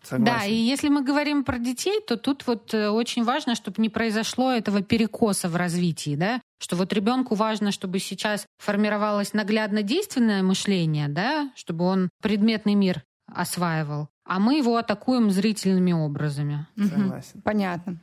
Согласен. 0.03 0.39
Да, 0.39 0.45
и 0.45 0.55
если 0.55 0.91
мы 0.91 1.03
говорим 1.03 1.45
про 1.45 1.59
детей, 1.59 2.01
то 2.07 2.17
тут 2.19 2.47
вот 2.47 2.75
э, 2.75 2.91
очень 2.91 3.25
важно, 3.25 3.55
чтобы 3.55 3.81
не 3.81 3.89
произошло 3.89 4.53
этого 4.53 4.83
перекоса 4.83 5.49
в 5.49 5.57
развитии, 5.57 6.15
да, 6.15 6.41
что 6.61 6.77
вот 6.77 6.93
ребенку 6.93 7.35
важно, 7.35 7.73
чтобы 7.73 7.99
сейчас 7.99 8.47
формировалось 8.59 9.33
наглядно 9.33 9.83
действенное 9.83 10.43
мышление, 10.43 11.09
да, 11.09 11.51
чтобы 11.57 11.87
он 11.87 12.11
предметный 12.23 12.75
мир 12.75 13.03
осваивал, 13.27 14.09
а 14.25 14.39
мы 14.39 14.59
его 14.59 14.77
атакуем 14.77 15.31
зрительными 15.31 15.93
образами. 15.93 16.67
Согласен. 16.77 17.41
Понятно. 17.43 17.99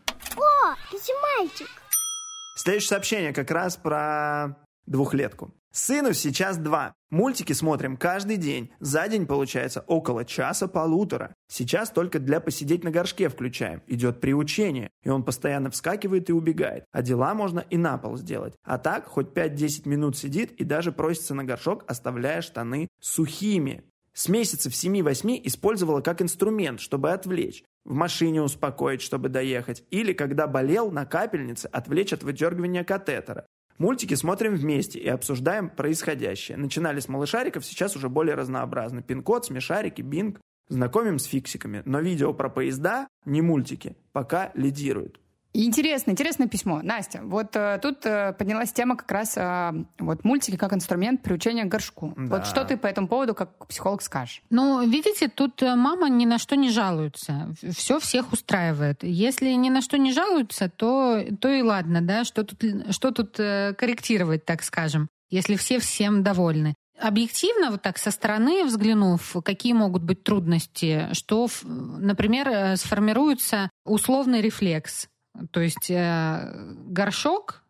О, 0.63 0.75
это 0.93 1.13
мальчик. 1.37 1.67
Следующее 2.55 2.87
сообщение 2.87 3.33
как 3.33 3.51
раз 3.51 3.75
про 3.75 4.55
двухлетку. 4.85 5.53
Сыну 5.73 6.13
сейчас 6.13 6.57
два. 6.57 6.93
Мультики 7.09 7.51
смотрим 7.51 7.97
каждый 7.97 8.37
день. 8.37 8.71
За 8.79 9.07
день 9.09 9.25
получается 9.25 9.83
около 9.87 10.23
часа-полутора. 10.23 11.33
Сейчас 11.49 11.89
только 11.89 12.19
для 12.19 12.39
посидеть 12.39 12.83
на 12.83 12.91
горшке 12.91 13.27
включаем. 13.27 13.81
Идет 13.87 14.21
приучение. 14.21 14.89
И 15.03 15.09
он 15.09 15.23
постоянно 15.23 15.69
вскакивает 15.69 16.29
и 16.29 16.33
убегает. 16.33 16.85
А 16.93 17.01
дела 17.01 17.33
можно 17.33 17.59
и 17.59 17.75
на 17.75 17.97
пол 17.97 18.15
сделать. 18.15 18.53
А 18.63 18.77
так 18.77 19.07
хоть 19.07 19.33
5-10 19.33 19.89
минут 19.89 20.15
сидит 20.15 20.51
и 20.53 20.63
даже 20.63 20.93
просится 20.93 21.33
на 21.33 21.43
горшок, 21.43 21.83
оставляя 21.87 22.41
штаны 22.41 22.87
сухими. 23.01 23.83
С 24.13 24.29
месяцев 24.29 24.73
7-8 24.73 25.41
использовала 25.43 26.01
как 26.01 26.21
инструмент, 26.21 26.79
чтобы 26.79 27.11
отвлечь. 27.11 27.63
В 27.85 27.93
машине 27.93 28.41
успокоить, 28.41 29.01
чтобы 29.01 29.29
доехать. 29.29 29.83
Или, 29.91 30.13
когда 30.13 30.47
болел, 30.47 30.91
на 30.91 31.05
капельнице 31.05 31.67
отвлечь 31.67 32.13
от 32.13 32.23
выдергивания 32.23 32.83
катетера. 32.83 33.45
Мультики 33.77 34.13
смотрим 34.13 34.55
вместе 34.55 34.99
и 34.99 35.07
обсуждаем 35.07 35.69
происходящее. 35.69 36.57
Начинали 36.57 36.99
с 36.99 37.07
малышариков, 37.07 37.65
сейчас 37.65 37.95
уже 37.95 38.07
более 38.07 38.35
разнообразно. 38.35 39.01
Пин-код, 39.01 39.45
смешарики, 39.45 40.01
бинг. 40.01 40.39
Знакомим 40.69 41.19
с 41.19 41.25
фиксиками. 41.25 41.81
Но 41.85 41.99
видео 41.99 42.33
про 42.33 42.49
поезда, 42.49 43.07
не 43.25 43.41
мультики, 43.41 43.97
пока 44.13 44.51
лидируют. 44.53 45.19
Интересно, 45.55 46.11
интересное 46.11 46.47
письмо. 46.47 46.81
Настя, 46.81 47.21
вот 47.23 47.55
э, 47.55 47.79
тут 47.79 48.05
э, 48.05 48.33
поднялась 48.33 48.73
тема 48.73 48.95
как 48.95 49.11
раз 49.11 49.37
э, 49.37 49.71
вот 49.99 50.23
мультики 50.23 50.57
как 50.57 50.73
инструмент 50.73 51.21
приучения 51.21 51.65
к 51.65 51.67
горшку. 51.67 52.13
Да. 52.17 52.37
Вот 52.37 52.47
что 52.47 52.63
ты 52.63 52.75
по 52.75 52.87
этому 52.87 53.07
поводу 53.07 53.35
как 53.35 53.67
психолог 53.67 54.01
скажешь? 54.01 54.41
Ну, 54.49 54.83
видите, 54.87 55.27
тут 55.27 55.61
э, 55.61 55.75
мама 55.75 56.09
ни 56.09 56.25
на 56.25 56.39
что 56.39 56.55
не 56.55 56.71
жалуется. 56.71 57.53
Все 57.71 57.99
всех 57.99 58.33
устраивает. 58.33 59.03
Если 59.03 59.51
ни 59.51 59.69
на 59.69 59.81
что 59.81 59.99
не 59.99 60.11
жалуются, 60.11 60.69
то, 60.69 61.23
то 61.39 61.49
и 61.49 61.61
ладно, 61.61 62.01
да, 62.01 62.23
что 62.23 62.43
тут, 62.43 62.63
что 62.89 63.11
тут 63.11 63.39
э, 63.39 63.75
корректировать, 63.77 64.45
так 64.45 64.63
скажем, 64.63 65.07
если 65.29 65.55
все 65.55 65.77
всем 65.77 66.23
довольны 66.23 66.73
объективно, 66.99 67.71
вот 67.71 67.81
так 67.81 67.97
со 67.97 68.11
стороны 68.11 68.63
взглянув, 68.65 69.35
какие 69.43 69.73
могут 69.73 70.03
быть 70.03 70.23
трудности, 70.23 71.09
что, 71.11 71.47
например, 71.63 72.47
э, 72.47 72.77
сформируется 72.77 73.69
условный 73.85 74.41
рефлекс. 74.41 75.07
То 75.51 75.61
есть 75.61 75.89
э, 75.89 76.75
горшок 76.87 77.63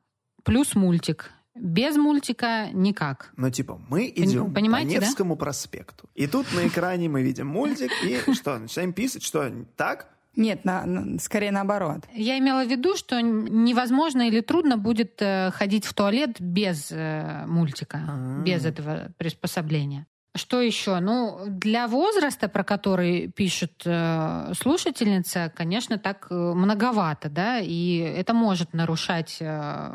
плюс 0.44 0.76
мультик. 0.76 1.32
Без 1.56 1.96
мультика 1.96 2.70
никак. 2.74 3.32
Ну, 3.38 3.50
типа, 3.52 3.80
мы 3.88 4.12
идем 4.16 4.54
Понимаете, 4.54 5.00
по 5.00 5.04
Невскому 5.04 5.36
да? 5.36 5.40
проспекту. 5.40 6.10
И 6.16 6.26
тут 6.26 6.48
на 6.54 6.68
экране 6.68 7.10
мы 7.10 7.22
видим 7.22 7.48
мультик, 7.48 7.92
и 8.04 8.20
что, 8.34 8.58
начинаем 8.58 8.92
писать, 8.92 9.24
что, 9.24 9.52
так? 9.76 10.10
Нет, 10.36 10.66
на, 10.66 10.84
на, 10.86 11.20
скорее 11.20 11.52
наоборот. 11.52 12.06
Я 12.12 12.40
имела 12.40 12.66
в 12.66 12.68
виду, 12.68 12.96
что 12.96 13.22
невозможно 13.22 14.28
или 14.28 14.42
трудно 14.42 14.78
будет 14.78 15.22
э, 15.22 15.52
ходить 15.52 15.86
в 15.86 15.94
туалет 15.94 16.42
без 16.42 16.92
э, 16.92 17.46
мультика, 17.46 17.98
А-а-а. 17.98 18.42
без 18.42 18.66
этого 18.66 19.12
приспособления. 19.18 20.08
Что 20.36 20.62
еще? 20.62 21.00
Ну, 21.00 21.42
для 21.48 21.88
возраста, 21.88 22.50
про 22.50 22.64
который 22.64 23.28
пишет 23.28 23.84
э, 23.86 24.54
слушательница, 24.60 25.52
конечно, 25.56 26.00
так 26.00 26.28
э, 26.32 26.34
многовато, 26.34 27.30
да, 27.30 27.60
и 27.60 27.98
это 27.98 28.34
может 28.34 28.74
нарушать 28.74 29.38
э, 29.40 29.94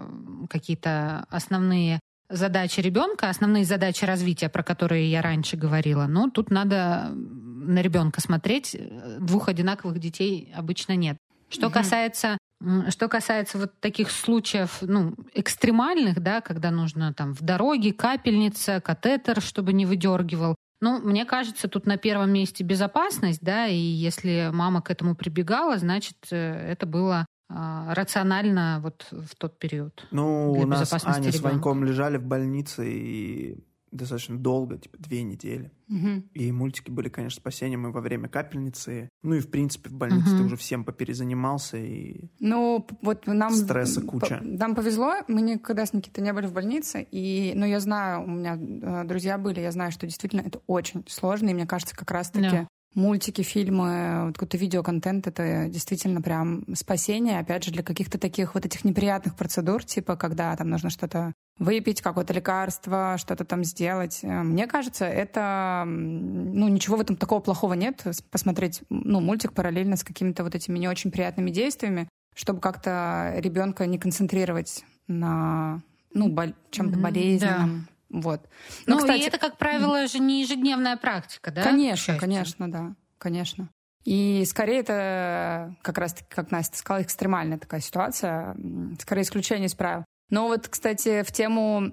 какие-то 0.48 1.26
основные 1.28 1.98
задачи 2.30 2.78
ребенка, 2.78 3.30
основные 3.30 3.64
задачи 3.64 4.04
развития, 4.04 4.48
про 4.48 4.62
которые 4.62 5.10
я 5.10 5.22
раньше 5.22 5.56
говорила. 5.56 6.06
Но 6.06 6.30
тут 6.30 6.50
надо 6.50 7.10
на 7.12 7.82
ребенка 7.82 8.20
смотреть. 8.20 8.76
Двух 9.18 9.48
одинаковых 9.48 9.98
детей 9.98 10.52
обычно 10.54 10.94
нет. 10.94 11.16
Что 11.48 11.66
угу. 11.66 11.74
касается 11.74 12.38
что 12.88 13.08
касается 13.08 13.58
вот 13.58 13.80
таких 13.80 14.10
случаев, 14.10 14.78
ну, 14.80 15.14
экстремальных, 15.32 16.20
да, 16.20 16.40
когда 16.40 16.70
нужно 16.70 17.14
там 17.14 17.34
в 17.34 17.42
дороге 17.42 17.92
капельница, 17.92 18.80
катетер, 18.80 19.40
чтобы 19.40 19.72
не 19.72 19.86
выдергивал. 19.86 20.54
Ну, 20.80 21.00
мне 21.00 21.24
кажется, 21.24 21.68
тут 21.68 21.86
на 21.86 21.96
первом 21.96 22.32
месте 22.32 22.64
безопасность, 22.64 23.40
да, 23.42 23.66
и 23.66 23.76
если 23.76 24.50
мама 24.52 24.80
к 24.80 24.90
этому 24.90 25.16
прибегала, 25.16 25.76
значит, 25.78 26.16
э, 26.30 26.36
это 26.36 26.86
было 26.86 27.26
а, 27.50 27.94
рационально 27.94 28.78
вот 28.82 29.06
в 29.10 29.34
тот 29.36 29.58
период. 29.58 30.06
Ну, 30.10 30.52
у 30.52 30.66
нас 30.66 30.92
Аня 30.92 31.16
ребенка. 31.16 31.38
с 31.38 31.40
Ваньком 31.40 31.84
лежали 31.84 32.18
в 32.18 32.24
больнице, 32.24 32.88
и 32.88 33.64
достаточно 33.90 34.38
долго, 34.38 34.78
типа 34.78 34.96
две 34.98 35.22
недели. 35.22 35.70
Угу. 35.88 36.24
И 36.34 36.52
мультики 36.52 36.90
были, 36.90 37.08
конечно, 37.08 37.40
спасением 37.40 37.86
и 37.86 37.90
во 37.90 38.00
время 38.00 38.28
капельницы. 38.28 39.08
Ну 39.22 39.34
и, 39.34 39.40
в 39.40 39.50
принципе, 39.50 39.90
в 39.90 39.94
больнице 39.94 40.30
угу. 40.30 40.38
ты 40.38 40.44
уже 40.44 40.56
всем 40.56 40.84
поперезанимался. 40.84 41.78
И 41.78 42.28
ну, 42.40 42.86
вот 43.02 43.26
нам... 43.26 43.52
Стресса 43.52 44.02
куча. 44.02 44.40
Нам 44.42 44.74
повезло, 44.74 45.14
мы 45.28 45.40
никогда 45.42 45.86
с 45.86 45.92
Никитой 45.92 46.22
не 46.22 46.32
были 46.32 46.46
в 46.46 46.52
больнице. 46.52 47.06
И, 47.10 47.52
ну, 47.54 47.66
я 47.66 47.80
знаю, 47.80 48.24
у 48.24 48.30
меня 48.30 48.58
э, 48.58 49.04
друзья 49.06 49.38
были, 49.38 49.60
я 49.60 49.72
знаю, 49.72 49.92
что 49.92 50.06
действительно 50.06 50.42
это 50.42 50.60
очень 50.66 51.04
сложно. 51.08 51.48
И 51.50 51.54
мне 51.54 51.66
кажется, 51.66 51.96
как 51.96 52.10
раз-таки 52.10 52.50
да 52.50 52.68
мультики, 52.94 53.42
фильмы, 53.42 54.24
вот 54.26 54.34
какой-то 54.34 54.56
видеоконтент— 54.56 55.26
это 55.28 55.68
действительно 55.68 56.20
прям 56.20 56.64
спасение, 56.74 57.38
опять 57.38 57.64
же, 57.64 57.70
для 57.70 57.82
каких-то 57.82 58.18
таких 58.18 58.54
вот 58.54 58.66
этих 58.66 58.84
неприятных 58.84 59.36
процедур, 59.36 59.84
типа 59.84 60.16
когда 60.16 60.54
там 60.56 60.70
нужно 60.70 60.90
что-то 60.90 61.32
выпить, 61.58 62.02
какое-то 62.02 62.32
лекарство, 62.32 63.16
что-то 63.18 63.44
там 63.44 63.64
сделать. 63.64 64.20
Э, 64.22 64.42
мне 64.42 64.66
кажется, 64.66 65.04
это, 65.04 65.84
ну, 65.86 66.68
ничего 66.68 66.96
в 66.96 67.00
этом 67.00 67.16
такого 67.16 67.40
плохого 67.40 67.74
нет, 67.74 68.04
посмотреть, 68.30 68.82
ну, 68.88 69.20
мультик 69.20 69.52
параллельно 69.52 69.96
с 69.96 70.04
какими-то 70.04 70.44
вот 70.44 70.54
этими 70.54 70.78
не 70.78 70.88
очень 70.88 71.10
приятными 71.10 71.50
действиями, 71.50 72.08
чтобы 72.34 72.60
как-то 72.60 73.34
ребенка 73.36 73.86
не 73.86 73.98
концентрировать 73.98 74.84
на 75.08 75.82
ну, 76.14 76.28
бол- 76.28 76.54
чем-то 76.70 76.98
болезненным. 76.98 77.88
Вот. 78.10 78.48
Но, 78.86 78.94
ну, 78.94 79.00
кстати, 79.00 79.20
и 79.20 79.24
это, 79.24 79.38
как 79.38 79.58
правило, 79.58 80.06
же 80.06 80.18
не 80.18 80.42
ежедневная 80.42 80.96
практика, 80.96 81.50
да? 81.50 81.62
Конечно, 81.62 82.16
конечно, 82.18 82.70
да, 82.70 82.94
конечно. 83.18 83.68
И 84.04 84.44
скорее 84.46 84.80
это 84.80 85.76
как 85.82 85.98
раз, 85.98 86.16
как 86.30 86.50
Настя 86.50 86.78
сказала, 86.78 87.02
экстремальная 87.02 87.58
такая 87.58 87.80
ситуация, 87.80 88.56
скорее 88.98 89.22
исключение 89.22 89.66
из 89.66 89.74
правил. 89.74 90.04
Но 90.30 90.48
вот, 90.48 90.68
кстати, 90.68 91.22
в 91.22 91.32
тему 91.32 91.92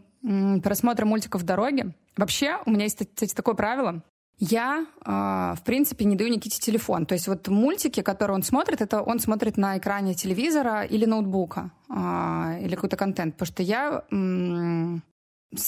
просмотра 0.64 1.06
мультиков 1.06 1.42
в 1.42 1.46
дороге, 1.46 1.94
вообще 2.18 2.58
у 2.66 2.72
меня 2.72 2.84
есть, 2.84 2.98
кстати, 2.98 3.34
такое 3.34 3.56
правило. 3.56 4.02
Я, 4.38 4.86
э, 5.06 5.56
в 5.58 5.64
принципе, 5.64 6.04
не 6.04 6.16
даю 6.16 6.30
Никите 6.30 6.60
телефон. 6.60 7.06
То 7.06 7.14
есть 7.14 7.28
вот 7.28 7.48
мультики, 7.48 8.02
которые 8.02 8.36
он 8.36 8.44
смотрит, 8.44 8.82
это 8.82 9.02
он 9.02 9.20
смотрит 9.20 9.56
на 9.56 9.78
экране 9.78 10.14
телевизора 10.14 10.84
или 10.84 11.06
ноутбука, 11.06 11.72
э, 11.90 12.60
или 12.62 12.76
какой-то 12.76 12.98
контент. 12.98 13.36
Потому 13.36 13.48
что 13.48 13.64
я 13.64 14.04
э, 14.12 14.98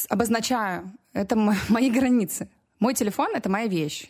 обозначаю, 0.10 0.92
это 1.14 1.36
мои 1.70 1.90
границы. 1.90 2.50
Мой 2.80 2.94
телефон— 2.94 3.30
это 3.36 3.50
моя 3.50 3.68
вещь. 3.68 4.10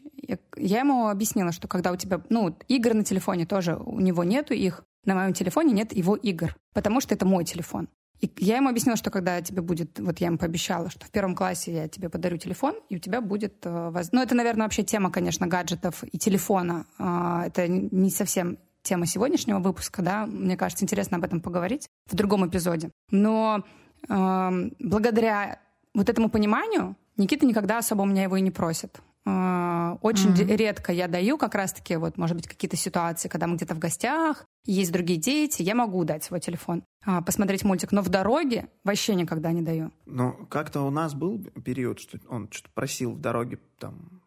Я 0.58 0.80
ему 0.80 1.08
объяснила, 1.08 1.52
что 1.52 1.68
когда 1.68 1.92
у 1.92 1.96
тебя... 1.96 2.20
Ну, 2.30 2.58
игр 2.68 2.94
на 2.94 3.04
телефоне 3.04 3.46
тоже, 3.46 3.78
у 3.78 4.00
него 4.00 4.24
нету 4.24 4.54
их. 4.54 4.84
На 5.06 5.16
моем 5.16 5.34
телефоне 5.34 5.72
нет 5.72 5.94
его 5.94 6.16
игр, 6.16 6.56
потому 6.74 7.00
что 7.00 7.16
это 7.16 7.26
мой 7.26 7.46
телефон. 7.46 7.88
И 8.20 8.32
я 8.38 8.58
ему 8.58 8.70
объяснила, 8.70 8.98
что 8.98 9.12
когда 9.12 9.42
тебе 9.42 9.62
будет, 9.62 10.00
вот 10.00 10.20
я 10.20 10.28
ему 10.28 10.38
пообещала, 10.38 10.90
что 10.90 11.06
в 11.06 11.12
первом 11.12 11.36
классе 11.36 11.74
я 11.74 11.88
тебе 11.88 12.10
подарю 12.10 12.38
телефон, 12.38 12.76
и 12.90 12.96
у 12.96 13.00
тебя 13.00 13.22
будет... 13.22 13.66
Э. 13.66 13.92
Ну, 14.12 14.22
это, 14.22 14.36
наверное, 14.36 14.64
вообще 14.64 14.84
тема, 14.84 15.12
конечно, 15.12 15.48
гаджетов 15.48 16.04
и 16.04 16.18
телефона. 16.18 16.86
А, 16.98 17.46
это 17.46 17.68
не 17.68 18.10
совсем 18.10 18.58
тема 18.82 19.06
сегодняшнего 19.06 19.60
выпуска, 19.60 20.02
да, 20.02 20.26
мне 20.26 20.56
кажется, 20.56 20.86
интересно 20.86 21.18
об 21.18 21.26
этом 21.26 21.42
поговорить 21.42 21.90
в 22.10 22.16
другом 22.16 22.48
эпизоде. 22.48 22.90
Но 23.12 23.64
э, 24.08 24.70
благодаря 24.80 25.60
вот 25.94 26.10
этому 26.10 26.30
пониманию 26.30 26.96
Никита 27.18 27.46
никогда 27.46 27.80
особо 27.80 28.04
у 28.04 28.06
меня 28.06 28.24
его 28.24 28.38
и 28.38 28.42
не 28.42 28.52
просит. 28.52 29.02
А, 29.26 29.98
очень 30.02 30.32
mm-hmm. 30.32 30.56
редко 30.56 30.94
я 30.94 31.10
даю 31.10 31.38
как 31.38 31.54
раз-таки, 31.54 31.98
вот, 31.98 32.18
может 32.18 32.38
быть, 32.38 32.48
какие-то 32.48 32.78
ситуации, 32.78 33.28
когда 33.28 33.48
мы 33.48 33.58
где-то 33.58 33.76
в 33.76 33.80
гостях, 33.80 34.46
есть 34.68 34.92
другие 34.92 35.20
дети, 35.20 35.62
я 35.62 35.76
могу 35.76 36.04
дать 36.04 36.24
свой 36.24 36.40
телефон, 36.40 36.84
а, 37.06 37.22
посмотреть 37.22 37.64
мультик, 37.64 37.92
но 37.92 38.02
в 38.02 38.10
дороге 38.10 38.70
вообще 38.84 39.16
никогда 39.16 39.52
не 39.52 39.62
даю. 39.62 39.92
Ну, 40.06 40.34
как-то 40.50 40.82
у 40.82 40.90
нас 40.90 41.14
был 41.14 41.40
период, 41.64 42.00
что 42.00 42.20
он 42.30 42.50
что-то 42.52 42.70
просил 42.74 43.14
в 43.14 43.20
дороге 43.20 43.60
там 43.80 44.22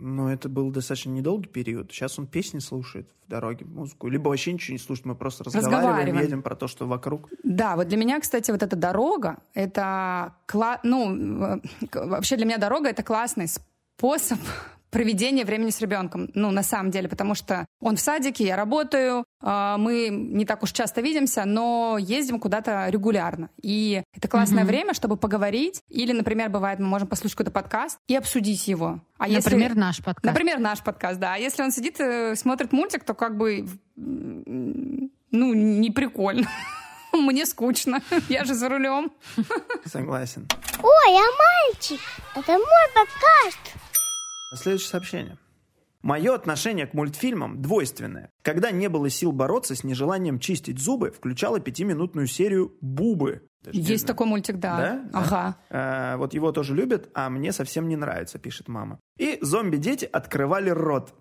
но 0.00 0.32
это 0.32 0.48
был 0.48 0.70
достаточно 0.70 1.10
недолгий 1.10 1.48
период. 1.48 1.90
Сейчас 1.90 2.18
он 2.18 2.26
песни 2.26 2.60
слушает 2.60 3.10
в 3.26 3.30
дороге, 3.30 3.64
музыку. 3.64 4.08
Либо 4.08 4.28
вообще 4.28 4.52
ничего 4.52 4.74
не 4.74 4.78
слушает, 4.78 5.06
мы 5.06 5.14
просто 5.14 5.44
разговариваем, 5.44 5.80
разговариваем. 5.80 6.24
едем 6.24 6.42
про 6.42 6.54
то, 6.54 6.68
что 6.68 6.86
вокруг. 6.86 7.28
Да, 7.42 7.76
вот 7.76 7.88
для 7.88 7.96
меня, 7.96 8.20
кстати, 8.20 8.50
вот 8.50 8.62
эта 8.62 8.76
дорога, 8.76 9.38
это... 9.54 10.34
Кла... 10.46 10.78
Ну, 10.84 11.44
э, 11.44 11.60
вообще 11.92 12.36
для 12.36 12.46
меня 12.46 12.58
дорога— 12.58 12.88
это 12.90 13.02
классный 13.02 13.48
способ 13.48 14.38
проведения 14.90 15.44
времени 15.44 15.70
с 15.70 15.80
ребенком. 15.80 16.30
Ну, 16.34 16.50
на 16.50 16.62
самом 16.62 16.90
деле, 16.90 17.08
потому 17.08 17.34
что 17.34 17.66
он 17.80 17.96
в 17.96 18.00
садике, 18.00 18.44
я 18.44 18.56
работаю, 18.56 19.24
а, 19.40 19.76
мы 19.78 20.08
не 20.08 20.44
так 20.44 20.62
уж 20.62 20.72
часто 20.72 21.00
видимся, 21.00 21.44
но 21.44 21.96
ездим 21.98 22.40
куда-то 22.40 22.88
регулярно. 22.88 23.50
И 23.62 24.02
это 24.14 24.28
классное 24.28 24.64
mm-hmm. 24.64 24.66
время, 24.66 24.94
чтобы 24.94 25.16
поговорить. 25.16 25.82
Или, 25.88 26.12
например, 26.12 26.50
бывает, 26.50 26.78
мы 26.78 26.86
можем 26.86 27.08
послушать 27.08 27.36
какой-то 27.36 27.52
подкаст 27.52 27.98
и 28.08 28.16
обсудить 28.16 28.66
его. 28.68 29.00
А 29.18 29.28
например, 29.28 29.70
если... 29.70 29.78
наш 29.78 29.98
подкаст. 29.98 30.24
Например, 30.24 30.58
наш 30.58 30.82
подкаст, 30.82 31.20
да. 31.20 31.34
А 31.34 31.38
если 31.38 31.62
он 31.62 31.70
сидит, 31.70 32.00
и 32.00 32.34
смотрит 32.34 32.72
мультик, 32.72 33.04
то 33.04 33.14
как 33.14 33.36
бы, 33.36 33.66
ну, 33.96 35.54
не 35.54 35.90
прикольно. 35.90 36.48
Мне 37.12 37.46
скучно. 37.46 38.00
Я 38.28 38.44
же 38.44 38.54
за 38.54 38.68
рулем. 38.68 39.10
Согласен. 39.84 40.46
Ой, 40.82 41.16
а 41.16 41.72
мальчик, 41.74 42.00
это 42.34 42.52
мой 42.52 42.86
подкаст. 42.94 43.87
Следующее 44.54 44.88
сообщение. 44.88 45.38
Мое 46.02 46.34
отношение 46.34 46.86
к 46.86 46.94
мультфильмам 46.94 47.60
двойственное. 47.60 48.30
Когда 48.42 48.70
не 48.70 48.88
было 48.88 49.10
сил 49.10 49.32
бороться 49.32 49.74
с 49.74 49.82
нежеланием 49.82 50.38
чистить 50.38 50.78
зубы, 50.78 51.10
включала 51.10 51.58
пятиминутную 51.58 52.28
серию 52.28 52.76
«Бубы». 52.80 53.48
Есть 53.72 54.06
такой 54.06 54.26
мультик, 54.26 54.58
да. 54.58 54.76
Да? 54.78 55.10
Ага. 55.12 55.56
А, 55.68 56.16
вот 56.16 56.32
его 56.32 56.52
тоже 56.52 56.74
любят, 56.76 57.10
а 57.14 57.28
мне 57.28 57.50
совсем 57.52 57.88
не 57.88 57.96
нравится, 57.96 58.38
пишет 58.38 58.68
мама. 58.68 59.00
И 59.18 59.38
зомби-дети 59.42 60.04
открывали 60.04 60.70
рот. 60.70 61.12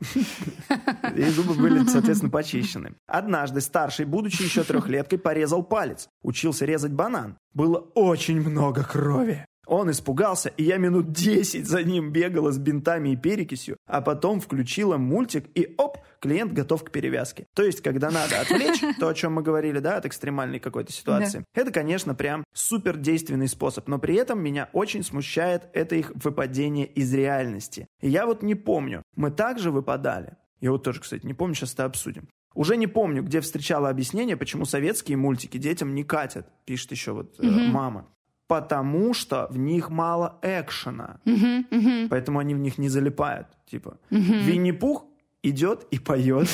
И 1.15 1.23
зубы 1.23 1.55
были, 1.55 1.83
соответственно, 1.87 2.31
почищены. 2.31 2.95
Однажды 3.07 3.59
старший, 3.61 4.05
будучи 4.05 4.43
еще 4.43 4.63
трехлеткой, 4.63 5.17
порезал 5.17 5.63
палец. 5.63 6.07
Учился 6.21 6.65
резать 6.65 6.93
банан. 6.93 7.37
Было 7.53 7.79
очень 7.95 8.39
много 8.39 8.83
крови. 8.83 9.46
Он 9.67 9.91
испугался, 9.91 10.49
и 10.49 10.63
я 10.63 10.77
минут 10.77 11.11
десять 11.11 11.67
за 11.67 11.83
ним 11.83 12.11
бегала 12.11 12.51
с 12.51 12.57
бинтами 12.57 13.09
и 13.09 13.15
перекисью, 13.17 13.77
а 13.85 14.01
потом 14.01 14.39
включила 14.39 14.97
мультик, 14.97 15.45
и 15.55 15.75
оп, 15.77 15.97
клиент 16.21 16.53
готов 16.53 16.85
к 16.85 16.91
перевязке. 16.91 17.47
То 17.53 17.63
есть, 17.63 17.81
когда 17.81 18.09
надо 18.09 18.39
отвлечь, 18.39 18.81
то, 18.97 19.09
о 19.09 19.13
чем 19.13 19.33
мы 19.33 19.41
говорили, 19.41 19.79
да, 19.79 19.97
от 19.97 20.05
экстремальной 20.05 20.59
какой-то 20.59 20.93
ситуации, 20.93 21.39
да. 21.39 21.61
это, 21.61 21.71
конечно, 21.71 22.15
прям 22.15 22.45
супер 22.53 22.95
действенный 22.95 23.49
способ, 23.49 23.87
но 23.89 23.99
при 23.99 24.15
этом 24.15 24.41
меня 24.41 24.69
очень 24.71 25.03
смущает 25.03 25.63
это 25.73 25.95
их 25.95 26.11
выпадение 26.15 26.85
из 26.85 27.13
реальности. 27.13 27.87
И 28.01 28.09
я 28.09 28.25
вот 28.25 28.43
не 28.43 28.55
помню, 28.55 29.03
мы 29.15 29.31
также 29.31 29.69
выпадали. 29.69 30.37
Я 30.61 30.71
вот 30.71 30.83
тоже, 30.83 31.01
кстати, 31.01 31.25
не 31.25 31.33
помню, 31.33 31.55
сейчас 31.55 31.73
это 31.73 31.83
обсудим. 31.85 32.29
Уже 32.55 32.77
не 32.77 32.87
помню, 32.87 33.21
где 33.21 33.41
встречала 33.41 33.89
объяснение, 33.89 34.37
почему 34.37 34.65
советские 34.65 35.17
мультики 35.17 35.57
детям 35.57 35.93
не 35.93 36.03
катят, 36.03 36.47
пишет 36.65 36.91
еще 36.91 37.11
вот 37.11 37.35
э, 37.39 37.45
мама 37.45 38.07
потому 38.47 39.13
что 39.13 39.47
в 39.49 39.57
них 39.57 39.89
мало 39.89 40.39
экшена. 40.41 41.19
Uh-huh, 41.25 41.69
uh-huh. 41.69 42.07
Поэтому 42.09 42.39
они 42.39 42.55
в 42.55 42.59
них 42.59 42.77
не 42.77 42.89
залипают. 42.89 43.47
Типа, 43.69 43.97
uh-huh. 44.09 44.43
Винни-Пух 44.43 45.05
идет 45.43 45.85
и 45.91 45.99
поет, 45.99 46.47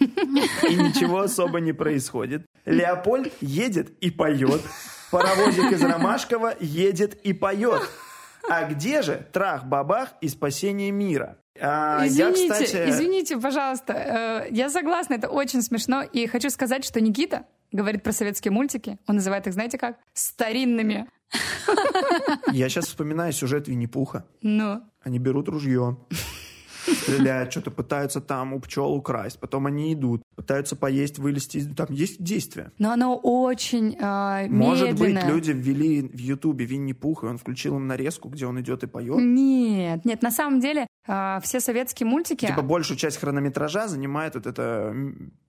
и 0.00 0.04
ничего 0.74 1.20
особо 1.20 1.60
не 1.60 1.72
происходит. 1.72 2.46
Леопольд 2.64 3.32
едет 3.40 3.90
и 4.00 4.10
поет. 4.10 4.60
Паровозик 5.10 5.72
из 5.72 5.82
Ромашкова 5.82 6.54
едет 6.60 7.14
и 7.22 7.32
поет. 7.32 7.82
А 8.48 8.64
где 8.64 9.02
же 9.02 9.26
трах-бабах 9.32 10.10
и 10.20 10.28
спасение 10.28 10.90
мира? 10.90 11.38
А, 11.60 12.06
извините, 12.06 12.46
я, 12.46 12.52
кстати... 12.52 12.90
извините, 12.90 13.38
пожалуйста. 13.38 13.92
Э, 13.92 14.46
я 14.50 14.68
согласна, 14.68 15.14
это 15.14 15.28
очень 15.28 15.62
смешно. 15.62 16.02
И 16.02 16.26
хочу 16.26 16.50
сказать, 16.50 16.84
что 16.84 17.00
Никита 17.00 17.46
говорит 17.72 18.02
про 18.02 18.12
советские 18.12 18.52
мультики. 18.52 18.98
Он 19.06 19.16
называет 19.16 19.46
их, 19.46 19.54
знаете 19.54 19.78
как? 19.78 19.96
Старинными. 20.12 21.08
Я 22.52 22.68
сейчас 22.68 22.86
вспоминаю 22.86 23.32
сюжет 23.32 23.68
Винни-Пуха. 23.68 24.24
Ну? 24.42 24.82
Они 25.02 25.18
берут 25.18 25.48
ружье, 25.48 25.98
стреляют, 26.94 27.50
что-то 27.50 27.70
пытаются 27.70 28.20
там 28.20 28.52
у 28.52 28.60
пчел 28.60 28.92
украсть, 28.92 29.38
потом 29.40 29.66
они 29.66 29.92
идут, 29.92 30.22
пытаются 30.34 30.76
поесть, 30.76 31.18
вылезти, 31.18 31.64
там 31.74 31.88
есть 31.90 32.22
действие. 32.22 32.72
Но 32.78 32.92
оно 32.92 33.16
очень 33.16 33.96
э, 33.98 34.48
Может 34.48 34.98
быть, 34.98 35.24
люди 35.24 35.52
ввели 35.52 36.02
в 36.02 36.18
Ютубе 36.18 36.64
Винни-Пух, 36.64 37.24
и 37.24 37.26
он 37.26 37.38
включил 37.38 37.76
им 37.76 37.86
нарезку, 37.86 38.28
где 38.28 38.46
он 38.46 38.60
идет 38.60 38.82
и 38.82 38.86
поет? 38.86 39.18
Нет, 39.18 40.04
нет, 40.04 40.22
на 40.22 40.30
самом 40.30 40.60
деле 40.60 40.86
э, 41.06 41.38
все 41.42 41.60
советские 41.60 42.06
мультики... 42.06 42.46
Типа 42.46 42.62
большую 42.62 42.96
часть 42.96 43.18
хронометража 43.18 43.88
занимает 43.88 44.34
вот 44.34 44.46
это 44.46 44.94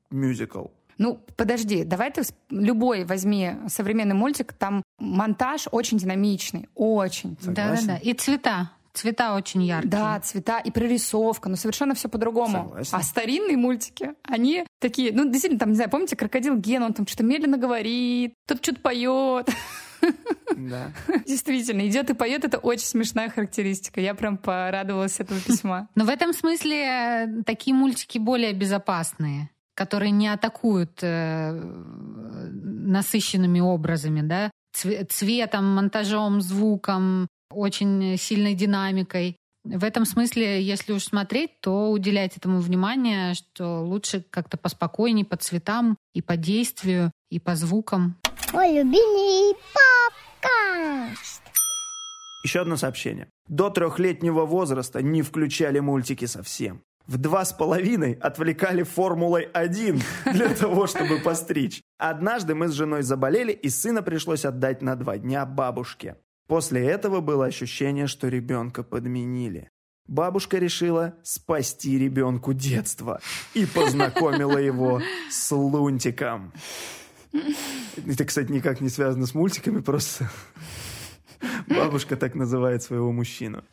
мюзикл. 0.09 0.67
Ну, 0.98 1.20
подожди, 1.36 1.84
давай 1.84 2.12
ты 2.12 2.24
любой 2.50 3.06
возьми 3.06 3.52
современный 3.68 4.16
мультик, 4.16 4.54
там 4.54 4.84
монтаж 5.00 5.68
очень 5.72 5.98
динамичный, 5.98 6.70
очень. 6.76 7.38
Да-да-да, 7.41 7.98
и 7.98 8.14
цвета. 8.14 8.72
Цвета 8.93 9.36
очень 9.36 9.62
яркие. 9.62 9.91
Да, 9.91 10.20
цвета 10.22 10.58
и 10.58 10.72
прорисовка, 10.72 11.50
но 11.50 11.56
совершенно 11.56 11.93
все 11.93 12.10
по-другому. 12.10 12.76
А 12.91 13.04
старинные 13.04 13.56
мультики, 13.56 14.16
они 14.24 14.66
такие, 14.80 15.12
ну, 15.14 15.30
действительно, 15.30 15.60
там, 15.60 15.70
не 15.70 15.76
знаю, 15.76 15.91
помните, 15.91 16.16
крокодил 16.16 16.58
Ген, 16.58 16.82
он 16.82 16.93
там 16.93 17.06
что-то 17.06 17.24
медленно 17.24 17.58
говорит, 17.58 18.34
тут 18.48 18.64
что-то 18.64 18.82
поет. 18.82 19.50
Да. 20.56 20.91
Действительно, 21.28 21.88
идет 21.88 22.10
и 22.10 22.14
поет, 22.14 22.43
это 22.43 22.58
очень 22.58 22.86
смешная 22.86 23.30
характеристика. 23.30 24.02
Я 24.02 24.16
прям 24.16 24.38
порадовалась 24.38 25.20
этого 25.20 25.39
письма. 25.39 25.89
Но 25.95 26.06
в 26.06 26.10
этом 26.10 26.34
смысле 26.34 26.84
э, 26.84 27.28
такие 27.45 27.76
мультики 27.76 28.18
более 28.18 28.54
безопасные 28.54 29.52
которые 29.78 30.09
не 30.09 30.28
атакуют 30.28 31.03
э, 31.03 31.51
насыщенными 31.51 33.59
образами, 33.59 34.21
да, 34.21 34.49
цветом, 34.73 35.75
монтажом, 35.75 36.41
звуком, 36.41 37.28
очень 37.51 38.17
сильной 38.17 38.55
динамикой. 38.55 39.38
В 39.63 39.84
этом 39.84 40.05
смысле, 40.05 40.63
если 40.63 40.93
уж 40.93 41.03
смотреть, 41.03 41.61
то 41.61 41.91
уделять 41.91 42.38
этому 42.38 42.59
внимание, 42.59 43.36
что 43.36 43.84
лучше 43.84 44.23
как-то 44.30 44.57
поспокойнее 44.57 45.25
по 45.25 45.38
цветам 45.38 45.97
и 46.13 46.21
по 46.21 46.38
действию, 46.38 47.11
и 47.30 47.39
по 47.39 47.55
звукам. 47.55 48.15
Мой 48.53 48.78
любимый 48.78 49.55
подкаст. 50.41 51.43
Еще 52.43 52.61
одно 52.61 52.78
сообщение. 52.78 53.28
До 53.47 53.69
трехлетнего 53.69 54.45
возраста 54.45 55.01
не 55.01 55.21
включали 55.21 55.80
мультики 55.80 56.25
совсем. 56.25 56.82
В 57.08 57.18
два 57.18 57.45
с 57.45 57.53
половиной 57.53 58.14
отвлекали 58.14 58.84
Формулой-1 58.84 60.01
для 60.34 60.49
того, 60.55 60.88
чтобы 60.88 61.20
постричь. 61.20 61.82
Однажды 61.97 62.53
мы 62.53 62.68
с 62.68 62.74
женой 62.74 63.01
заболели, 63.03 63.51
и 63.51 63.70
сына 63.70 64.03
пришлось 64.03 64.45
отдать 64.45 64.82
на 64.82 64.95
два 64.95 65.18
дня 65.18 65.45
бабушке. 65.45 66.18
После 66.47 66.86
этого 66.86 67.22
было 67.22 67.45
ощущение, 67.45 68.08
что 68.08 68.28
ребенка 68.28 68.84
подменили. 68.84 69.70
Бабушка 70.08 70.58
решила 70.58 71.16
спасти 71.24 71.97
ребенку 71.97 72.53
детство 72.53 73.20
и 73.53 73.66
познакомила 73.66 74.58
его 74.58 75.01
с 75.30 75.51
Лунтиком. 75.51 76.53
Это, 78.05 78.24
кстати, 78.24 78.51
никак 78.51 78.80
не 78.80 78.89
связано 78.89 79.26
с 79.26 79.34
мультиками, 79.34 79.82
просто 79.82 80.30
бабушка 81.68 82.16
так 82.16 82.36
называет 82.36 82.84
своего 82.84 83.12
мужчину. 83.12 83.64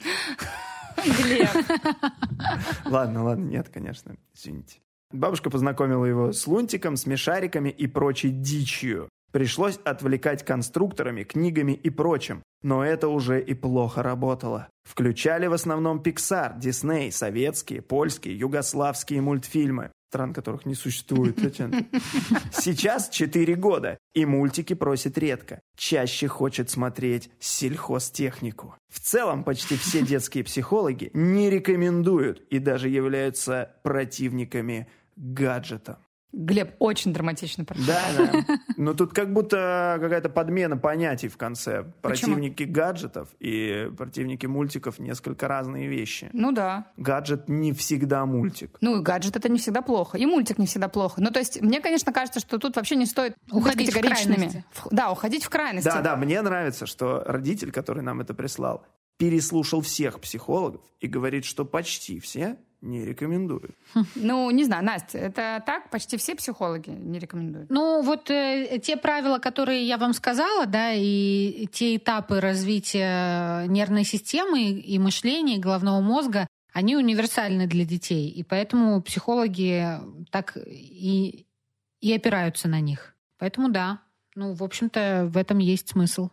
Глеб. 1.05 1.49
Ладно, 2.87 3.25
ладно, 3.25 3.45
нет, 3.45 3.69
конечно, 3.69 4.17
извините. 4.35 4.79
Бабушка 5.13 5.51
познакомила 5.51 6.05
его 6.05 6.33
с 6.33 6.47
лунтиком, 6.47 6.97
смешариками 6.97 7.69
и 7.69 7.87
прочей 7.87 8.31
дичью. 8.31 9.09
Пришлось 9.33 9.79
отвлекать 9.85 10.45
конструкторами, 10.45 11.25
книгами 11.25 11.73
и 11.73 11.91
прочим. 11.91 12.43
Но 12.63 12.85
это 12.85 13.09
уже 13.09 13.43
и 13.43 13.53
плохо 13.53 14.03
работало. 14.03 14.69
Включали 14.85 15.47
в 15.47 15.53
основном 15.53 16.01
Pixar, 16.01 16.59
Disney, 16.59 17.11
советские, 17.11 17.83
польские, 17.83 18.39
югославские 18.39 19.21
мультфильмы 19.21 19.91
стран 20.15 20.33
которых 20.33 20.65
не 20.65 20.77
существует. 20.77 21.37
Сейчас 22.53 23.09
4 23.09 23.57
года, 23.57 23.99
и 24.15 24.25
мультики 24.25 24.75
просит 24.75 25.19
редко. 25.19 25.61
Чаще 25.77 26.29
хочет 26.29 26.71
смотреть 26.71 27.31
сельхозтехнику. 27.41 28.77
В 28.89 29.01
целом, 29.01 29.43
почти 29.43 29.77
все 29.77 30.03
детские 30.03 30.45
психологи 30.45 31.11
не 31.15 31.51
рекомендуют 31.51 32.45
и 32.49 32.61
даже 32.61 32.89
являются 32.89 33.75
противниками 33.83 34.87
гаджета. 35.17 35.99
Глеб 36.37 36.75
очень 36.81 37.13
драматично 37.13 37.65
прошел. 37.65 37.87
Да, 37.87 38.03
да. 38.19 38.59
Но 38.77 38.93
тут 38.95 39.13
как 39.15 39.33
будто 39.33 39.99
какая-то 40.01 40.29
подмена 40.29 40.77
понятий 40.77 41.29
в 41.29 41.37
конце. 41.37 41.85
Противники 42.03 42.65
Почему? 42.65 42.75
гаджетов 42.75 43.29
и 43.39 43.89
противники 43.97 44.47
мультиков 44.47 44.99
несколько 44.99 45.47
разные 45.47 45.87
вещи. 45.87 46.29
Ну 46.33 46.51
да. 46.51 46.87
Гаджет 46.97 47.49
не 47.49 47.73
всегда 47.73 48.27
мультик. 48.27 48.77
Ну, 48.81 48.99
и 48.99 49.03
гаджет 49.03 49.37
это 49.37 49.49
не 49.49 49.59
всегда 49.59 49.81
плохо. 49.81 50.19
И 50.19 50.27
мультик 50.27 50.59
не 50.59 50.67
всегда 50.67 50.89
плохо. 50.89 51.21
Ну, 51.21 51.31
то 51.31 51.39
есть, 51.39 51.63
мне, 51.63 51.81
конечно, 51.81 52.13
кажется, 52.13 52.41
что 52.41 52.59
тут 52.59 52.75
вообще 52.77 52.97
не 52.97 53.07
стоит 53.07 53.37
Уходить 53.53 53.77
быть 53.87 53.91
в 53.91 53.95
категоричными. 53.95 54.35
крайности. 54.35 54.65
В- 54.73 54.89
да, 54.91 55.13
уходить 55.13 55.45
в 55.45 55.51
крайности. 55.51 55.89
Да, 55.89 56.01
да, 56.01 56.17
мне 56.17 56.43
нравится, 56.43 56.87
что 56.87 57.23
родитель, 57.25 57.71
который 57.71 58.03
нам 58.03 58.21
это 58.21 58.35
прислал, 58.35 58.85
переслушал 59.19 59.81
всех 59.83 60.21
психологов 60.21 60.81
и 61.01 61.07
говорит, 61.07 61.45
что 61.45 61.65
почти 61.65 62.19
все 62.19 62.57
не 62.85 63.05
рекомендуют. 63.05 63.75
Ну, 64.15 64.51
не 64.51 64.65
знаю, 64.65 64.85
Настя, 64.85 65.19
это 65.19 65.63
так? 65.65 65.91
Почти 65.91 66.17
все 66.17 66.35
психологи 66.35 66.91
не 66.91 67.19
рекомендуют. 67.19 67.71
Ну, 67.71 68.03
вот 68.03 68.31
э, 68.31 68.79
те 68.83 68.97
правила, 68.97 69.39
которые 69.39 69.87
я 69.87 69.97
вам 69.97 70.13
сказала, 70.13 70.67
да, 70.67 70.93
и 70.93 71.67
те 71.73 71.97
этапы 71.97 72.41
развития 72.41 73.67
нервной 73.67 74.05
системы 74.05 74.71
и 74.71 74.99
мышления, 74.99 75.57
и 75.57 75.61
головного 75.61 76.01
мозга, 76.01 76.47
они 76.73 76.97
универсальны 76.97 77.67
для 77.67 77.85
детей. 77.85 78.29
И 78.29 78.43
поэтому 78.43 79.01
психологи 79.03 79.99
так 80.31 80.57
и, 80.57 81.47
и 82.01 82.13
опираются 82.13 82.69
на 82.69 82.81
них. 82.81 83.15
Поэтому 83.39 83.71
да, 83.71 84.01
ну, 84.35 84.55
в 84.55 84.63
общем-то, 84.63 85.31
в 85.33 85.37
этом 85.37 85.59
есть 85.59 85.91
смысл. 85.91 86.31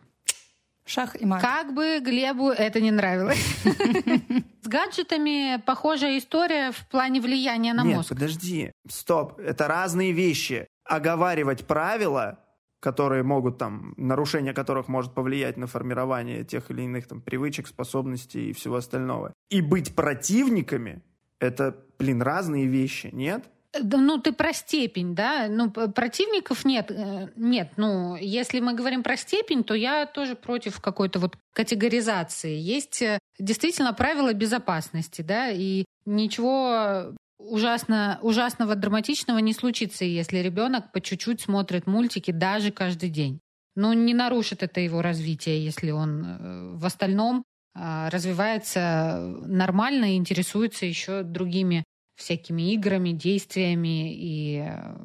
Шах 0.84 1.20
и 1.20 1.24
мат. 1.24 1.40
Как 1.40 1.74
бы 1.74 2.00
Глебу 2.00 2.50
это 2.50 2.80
не 2.80 2.90
нравилось. 2.90 3.38
С 4.62 4.66
гаджетами 4.68 5.60
похожая 5.64 6.18
история 6.18 6.72
в 6.72 6.88
плане 6.88 7.20
влияния 7.20 7.72
на 7.72 7.84
Нет, 7.84 7.96
мозг. 7.98 8.08
подожди, 8.10 8.72
стоп, 8.88 9.38
это 9.38 9.68
разные 9.68 10.12
вещи. 10.12 10.66
Оговаривать 10.84 11.66
правила, 11.66 12.40
которые 12.80 13.22
могут 13.22 13.58
там, 13.58 13.94
нарушение 13.96 14.52
которых 14.52 14.88
может 14.88 15.14
повлиять 15.14 15.56
на 15.56 15.68
формирование 15.68 16.44
тех 16.44 16.68
или 16.70 16.82
иных 16.82 17.06
там 17.06 17.20
привычек, 17.20 17.68
способностей 17.68 18.50
и 18.50 18.52
всего 18.52 18.76
остального. 18.76 19.32
И 19.50 19.60
быть 19.60 19.94
противниками, 19.94 21.00
это, 21.38 21.76
блин, 21.98 22.22
разные 22.22 22.66
вещи, 22.66 23.10
нет? 23.12 23.44
Ну, 23.80 24.18
ты 24.18 24.32
про 24.32 24.52
степень, 24.52 25.14
да? 25.14 25.46
Ну, 25.48 25.70
противников 25.70 26.64
нет. 26.64 26.90
э, 26.90 27.28
Нет, 27.36 27.72
ну, 27.76 28.16
если 28.16 28.60
мы 28.60 28.74
говорим 28.74 29.02
про 29.02 29.16
степень, 29.16 29.64
то 29.64 29.74
я 29.74 30.04
тоже 30.06 30.34
против 30.34 30.80
какой-то 30.80 31.18
вот 31.18 31.36
категоризации. 31.54 32.54
Есть 32.58 33.00
э, 33.00 33.18
действительно 33.38 33.94
правила 33.94 34.34
безопасности, 34.34 35.22
да, 35.22 35.50
и 35.50 35.84
ничего 36.04 37.14
ужасно, 37.38 38.18
ужасного, 38.22 38.74
драматичного 38.74 39.38
не 39.38 39.54
случится, 39.54 40.04
если 40.04 40.38
ребенок 40.38 40.92
по 40.92 41.00
чуть-чуть 41.00 41.40
смотрит 41.40 41.86
мультики 41.86 42.30
даже 42.30 42.72
каждый 42.72 43.08
день. 43.08 43.40
Ну, 43.74 43.94
не 43.94 44.12
нарушит 44.12 44.62
это 44.62 44.80
его 44.80 45.00
развитие, 45.00 45.64
если 45.64 45.92
он 45.92 46.24
э, 46.24 46.76
в 46.76 46.84
остальном 46.84 47.42
а, 47.74 48.10
развивается 48.10 49.18
нормально 49.46 50.12
и 50.12 50.16
интересуется 50.16 50.84
еще 50.84 51.22
другими 51.22 51.84
всякими 52.22 52.72
играми, 52.72 53.10
действиями 53.10 54.14
и 54.14 54.58
э, 54.58 54.96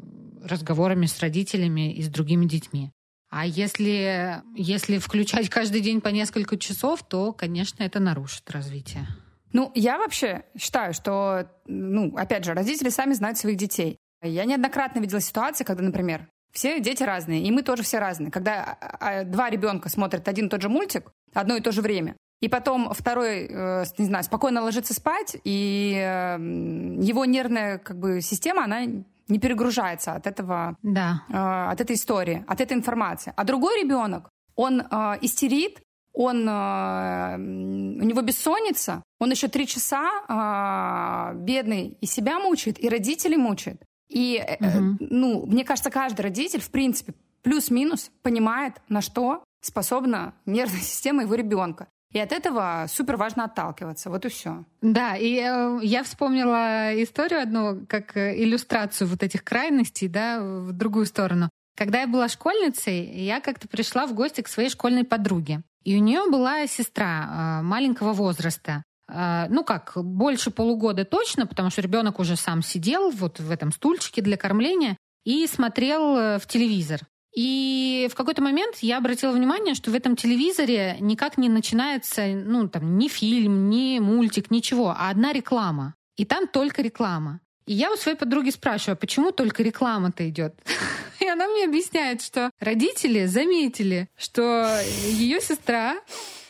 разговорами 0.43 1.05
с 1.05 1.19
родителями 1.19 1.93
и 1.93 2.01
с 2.01 2.07
другими 2.07 2.45
детьми. 2.45 2.91
А 3.29 3.45
если, 3.45 4.41
если 4.55 4.99
включать 4.99 5.49
каждый 5.49 5.81
день 5.81 5.99
по 5.99 6.07
несколько 6.09 6.57
часов, 6.57 7.03
то, 7.03 7.33
конечно, 7.33 7.83
это 7.83 7.99
нарушит 7.99 8.49
развитие. 8.51 9.05
Ну, 9.51 9.71
я 9.75 9.97
вообще 9.97 10.43
считаю, 10.57 10.93
что, 10.93 11.49
ну, 11.65 12.15
опять 12.15 12.45
же, 12.45 12.53
родители 12.53 12.89
сами 12.89 13.13
знают 13.13 13.37
своих 13.37 13.57
детей. 13.57 13.97
Я 14.21 14.45
неоднократно 14.45 14.99
видела 14.99 15.19
ситуации, 15.19 15.63
когда, 15.63 15.83
например, 15.83 16.29
все 16.51 16.79
дети 16.79 17.03
разные, 17.03 17.43
и 17.43 17.51
мы 17.51 17.63
тоже 17.63 17.83
все 17.83 17.99
разные. 17.99 18.31
Когда 18.31 18.63
а, 18.63 19.19
а, 19.19 19.23
два 19.23 19.49
ребенка 19.49 19.89
смотрят 19.89 20.27
один 20.27 20.47
и 20.47 20.49
тот 20.49 20.61
же 20.61 20.69
мультик 20.69 21.11
одно 21.33 21.55
и 21.55 21.61
то 21.61 21.71
же 21.71 21.81
время, 21.81 22.15
и 22.41 22.47
потом 22.49 22.93
второй, 22.93 23.47
э, 23.49 23.83
не 23.97 24.05
знаю, 24.05 24.23
спокойно 24.23 24.61
ложится 24.61 24.93
спать, 24.93 25.35
и 25.43 25.93
э, 25.97 26.35
м, 26.35 26.99
его 26.99 27.25
нервная 27.25 27.77
как 27.79 27.97
бы, 27.99 28.21
система, 28.21 28.63
она 28.65 28.81
не 28.85 29.39
перегружается 29.39 30.13
от 30.13 30.27
этого 30.27 30.77
Да. 30.83 31.23
э, 31.29 31.71
от 31.71 31.81
этой 31.81 31.95
истории, 31.95 32.43
от 32.47 32.61
этой 32.61 32.73
информации. 32.77 33.33
А 33.35 33.43
другой 33.43 33.81
ребенок, 33.83 34.29
он 34.55 34.81
э, 34.81 35.17
истерит, 35.21 35.79
он, 36.19 36.47
у 36.49 38.03
него 38.03 38.21
бессонница, 38.21 39.03
он 39.19 39.29
еще 39.29 39.47
три 39.49 39.67
часа 39.67 41.31
бедный 41.35 41.95
и 42.01 42.05
себя 42.07 42.39
мучает, 42.39 42.83
и 42.83 42.89
родителей 42.89 43.37
мучает. 43.37 43.83
И, 44.09 44.43
Мгм. 44.59 44.97
ну, 44.99 45.45
мне 45.45 45.63
кажется, 45.63 45.91
каждый 45.91 46.21
родитель, 46.21 46.59
в 46.61 46.71
принципе, 46.71 47.13
плюс-минус 47.43 48.09
понимает, 48.23 48.81
на 48.89 49.01
что 49.01 49.43
способна 49.61 50.33
нервная 50.47 50.79
система 50.81 51.21
его 51.21 51.35
ребенка. 51.35 51.87
И 52.13 52.19
от 52.19 52.31
этого 52.31 52.85
супер 52.89 53.17
важно 53.17 53.45
отталкиваться. 53.45 54.09
Вот 54.09 54.25
и 54.25 54.29
все. 54.29 54.63
Да, 54.81 55.15
и 55.15 55.39
э, 55.39 55.79
я 55.83 56.03
вспомнила 56.03 56.91
историю 57.03 57.41
одну, 57.41 57.85
как 57.87 58.15
э, 58.15 58.41
иллюстрацию 58.41 59.07
вот 59.07 59.23
этих 59.23 59.43
крайностей, 59.43 60.07
да, 60.07 60.39
в 60.41 60.71
другую 60.71 61.05
сторону. 61.05 61.49
Когда 61.75 62.01
я 62.01 62.07
была 62.07 62.27
школьницей, 62.27 63.05
я 63.23 63.39
как-то 63.39 63.67
пришла 63.67 64.07
в 64.07 64.13
гости 64.13 64.41
к 64.41 64.47
своей 64.47 64.69
школьной 64.69 65.03
подруге. 65.03 65.61
И 65.83 65.95
у 65.95 65.99
нее 65.99 66.29
была 66.29 66.65
сестра 66.67 67.59
э, 67.59 67.63
маленького 67.63 68.13
возраста. 68.13 68.83
Э, 69.09 69.47
Ну 69.49 69.63
как, 69.63 69.93
больше 69.95 70.49
полугода 70.49 71.03
точно, 71.03 71.45
потому 71.45 71.69
что 71.69 71.81
ребенок 71.81 72.19
уже 72.19 72.35
сам 72.37 72.61
сидел 72.61 73.11
вот 73.11 73.39
в 73.39 73.51
этом 73.51 73.71
стульчике 73.71 74.21
для 74.21 74.37
кормления 74.37 74.97
и 75.25 75.45
смотрел 75.45 76.17
э, 76.17 76.39
в 76.39 76.47
телевизор. 76.47 77.01
И 77.37 78.07
в 78.11 78.15
какой-то 78.15 78.41
момент 78.41 78.77
я 78.81 78.97
обратила 78.97 79.31
внимание, 79.31 79.75
что 79.75 79.91
в 79.91 79.93
этом 79.93 80.15
телевизоре 80.15 80.97
никак 80.99 81.37
не 81.37 81.49
начинается, 81.49 82.25
ну, 82.25 82.67
там, 82.67 82.97
ни 82.97 83.09
фильм, 83.09 83.69
ни 83.69 83.99
мультик, 83.99 84.49
ничего, 84.49 84.89
а 84.97 85.11
одна 85.11 85.33
реклама. 85.33 85.93
И 86.15 86.25
там 86.25 86.47
только 86.47 86.81
реклама. 86.81 87.39
И 87.67 87.75
я 87.75 87.93
у 87.93 87.95
своей 87.95 88.17
подруги 88.17 88.49
спрашиваю, 88.49 88.93
а 88.93 88.95
почему 88.95 89.31
только 89.31 89.61
реклама-то 89.61 90.27
идет? 90.27 90.55
И 91.19 91.27
она 91.27 91.47
мне 91.47 91.65
объясняет, 91.65 92.23
что 92.23 92.49
родители 92.59 93.27
заметили, 93.27 94.09
что 94.17 94.81
ее 95.05 95.39
сестра 95.39 95.97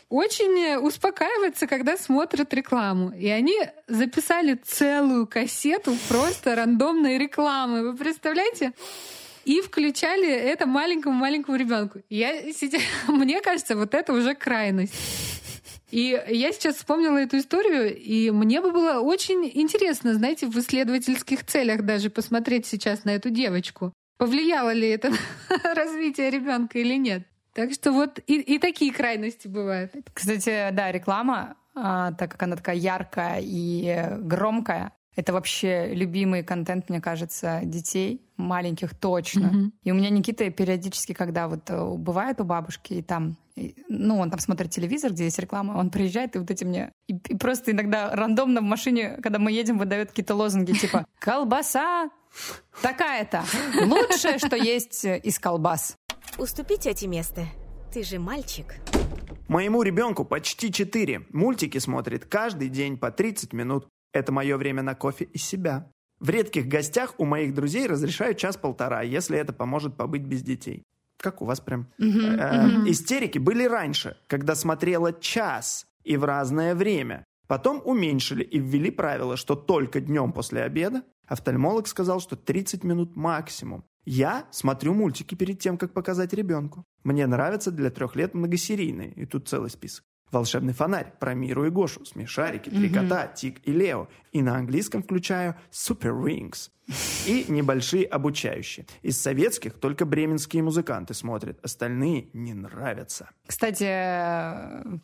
очень 0.07 0.77
успокаивается, 0.77 1.67
когда 1.67 1.97
смотрят 1.97 2.53
рекламу. 2.53 3.09
И 3.09 3.27
они 3.27 3.57
записали 3.89 4.53
целую 4.53 5.27
кассету 5.27 5.97
просто 6.07 6.55
рандомной 6.55 7.17
рекламы. 7.17 7.91
Вы 7.91 7.97
представляете? 7.97 8.71
И 9.47 9.61
включали 9.61 10.29
это 10.29 10.65
маленькому-маленькому 10.65 11.55
ребенку. 11.55 11.99
Я 12.09 12.51
сидя... 12.51 12.79
Мне 13.07 13.39
кажется, 13.39 13.77
вот 13.77 13.93
это 13.93 14.11
уже 14.11 14.35
крайность. 14.35 14.93
И 15.89 16.21
я 16.27 16.51
сейчас 16.51 16.75
вспомнила 16.75 17.17
эту 17.17 17.37
историю, 17.37 17.95
и 17.95 18.29
мне 18.29 18.59
бы 18.59 18.73
было 18.73 18.99
очень 18.99 19.49
интересно, 19.53 20.13
знаете, 20.15 20.47
в 20.47 20.57
исследовательских 20.59 21.45
целях 21.45 21.83
даже 21.83 22.09
посмотреть 22.09 22.65
сейчас 22.65 23.05
на 23.05 23.11
эту 23.11 23.29
девочку. 23.29 23.93
Повлияло 24.17 24.73
ли 24.73 24.89
это 24.89 25.11
на 25.11 25.73
развитие 25.75 26.29
ребенка 26.29 26.77
или 26.79 26.95
нет. 26.95 27.25
Так 27.53 27.71
что 27.71 27.93
вот 27.93 28.19
и, 28.27 28.41
и 28.41 28.59
такие 28.59 28.91
крайности 28.91 29.47
бывают. 29.47 29.93
Кстати, 30.13 30.71
да, 30.73 30.91
реклама, 30.91 31.55
а, 31.73 32.11
так 32.11 32.33
как 32.33 32.43
она 32.43 32.57
такая 32.57 32.75
яркая 32.75 33.39
и 33.41 34.17
громкая, 34.19 34.91
Это 35.17 35.33
вообще 35.33 35.95
любимый 35.95 36.43
контент, 36.43 36.89
мне 36.89 37.01
кажется, 37.01 37.61
детей, 37.63 38.21
маленьких 38.37 38.93
точно. 38.93 39.47
Mm-hmm. 39.47 39.71
И 39.83 39.91
у 39.91 39.95
меня 39.95 40.11
Никита 40.11 40.47
периодически, 40.51 41.13
когда 41.13 41.47
вот 41.47 41.67
э, 41.69 41.95
бывает 41.95 42.39
у 42.39 42.43
бабушки, 42.43 42.93
и 42.93 43.01
там, 43.01 43.35
и, 43.55 43.75
ну, 43.89 44.19
он 44.19 44.29
там 44.29 44.39
смотрит 44.39 44.69
телевизор, 44.69 45.11
где 45.11 45.23
есть 45.23 45.39
реклама, 45.39 45.73
он 45.73 45.89
приезжает, 45.89 46.35
и 46.35 46.39
вот 46.39 46.51
эти 46.51 46.63
мне... 46.63 46.91
И, 47.07 47.15
и 47.15 47.35
просто 47.35 47.71
иногда 47.71 48.15
рандомно 48.15 48.61
в 48.61 48.65
машине, 48.65 49.17
когда 49.23 49.39
мы 49.39 49.51
едем, 49.51 49.79
выдает 49.79 50.09
какие-то 50.09 50.35
лозунги, 50.35 50.73
типа 50.73 51.07
«Колбаса 51.19 52.11
такая-то! 52.83 53.43
Лучшее, 53.85 54.37
что 54.37 54.55
есть 54.55 55.03
из 55.03 55.39
колбас». 55.39 55.95
Уступите 56.37 56.91
эти 56.91 57.05
место. 57.05 57.43
Ты 57.91 58.03
же 58.03 58.19
мальчик. 58.19 58.75
Моему 59.47 59.81
ребенку 59.81 60.25
почти 60.25 60.71
4. 60.71 61.27
Мультики 61.31 61.79
смотрит 61.79 62.25
каждый 62.25 62.69
день 62.69 62.97
по 62.97 63.09
30 63.09 63.53
минут. 63.53 63.87
Это 64.17 64.31
мое 64.31 64.57
время 64.57 64.81
на 64.81 64.95
кофе 64.95 65.25
и 65.25 65.37
себя. 65.37 65.89
В 66.19 66.29
редких 66.29 66.67
гостях 66.67 67.13
у 67.19 67.25
моих 67.25 67.53
друзей 67.53 67.85
разрешаю 67.87 68.33
час-полтора, 68.33 69.03
если 69.03 69.37
это 69.37 69.53
поможет 69.53 69.95
побыть 69.95 70.23
без 70.23 70.41
детей. 70.41 70.83
Как 71.17 71.41
у 71.41 71.45
вас 71.45 71.59
прям. 71.59 71.87
Э, 71.99 72.67
истерики 72.87 73.37
были 73.37 73.65
раньше, 73.65 74.17
когда 74.27 74.55
смотрела 74.55 75.13
час 75.13 75.85
и 76.03 76.17
в 76.17 76.23
разное 76.23 76.73
время. 76.73 77.23
Потом 77.47 77.81
уменьшили 77.85 78.43
и 78.43 78.59
ввели 78.59 78.91
правило, 78.91 79.37
что 79.37 79.55
только 79.55 80.01
днем 80.01 80.31
после 80.33 80.63
обеда. 80.63 81.03
Офтальмолог 81.27 81.87
сказал, 81.87 82.19
что 82.19 82.35
30 82.35 82.83
минут 82.83 83.15
максимум. 83.15 83.83
Я 84.05 84.47
смотрю 84.51 84.93
мультики 84.93 85.35
перед 85.35 85.59
тем, 85.59 85.77
как 85.77 85.93
показать 85.93 86.33
ребенку. 86.33 86.85
Мне 87.03 87.27
нравятся 87.27 87.71
для 87.71 87.89
трех 87.89 88.15
лет 88.15 88.33
многосерийные, 88.33 89.11
и 89.11 89.25
тут 89.25 89.47
целый 89.47 89.69
список. 89.69 90.05
Волшебный 90.31 90.73
фонарь 90.73 91.13
про 91.19 91.33
Миру 91.33 91.65
и 91.65 91.69
Гошу, 91.69 92.05
Смешарики, 92.05 92.69
Три 92.69 92.89
кота, 92.89 93.27
Тик 93.27 93.59
и 93.63 93.71
Лео. 93.71 94.07
И 94.31 94.41
на 94.41 94.57
английском 94.57 95.03
включаю 95.03 95.55
Super 95.71 96.13
Wings. 96.13 96.69
И 97.25 97.45
небольшие 97.49 98.05
обучающие. 98.05 98.85
Из 99.01 99.21
советских 99.21 99.73
только 99.73 100.05
бременские 100.05 100.63
музыканты 100.63 101.13
смотрят, 101.13 101.59
остальные 101.61 102.29
не 102.31 102.53
нравятся. 102.53 103.29
Кстати, 103.45 103.83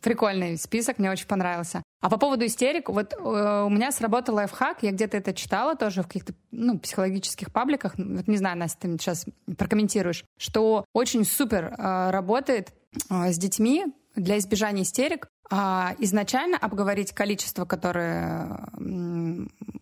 прикольный 0.00 0.56
список, 0.56 0.98
мне 0.98 1.10
очень 1.10 1.26
понравился. 1.26 1.82
А 2.00 2.08
по 2.08 2.18
поводу 2.18 2.46
истерик, 2.46 2.88
вот 2.88 3.12
э, 3.12 3.62
у 3.66 3.68
меня 3.68 3.92
сработал 3.92 4.36
лайфхак, 4.36 4.82
я 4.82 4.92
где-то 4.92 5.16
это 5.18 5.34
читала 5.34 5.74
тоже 5.74 6.02
в 6.02 6.06
каких-то 6.06 6.34
ну, 6.50 6.78
психологических 6.78 7.52
пабликах, 7.52 7.94
вот 7.96 8.28
не 8.28 8.36
знаю, 8.36 8.58
Настя, 8.58 8.88
ты 8.88 8.98
сейчас 8.98 9.26
прокомментируешь, 9.56 10.24
что 10.38 10.84
очень 10.94 11.24
супер 11.24 11.64
э, 11.64 12.10
работает 12.10 12.72
э, 13.10 13.30
с 13.30 13.38
детьми 13.38 13.86
для 14.14 14.38
избежания 14.38 14.82
истерик 14.82 15.28
а 15.50 15.94
изначально 15.98 16.56
обговорить 16.56 17.12
количество, 17.12 17.64
которое 17.64 18.66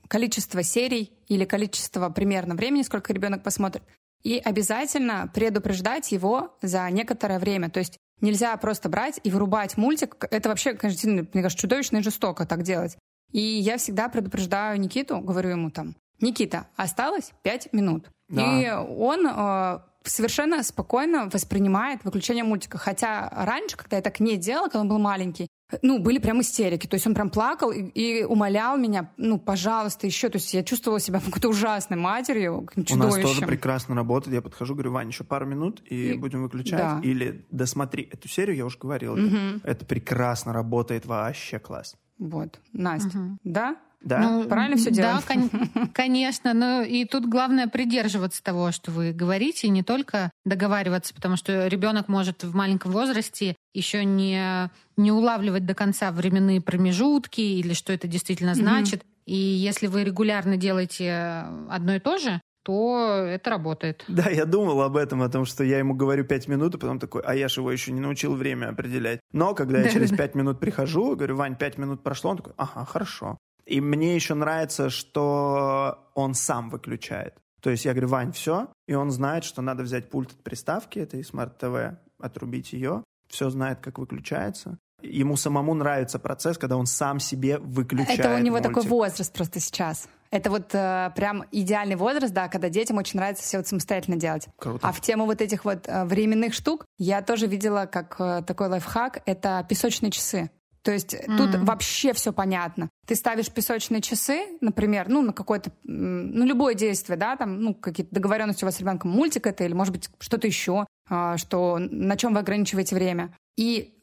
количество 0.08 0.62
серий 0.62 1.12
или 1.28 1.44
количество 1.44 2.08
примерно 2.10 2.54
времени, 2.54 2.82
сколько 2.82 3.12
ребенок 3.12 3.42
посмотрит, 3.42 3.82
и 4.22 4.38
обязательно 4.38 5.30
предупреждать 5.32 6.12
его 6.12 6.56
за 6.62 6.90
некоторое 6.90 7.38
время. 7.38 7.70
То 7.70 7.78
есть 7.78 7.96
нельзя 8.20 8.56
просто 8.56 8.88
брать 8.88 9.20
и 9.22 9.30
вырубать 9.30 9.76
мультик. 9.76 10.16
Это 10.30 10.48
вообще, 10.48 10.74
конечно, 10.74 11.10
мне 11.10 11.42
кажется, 11.42 11.58
чудовищно 11.58 11.98
и 11.98 12.02
жестоко 12.02 12.44
так 12.44 12.62
делать. 12.62 12.96
И 13.30 13.40
я 13.40 13.78
всегда 13.78 14.08
предупреждаю 14.08 14.78
Никиту, 14.78 15.20
говорю 15.20 15.50
ему 15.50 15.70
там, 15.70 15.96
Никита, 16.20 16.68
осталось 16.76 17.32
пять 17.42 17.72
минут. 17.72 18.10
Да. 18.28 18.60
И 18.60 18.70
он 18.70 19.26
э, 19.26 19.78
совершенно 20.05 20.62
спокойно 20.62 21.28
воспринимает 21.32 22.05
выключение 22.05 22.44
мультика. 22.44 22.78
Хотя 22.78 23.28
раньше, 23.30 23.76
когда 23.76 23.96
я 23.96 24.03
так 24.03 24.20
не 24.20 24.36
делала, 24.36 24.66
когда 24.66 24.80
он 24.80 24.88
был 24.88 24.98
маленький, 24.98 25.48
ну, 25.80 25.98
были 25.98 26.18
прям 26.18 26.40
истерики. 26.40 26.86
То 26.86 26.94
есть 26.94 27.07
он 27.07 27.14
прям 27.14 27.30
плакал 27.30 27.70
и, 27.70 27.82
и 27.82 28.24
умолял 28.24 28.76
меня, 28.76 29.11
ну, 29.16 29.38
пожалуйста, 29.38 30.07
еще. 30.07 30.28
То 30.28 30.36
есть 30.36 30.53
я 30.53 30.62
чувствовала 30.62 31.00
себя 31.00 31.20
какой-то 31.24 31.48
ужасной 31.48 31.96
матерью, 31.96 32.68
чудовищем. 32.74 33.00
У 33.00 33.05
нас 33.05 33.20
тоже 33.20 33.46
прекрасно 33.46 33.94
работает. 33.94 34.34
Я 34.34 34.42
подхожу, 34.42 34.74
говорю, 34.74 34.92
Вань, 34.92 35.09
еще 35.09 35.24
пару 35.24 35.46
минут, 35.46 35.82
и, 35.88 36.12
и... 36.12 36.18
будем 36.18 36.42
выключать. 36.42 36.78
Да. 36.78 37.00
Или 37.03 37.46
досмотри 37.50 38.09
эту 38.12 38.28
серию, 38.28 38.57
я 38.57 38.66
уже 38.66 38.78
говорил. 38.78 39.14
Угу. 39.14 39.20
Это, 39.62 39.68
это 39.68 39.86
прекрасно 39.86 40.53
работает, 40.53 41.07
вообще 41.07 41.59
класс. 41.59 41.96
Вот. 42.18 42.61
Настя, 42.72 43.18
угу. 43.18 43.38
да? 43.44 43.76
Да. 44.05 44.18
Ну, 44.18 44.44
Правильно 44.44 44.76
все 44.76 44.90
делаем? 44.90 45.16
Да, 45.16 45.34
кон- 45.34 45.90
конечно. 45.94 46.53
Но 46.55 46.82
и 46.82 47.05
тут 47.05 47.26
главное 47.26 47.68
придерживаться 47.68 48.42
того, 48.42 48.72
что 48.72 48.90
вы 48.90 49.12
говорите, 49.12 49.66
и 49.66 49.70
не 49.70 49.82
только 49.82 50.30
договариваться, 50.44 51.14
потому 51.14 51.36
что 51.36 51.66
ребенок 51.68 52.09
может 52.09 52.44
в 52.44 52.55
маленьком 52.55 52.92
возрасте 52.92 53.57
еще 53.74 54.05
не, 54.05 54.70
не 54.96 55.12
улавливать 55.12 55.66
до 55.66 55.74
конца 55.74 56.11
временные 56.12 56.61
промежутки 56.61 57.40
или 57.40 57.74
что 57.74 57.92
это 57.92 58.09
действительно 58.09 58.55
значит. 58.55 59.03
Mm-hmm. 59.03 59.07
И 59.26 59.36
если 59.36 59.86
вы 59.86 60.05
регулярно 60.05 60.57
делаете 60.57 61.44
одно 61.68 61.94
и 61.94 62.00
то 62.00 62.18
же, 62.18 62.40
то 62.64 63.24
это 63.26 63.50
работает. 63.50 64.05
Да, 64.09 64.30
я 64.30 64.44
думал 64.44 64.82
об 64.82 64.96
этом, 64.96 65.22
о 65.22 65.28
том, 65.28 65.44
что 65.44 65.64
я 65.64 65.78
ему 65.78 65.94
говорю 65.94 66.24
пять 66.24 66.48
минут, 66.48 66.74
и 66.74 66.78
потом 66.78 66.98
такой, 66.98 67.22
а 67.22 67.34
я 67.34 67.48
же 67.48 67.61
его 67.61 67.72
еще 67.72 67.92
не 67.92 68.00
научил 68.00 68.34
время 68.34 68.68
определять. 68.68 69.20
Но 69.32 69.55
когда 69.55 69.80
я 69.80 69.88
через 69.88 70.11
пять 70.11 70.34
минут 70.34 70.61
прихожу, 70.61 71.16
говорю, 71.16 71.36
Вань, 71.36 71.57
пять 71.57 71.78
минут 71.78 72.03
прошло, 72.03 72.30
он 72.30 72.36
такой, 72.38 72.53
ага, 72.57 72.84
хорошо. 72.84 73.38
И 73.72 73.80
мне 73.80 74.14
еще 74.14 74.34
нравится, 74.34 74.90
что 74.90 76.10
он 76.14 76.34
сам 76.34 76.68
выключает. 76.68 77.34
То 77.62 77.70
есть 77.70 77.86
я 77.86 77.92
говорю, 77.92 78.08
Вань, 78.08 78.32
все, 78.32 78.68
и 78.86 78.92
он 78.92 79.10
знает, 79.10 79.44
что 79.44 79.62
надо 79.62 79.82
взять 79.82 80.10
пульт 80.10 80.30
от 80.32 80.42
приставки, 80.42 80.98
это 80.98 81.16
и 81.16 81.22
смарт-ТВ, 81.22 81.96
отрубить 82.18 82.74
ее, 82.74 83.02
все 83.28 83.48
знает, 83.48 83.80
как 83.80 83.98
выключается. 83.98 84.76
Ему 85.00 85.36
самому 85.36 85.72
нравится 85.72 86.18
процесс, 86.18 86.58
когда 86.58 86.76
он 86.76 86.84
сам 86.84 87.18
себе 87.18 87.56
выключает 87.56 88.20
Это 88.20 88.34
у 88.34 88.38
него 88.40 88.56
мультик. 88.56 88.74
такой 88.74 88.82
возраст 88.86 89.32
просто 89.32 89.58
сейчас. 89.58 90.06
Это 90.30 90.50
вот 90.50 90.74
э, 90.74 91.10
прям 91.16 91.44
идеальный 91.50 91.96
возраст, 91.96 92.34
да, 92.34 92.48
когда 92.48 92.68
детям 92.68 92.98
очень 92.98 93.18
нравится 93.18 93.42
все 93.42 93.56
вот 93.56 93.66
самостоятельно 93.68 94.16
делать. 94.16 94.48
Круто. 94.58 94.86
А 94.86 94.92
в 94.92 95.00
тему 95.00 95.24
вот 95.24 95.40
этих 95.40 95.64
вот 95.64 95.88
э, 95.88 96.04
временных 96.04 96.52
штук 96.52 96.84
я 96.98 97.22
тоже 97.22 97.46
видела 97.46 97.86
как 97.86 98.16
э, 98.18 98.42
такой 98.46 98.68
лайфхак, 98.68 99.22
это 99.24 99.64
песочные 99.66 100.10
часы. 100.10 100.50
То 100.82 100.90
есть 100.90 101.14
mm-hmm. 101.14 101.36
тут 101.36 101.54
вообще 101.60 102.12
все 102.12 102.32
понятно. 102.32 102.90
Ты 103.06 103.14
ставишь 103.14 103.50
песочные 103.50 104.00
часы, 104.00 104.58
например, 104.60 105.08
ну, 105.08 105.22
на 105.22 105.32
какое-то, 105.32 105.70
ну, 105.84 106.44
любое 106.44 106.74
действие, 106.74 107.16
да, 107.16 107.36
там, 107.36 107.60
ну, 107.60 107.74
какие-то 107.74 108.12
договоренности 108.14 108.64
у 108.64 108.66
вас 108.66 108.76
с 108.76 108.80
ребенком, 108.80 109.10
мультик 109.12 109.46
это 109.46 109.64
или, 109.64 109.74
может 109.74 109.92
быть, 109.92 110.10
что-то 110.18 110.46
еще, 110.46 110.86
а, 111.08 111.36
что, 111.36 111.78
на 111.78 112.16
чем 112.16 112.34
вы 112.34 112.40
ограничиваете 112.40 112.96
время. 112.96 113.36
И 113.56 113.94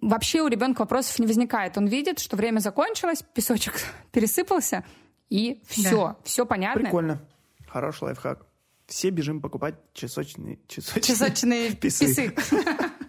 вообще 0.00 0.42
у 0.42 0.48
ребенка 0.48 0.80
вопросов 0.80 1.18
не 1.18 1.26
возникает. 1.26 1.78
Он 1.78 1.86
видит, 1.86 2.18
что 2.18 2.36
время 2.36 2.58
закончилось, 2.58 3.24
песочек 3.34 3.74
пересыпался, 4.12 4.84
и 5.30 5.62
все, 5.66 6.08
да. 6.08 6.16
все 6.24 6.44
понятно. 6.44 6.82
Прикольно. 6.82 7.20
Хороший 7.68 8.04
лайфхак. 8.04 8.46
Все 8.86 9.10
бежим 9.10 9.42
покупать 9.42 9.74
часочные, 9.92 10.58
часочные, 10.66 11.02
часочные 11.02 11.72
писы. 11.74 12.34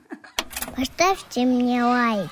Поставьте 0.75 1.45
мне 1.45 1.83
лайк. 1.83 2.29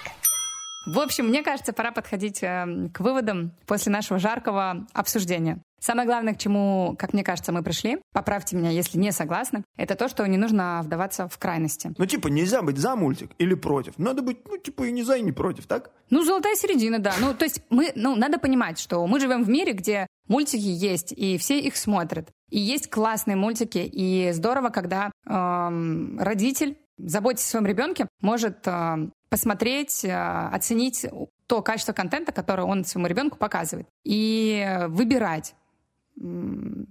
В 0.87 0.99
общем, 0.99 1.27
мне 1.27 1.43
кажется, 1.43 1.73
пора 1.73 1.91
подходить 1.91 2.41
э, 2.41 2.89
к 2.93 3.01
выводам 3.01 3.51
после 3.65 3.91
нашего 3.91 4.19
жаркого 4.19 4.87
обсуждения. 4.93 5.61
Самое 5.81 6.07
главное, 6.07 6.33
к 6.33 6.37
чему, 6.37 6.95
как 6.97 7.11
мне 7.11 7.25
кажется, 7.25 7.51
мы 7.51 7.61
пришли, 7.61 7.99
поправьте 8.13 8.55
меня, 8.55 8.69
если 8.69 8.97
не 8.97 9.11
согласны, 9.11 9.65
это 9.75 9.95
то, 9.95 10.07
что 10.07 10.25
не 10.25 10.37
нужно 10.37 10.79
вдаваться 10.81 11.27
в 11.27 11.37
крайности. 11.37 11.93
Ну, 11.97 12.05
типа, 12.05 12.29
нельзя 12.29 12.61
быть 12.61 12.77
за 12.77 12.95
мультик 12.95 13.31
или 13.37 13.53
против. 13.53 13.99
Надо 13.99 14.21
быть, 14.21 14.37
ну, 14.47 14.57
типа, 14.57 14.83
и 14.83 14.91
не 14.93 15.03
за, 15.03 15.17
и 15.17 15.21
не 15.21 15.33
против, 15.33 15.67
так? 15.67 15.91
Ну, 16.09 16.23
золотая 16.23 16.55
середина, 16.55 16.99
да. 16.99 17.15
Ну, 17.19 17.33
то 17.33 17.43
есть 17.43 17.61
мы, 17.69 17.91
ну, 17.95 18.15
надо 18.15 18.39
понимать, 18.39 18.79
что 18.79 19.05
мы 19.07 19.19
живем 19.19 19.43
в 19.43 19.49
мире, 19.49 19.73
где 19.73 20.07
мультики 20.29 20.61
есть, 20.63 21.11
и 21.11 21.37
все 21.37 21.59
их 21.59 21.75
смотрят. 21.75 22.29
И 22.49 22.59
есть 22.59 22.89
классные 22.89 23.35
мультики, 23.35 23.79
и 23.79 24.31
здорово, 24.31 24.69
когда 24.69 25.11
эм, 25.27 26.17
родитель 26.17 26.77
заботясь 26.97 27.45
о 27.45 27.49
своем 27.49 27.65
ребенке, 27.65 28.07
может 28.21 28.67
э, 28.67 29.09
посмотреть, 29.29 30.03
э, 30.05 30.49
оценить 30.51 31.05
то 31.47 31.61
качество 31.61 31.93
контента, 31.93 32.31
которое 32.31 32.63
он 32.63 32.85
своему 32.85 33.07
ребенку 33.07 33.37
показывает, 33.37 33.87
и 34.03 34.85
выбирать. 34.87 35.55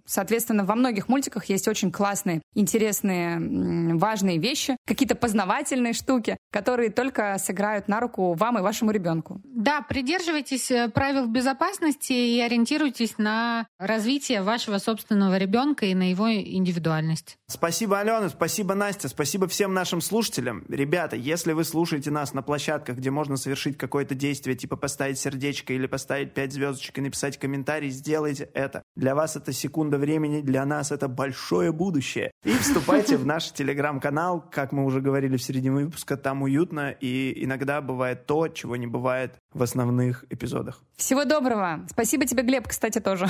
Соответственно, 0.07 0.65
во 0.65 0.75
многих 0.77 1.09
мультиках 1.09 1.47
есть 1.47 1.67
очень 1.67 1.91
классные, 1.91 2.43
интересные, 2.55 3.97
важные 3.97 4.39
вещи, 4.39 4.77
какие-то 4.87 5.17
познавательные 5.17 5.93
штуки, 5.95 6.37
которые 6.53 6.91
только 6.91 7.37
сыграют 7.39 7.89
на 7.89 8.01
руку 8.01 8.35
вам 8.35 8.59
и 8.59 8.63
вашему 8.63 8.93
ребенку. 8.93 9.41
Да, 9.45 9.83
придерживайтесь 9.83 10.71
э, 10.71 10.89
правил 10.89 11.27
безопасности 11.27 12.13
и 12.13 12.41
ориентируйтесь 12.41 13.19
на 13.19 13.67
развитие 13.79 14.43
вашего 14.43 14.79
собственного 14.79 15.37
ребенка 15.39 15.87
и 15.87 15.95
на 15.95 16.11
его 16.11 16.33
индивидуальность. 16.33 17.37
Спасибо, 17.49 17.99
Алена, 17.99 18.29
спасибо, 18.29 18.75
Настя, 18.75 19.09
спасибо 19.09 19.49
всем 19.49 19.75
нашим 19.75 20.01
слушателям. 20.01 20.65
Ребята, 20.69 21.17
если 21.17 21.53
вы 21.53 21.65
слушаете 21.65 22.11
нас 22.11 22.33
на 22.33 22.43
площадках, 22.43 22.97
где 22.97 23.11
можно 23.11 23.37
совершить 23.37 23.77
какое-то 23.77 24.15
действие, 24.15 24.57
типа 24.57 24.77
поставить 24.77 25.19
сердечко 25.19 25.73
или 25.73 25.87
поставить 25.87 26.33
пять 26.33 26.53
звездочек 26.53 26.99
и 26.99 27.01
написать 27.01 27.39
комментарий, 27.39 27.91
сделайте 27.91 28.49
это. 28.55 28.83
Для 28.95 29.16
вас 29.17 29.35
это 29.35 29.53
секунда 29.53 29.99
времени, 29.99 30.43
для 30.43 30.65
нас 30.65 30.93
это 30.93 31.09
большое 31.09 31.73
будущее. 31.73 32.31
И 32.45 32.53
вступайте 32.53 33.17
в 33.17 33.27
наш 33.27 33.51
телеграм-канал, 33.51 34.45
как 34.53 34.71
мы 34.71 34.85
уже 34.85 35.01
говорили 35.01 35.37
в 35.37 35.43
середине 35.43 35.73
выпуска, 35.73 36.17
там 36.17 36.43
уютно, 36.43 36.91
и 36.91 37.33
иногда 37.45 37.81
бывает 37.81 38.27
то, 38.27 38.47
чего 38.49 38.77
не 38.77 38.87
бывает 38.87 39.35
в 39.53 39.63
основных 39.63 40.25
эпизодах. 40.31 40.83
Всего 40.97 41.25
доброго. 41.25 41.85
Спасибо 41.91 42.27
тебе, 42.27 42.45
Глеб, 42.45 42.69
кстати, 42.69 43.01
тоже. 43.01 43.29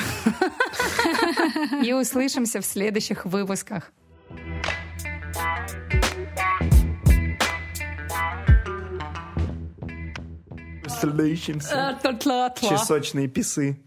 И 1.83 1.93
услышимся 1.93 2.61
в 2.61 2.67
следующих 2.67 3.25
выпусках. 3.25 3.93
Услышимся. 10.85 11.99
Чесочные 12.61 13.29
писы. 13.29 13.79